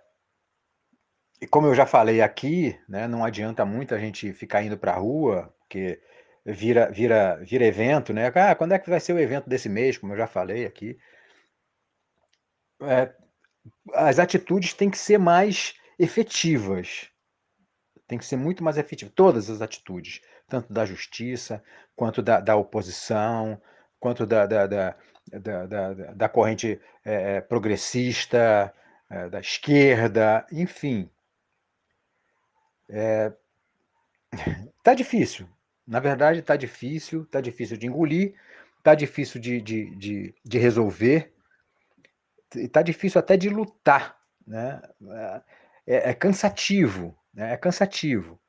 [1.41, 4.93] e como eu já falei aqui, né, não adianta muito a gente ficar indo para
[4.93, 5.99] a rua, porque
[6.46, 8.32] vira, vira, vira evento, né?
[8.36, 9.98] Ah, quando é que vai ser o evento desse mês?
[9.98, 10.98] Como eu já falei aqui.
[12.82, 13.14] É,
[13.94, 17.10] as atitudes têm que ser mais efetivas.
[18.08, 19.14] Tem que ser muito mais efetivas.
[19.16, 21.64] Todas as atitudes, tanto da justiça,
[21.96, 23.62] quanto da, da oposição,
[24.00, 24.98] quanto da, da, da
[25.40, 28.74] da, da, corrente é, progressista,
[29.10, 31.10] é, da esquerda, enfim.
[32.90, 33.32] É,
[34.84, 35.48] tá difícil.
[35.92, 38.34] Na verdade, está difícil, está difícil de engolir,
[38.78, 41.34] está difícil de, de, de, de resolver,
[42.56, 44.18] está difícil até de lutar.
[44.48, 44.82] Né?
[45.86, 47.52] É, é cansativo, né?
[47.52, 48.40] é cansativo.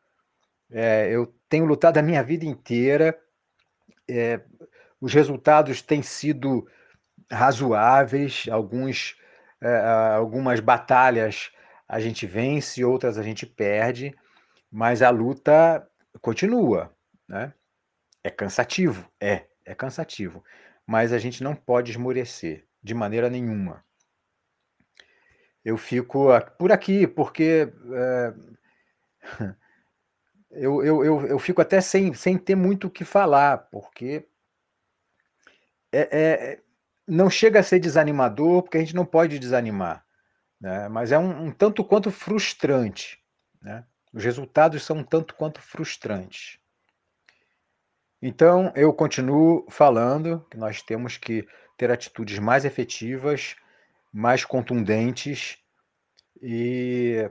[0.70, 3.18] É, eu tenho lutado a minha vida inteira
[4.08, 4.40] é,
[5.00, 6.64] os resultados têm sido
[7.28, 9.16] razoáveis, alguns,
[9.60, 9.78] é,
[10.14, 11.50] algumas batalhas
[11.88, 14.14] a gente vence, outras a gente perde,
[14.70, 15.84] mas a luta
[16.20, 16.94] continua,
[17.32, 17.54] né?
[18.22, 20.44] É cansativo, é, é cansativo,
[20.86, 23.82] mas a gente não pode esmorecer de maneira nenhuma.
[25.64, 26.28] Eu fico
[26.58, 28.34] por aqui porque é,
[30.50, 34.28] eu, eu, eu, eu fico até sem, sem ter muito o que falar, porque
[35.90, 36.62] é, é,
[37.08, 40.04] não chega a ser desanimador, porque a gente não pode desanimar,
[40.60, 40.86] né?
[40.88, 43.22] mas é um, um tanto quanto frustrante.
[43.60, 43.84] Né?
[44.12, 46.61] Os resultados são um tanto quanto frustrantes.
[48.22, 51.44] Então, eu continuo falando que nós temos que
[51.76, 53.56] ter atitudes mais efetivas,
[54.12, 55.58] mais contundentes
[56.40, 57.28] e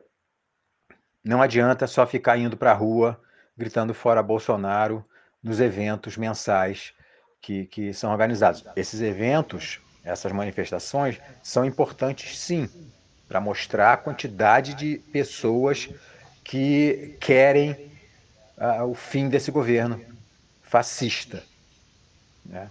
[1.23, 3.17] não adianta só ficar indo para a rua
[3.57, 5.05] gritando fora Bolsonaro
[5.41, 6.93] nos eventos mensais
[7.41, 8.65] que, que são organizados.
[8.75, 12.69] Esses eventos, essas manifestações, são importantes sim,
[13.29, 15.89] para mostrar a quantidade de pessoas
[16.43, 17.71] que querem
[18.57, 20.11] uh, o fim desse governo
[20.71, 21.43] fascista.
[22.45, 22.69] Né?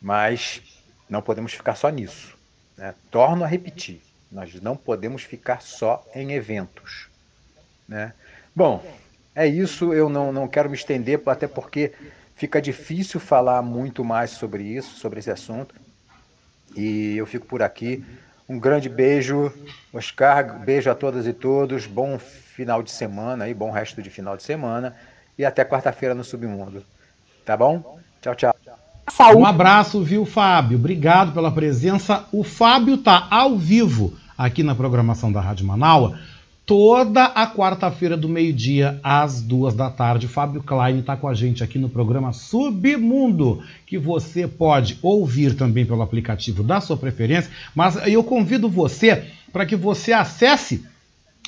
[0.00, 0.62] Mas
[1.08, 2.34] não podemos ficar só nisso.
[2.78, 2.94] Né?
[3.10, 4.00] Torno a repetir,
[4.32, 7.08] nós não podemos ficar só em eventos.
[7.86, 8.14] Né?
[8.54, 8.82] Bom,
[9.34, 11.92] é isso, eu não, não quero me estender, até porque
[12.34, 15.74] fica difícil falar muito mais sobre isso, sobre esse assunto.
[16.74, 18.02] E eu fico por aqui.
[18.48, 19.52] Um grande beijo,
[19.92, 24.38] Oscar, beijo a todas e todos, bom final de semana e bom resto de final
[24.38, 24.96] de semana
[25.36, 26.82] e até quarta-feira no Submundo.
[27.46, 27.98] Tá bom?
[28.20, 28.54] Tchau, tchau.
[29.36, 30.76] Um abraço, viu, Fábio?
[30.76, 32.24] Obrigado pela presença.
[32.32, 36.18] O Fábio tá ao vivo aqui na programação da Rádio Manaua
[36.66, 40.26] toda a quarta-feira do meio-dia às duas da tarde.
[40.26, 45.86] Fábio Klein está com a gente aqui no programa Submundo, que você pode ouvir também
[45.86, 50.84] pelo aplicativo da sua preferência, mas eu convido você para que você acesse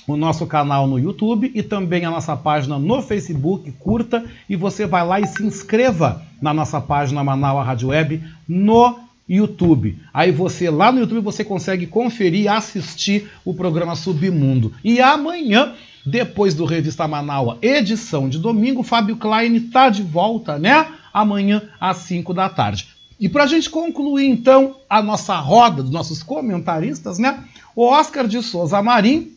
[0.08, 4.86] o nosso canal no YouTube e também a nossa página no Facebook, curta e você
[4.86, 8.98] vai lá e se inscreva na nossa página Manaus Rádio Web no
[9.28, 9.98] YouTube.
[10.12, 14.72] Aí você lá no YouTube você consegue conferir assistir o programa Submundo.
[14.82, 15.74] E amanhã,
[16.06, 20.86] depois do Revista Manaua, edição de domingo, Fábio Klein está de volta, né?
[21.12, 22.88] Amanhã às 5 da tarde.
[23.20, 27.44] E para a gente concluir então a nossa roda dos nossos comentaristas, né?
[27.76, 29.36] O Oscar de Souza Marim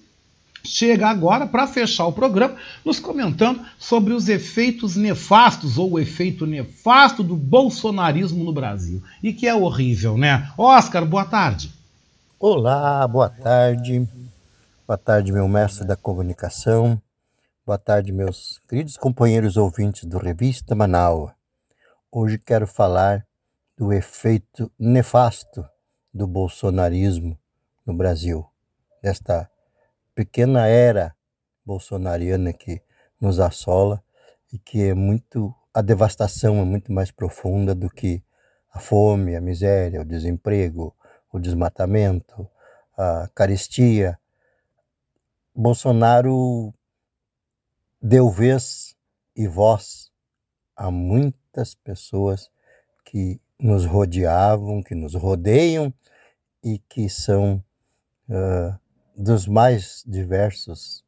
[0.63, 6.45] chega agora para fechar o programa, nos comentando sobre os efeitos nefastos ou o efeito
[6.45, 9.01] nefasto do bolsonarismo no Brasil.
[9.21, 10.51] E que é horrível, né?
[10.57, 11.71] Oscar, boa tarde.
[12.39, 14.07] Olá, boa tarde.
[14.87, 17.01] Boa tarde, meu mestre da comunicação.
[17.65, 21.31] Boa tarde, meus queridos companheiros ouvintes do Revista Manaus.
[22.11, 23.25] Hoje quero falar
[23.77, 25.63] do efeito nefasto
[26.13, 27.37] do bolsonarismo
[27.85, 28.45] no Brasil,
[29.01, 29.49] desta
[30.15, 31.15] pequena era
[31.65, 32.81] bolsonariana que
[33.19, 34.03] nos assola
[34.51, 38.21] e que é muito a devastação é muito mais profunda do que
[38.71, 40.95] a fome, a miséria, o desemprego,
[41.31, 42.49] o desmatamento,
[42.97, 44.19] a carestia.
[45.55, 46.73] Bolsonaro
[48.01, 48.95] deu vez
[49.35, 50.11] e voz
[50.75, 52.49] a muitas pessoas
[53.05, 55.93] que nos rodeavam, que nos rodeiam
[56.63, 57.63] e que são
[58.29, 58.80] uh,
[59.21, 61.05] dos mais diversos,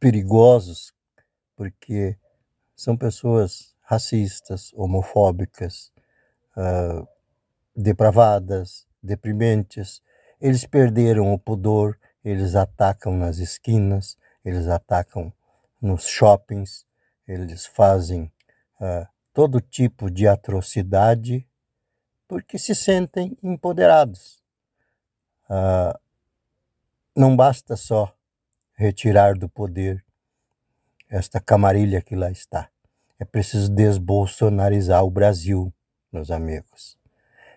[0.00, 0.92] perigosos,
[1.54, 2.18] porque
[2.74, 5.92] são pessoas racistas, homofóbicas,
[6.56, 7.06] uh,
[7.76, 10.02] depravadas, deprimentes.
[10.40, 15.32] Eles perderam o pudor, eles atacam nas esquinas, eles atacam
[15.80, 16.84] nos shoppings,
[17.28, 18.24] eles fazem
[18.80, 21.46] uh, todo tipo de atrocidade
[22.26, 24.39] porque se sentem empoderados.
[25.50, 25.98] Uh,
[27.16, 28.14] não basta só
[28.72, 30.04] retirar do poder
[31.08, 32.68] esta camarilha que lá está.
[33.18, 35.74] É preciso desbolsonarizar o Brasil,
[36.12, 36.96] meus amigos.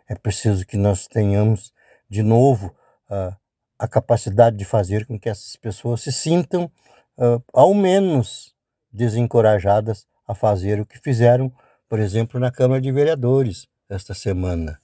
[0.10, 1.72] É preciso que nós tenhamos
[2.10, 2.76] de novo
[3.10, 3.36] uh,
[3.78, 6.65] a capacidade de fazer com que essas pessoas se sintam,
[7.18, 8.56] uh, ao menos,
[8.91, 11.53] desencorajadas a fazer o que fizeram,
[11.88, 14.83] por exemplo, na Câmara de Vereadores esta semana.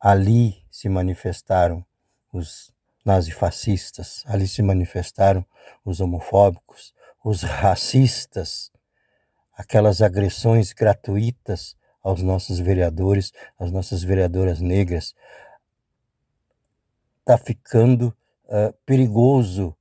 [0.00, 1.84] Ali se manifestaram
[2.32, 2.72] os
[3.04, 5.44] nazifascistas, ali se manifestaram
[5.84, 6.94] os homofóbicos,
[7.24, 8.70] os racistas,
[9.56, 15.14] aquelas agressões gratuitas aos nossos vereadores, às nossas vereadoras negras.
[17.20, 18.14] Está ficando
[18.44, 19.76] uh, perigoso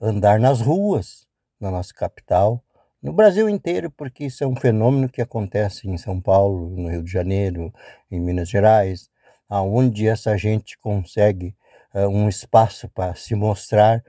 [0.00, 1.28] andar nas ruas
[1.60, 2.62] na nossa capital,
[3.02, 7.02] no Brasil inteiro, porque isso é um fenômeno que acontece em São Paulo, no Rio
[7.02, 7.72] de Janeiro,
[8.10, 9.10] em Minas Gerais,
[9.50, 11.54] aonde essa gente consegue
[11.92, 14.02] uh, um espaço para se mostrar,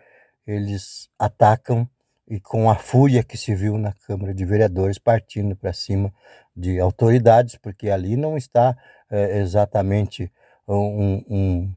[0.45, 1.89] eles atacam
[2.27, 6.13] e com a fúria que se viu na Câmara de Vereadores partindo para cima
[6.55, 8.77] de autoridades, porque ali não está
[9.09, 10.31] é, exatamente
[10.67, 11.73] um, um,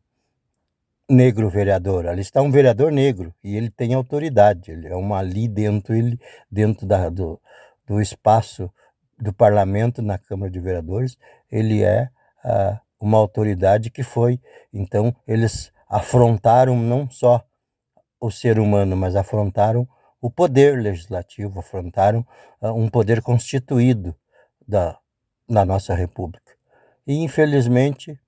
[1.09, 5.49] negro vereador, ali está um vereador negro e ele tem autoridade, ele é uma ali
[5.49, 6.19] dentro, ele,
[6.51, 7.41] dentro da, do,
[7.87, 8.71] do espaço
[9.19, 11.19] do parlamento na Câmara de Vereadores,
[11.51, 12.09] ele é
[12.45, 14.41] uh, uma autoridade que foi,
[14.73, 17.45] então eles afrontaram não só
[18.21, 19.87] o ser humano, mas afrontaram
[20.21, 22.27] o poder legislativo, afrontaram
[22.61, 24.17] uh, um poder constituído
[24.67, 24.99] da,
[25.47, 26.53] da nossa República.
[27.07, 28.19] E, infelizmente,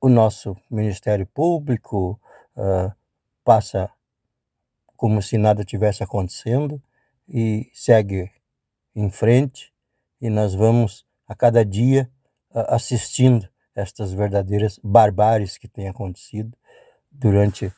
[0.00, 2.18] o nosso Ministério Público
[2.56, 2.90] uh,
[3.44, 3.90] passa
[4.96, 6.82] como se nada tivesse acontecendo
[7.28, 8.30] e segue
[8.94, 9.72] em frente,
[10.20, 12.10] e nós vamos a cada dia
[12.54, 16.52] assistindo estas verdadeiras barbáries que têm acontecido
[17.10, 17.72] durante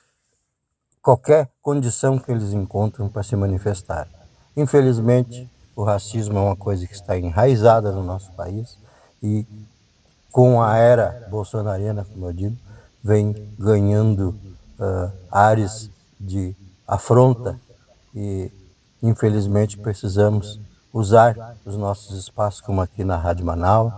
[1.00, 4.08] qualquer condição que eles encontram para se manifestar.
[4.56, 8.78] Infelizmente, o racismo é uma coisa que está enraizada no nosso país
[9.22, 9.46] e
[10.30, 12.56] com a era bolsonariana, como eu digo,
[13.02, 14.30] vem ganhando
[14.78, 16.54] uh, áreas de
[16.86, 17.58] afronta
[18.14, 18.50] e
[19.02, 20.60] infelizmente precisamos
[20.92, 23.92] usar os nossos espaços, como aqui na Rádio Manaus,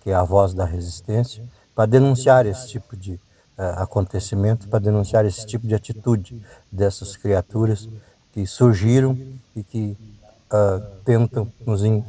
[0.00, 1.44] que é a voz da resistência,
[1.74, 3.18] para denunciar esse tipo de
[3.60, 7.88] uh, acontecimento para denunciar esse tipo de atitude dessas criaturas
[8.32, 9.16] que surgiram
[9.54, 9.96] e que
[10.50, 12.02] uh, tentam nos in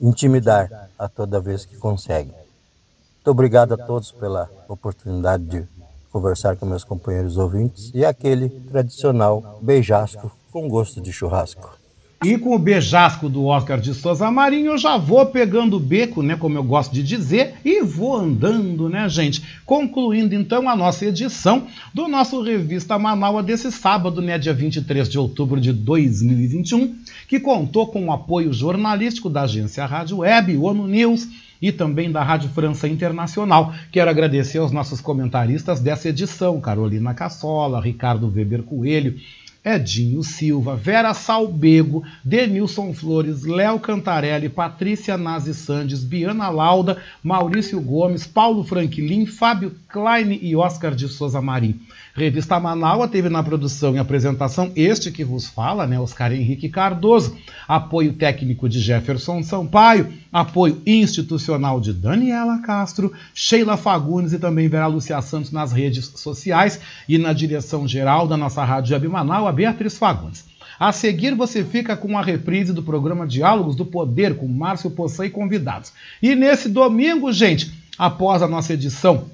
[0.00, 2.32] intimidar a toda vez que conseguem.
[2.32, 5.68] Muito obrigado a todos pela oportunidade de
[6.10, 11.79] conversar com meus companheiros ouvintes e aquele tradicional beijasco com gosto de churrasco.
[12.22, 16.22] E com o beijasco do Oscar de Souza Marinho, eu já vou pegando o beco,
[16.22, 19.42] né, como eu gosto de dizer, e vou andando, né, gente?
[19.64, 25.18] Concluindo então a nossa edição do nosso Revista Manaus desse sábado, né, dia 23 de
[25.18, 26.94] outubro de 2021,
[27.26, 31.26] que contou com o apoio jornalístico da agência Rádio Web, ONU News,
[31.62, 33.74] e também da Rádio França Internacional.
[33.92, 39.18] Quero agradecer aos nossos comentaristas dessa edição, Carolina Cassola, Ricardo Weber Coelho,
[39.64, 48.26] Edinho Silva, Vera Salbego, Denilson Flores, Léo Cantarelli, Patrícia Nazi Sandes, Biana Lauda, Maurício Gomes,
[48.26, 51.78] Paulo Franklin, Fábio Klein e Oscar de Souza Marim.
[52.14, 57.36] Revista Manaua teve na produção e apresentação este que vos fala, né, Oscar Henrique Cardoso,
[57.68, 64.86] apoio técnico de Jefferson Sampaio, apoio institucional de Daniela Castro, Sheila Fagundes e também Vera
[64.86, 69.96] Lúcia Santos nas redes sociais e na direção geral da nossa Rádio Web Manaua, Beatriz
[69.96, 70.44] Fagundes.
[70.80, 75.26] A seguir, você fica com a reprise do programa Diálogos do Poder com Márcio Poçã
[75.26, 75.92] e convidados.
[76.22, 79.26] E nesse domingo, gente, após a nossa edição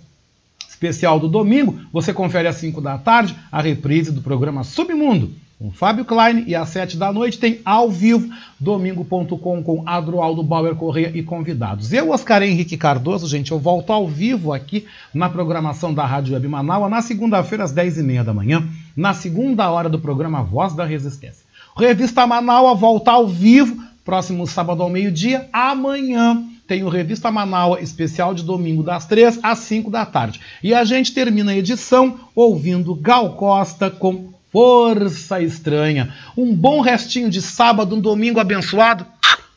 [0.69, 5.31] especial do domingo, você confere às 5 da tarde a reprise do programa Submundo.
[5.59, 8.31] Com Fábio Klein e às 7 da noite tem ao vivo
[8.61, 11.95] domingo.com com Adroaldo Bauer Correia e convidados.
[11.95, 14.85] Eu, Oscar Henrique Cardoso, gente, eu volto ao vivo aqui
[15.15, 19.89] na programação da Rádio Web Manaus na segunda-feira às 10h30 da manhã, na segunda hora
[19.89, 21.47] do programa Voz da Resistência.
[21.75, 28.35] Revista Manaus volta ao vivo próximo sábado ao meio-dia, amanhã tem o Revista Manaus especial
[28.35, 30.41] de domingo das 3 às 5 da tarde.
[30.63, 36.15] E a gente termina a edição ouvindo Gal Costa com Força Estranha.
[36.37, 39.07] Um bom restinho de sábado, um domingo abençoado.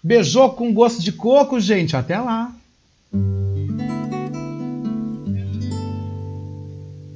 [0.03, 1.95] Beijou com gosto de coco, gente.
[1.95, 2.51] Até lá.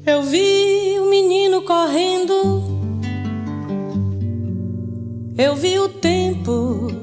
[0.05, 2.63] Eu vi o menino correndo.
[5.37, 7.02] Eu vi o tempo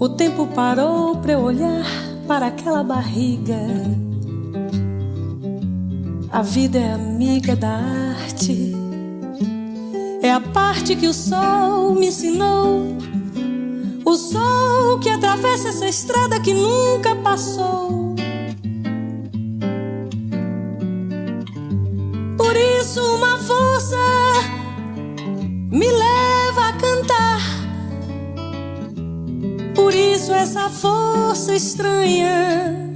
[0.00, 1.84] o tempo parou para eu olhar
[2.26, 3.58] para aquela barriga.
[6.32, 8.74] A vida é amiga da arte.
[10.22, 12.96] É a parte que o sol me ensinou.
[14.02, 18.14] O sol que atravessa essa estrada que nunca passou.
[22.38, 23.96] Por isso, uma força
[25.70, 26.29] me leva
[30.20, 32.92] isso essa força estranha.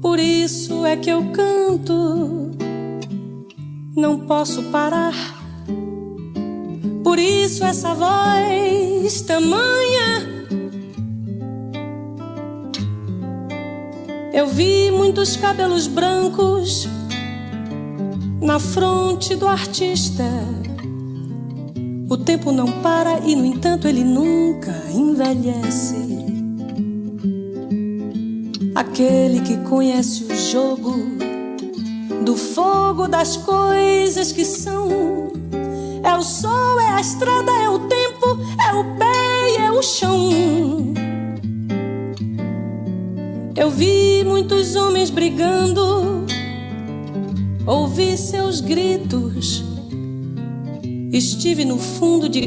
[0.00, 2.52] Por isso é que eu canto,
[3.96, 5.16] não posso parar.
[7.02, 10.46] Por isso essa voz tamanha.
[14.32, 16.86] Eu vi muitos cabelos brancos
[18.40, 20.24] na fronte do artista
[22.10, 25.94] o tempo não para e, no entanto, ele nunca envelhece.
[28.74, 30.92] Aquele que conhece o jogo
[32.24, 34.88] do fogo das coisas que são.
[36.02, 38.38] É o sol, é a estrada, é o tempo,
[38.68, 40.30] é o pé e é o chão.
[43.54, 46.26] Eu vi muitos homens brigando,
[47.66, 49.69] ouvi seus gritos
[51.12, 52.46] Estive no fundo de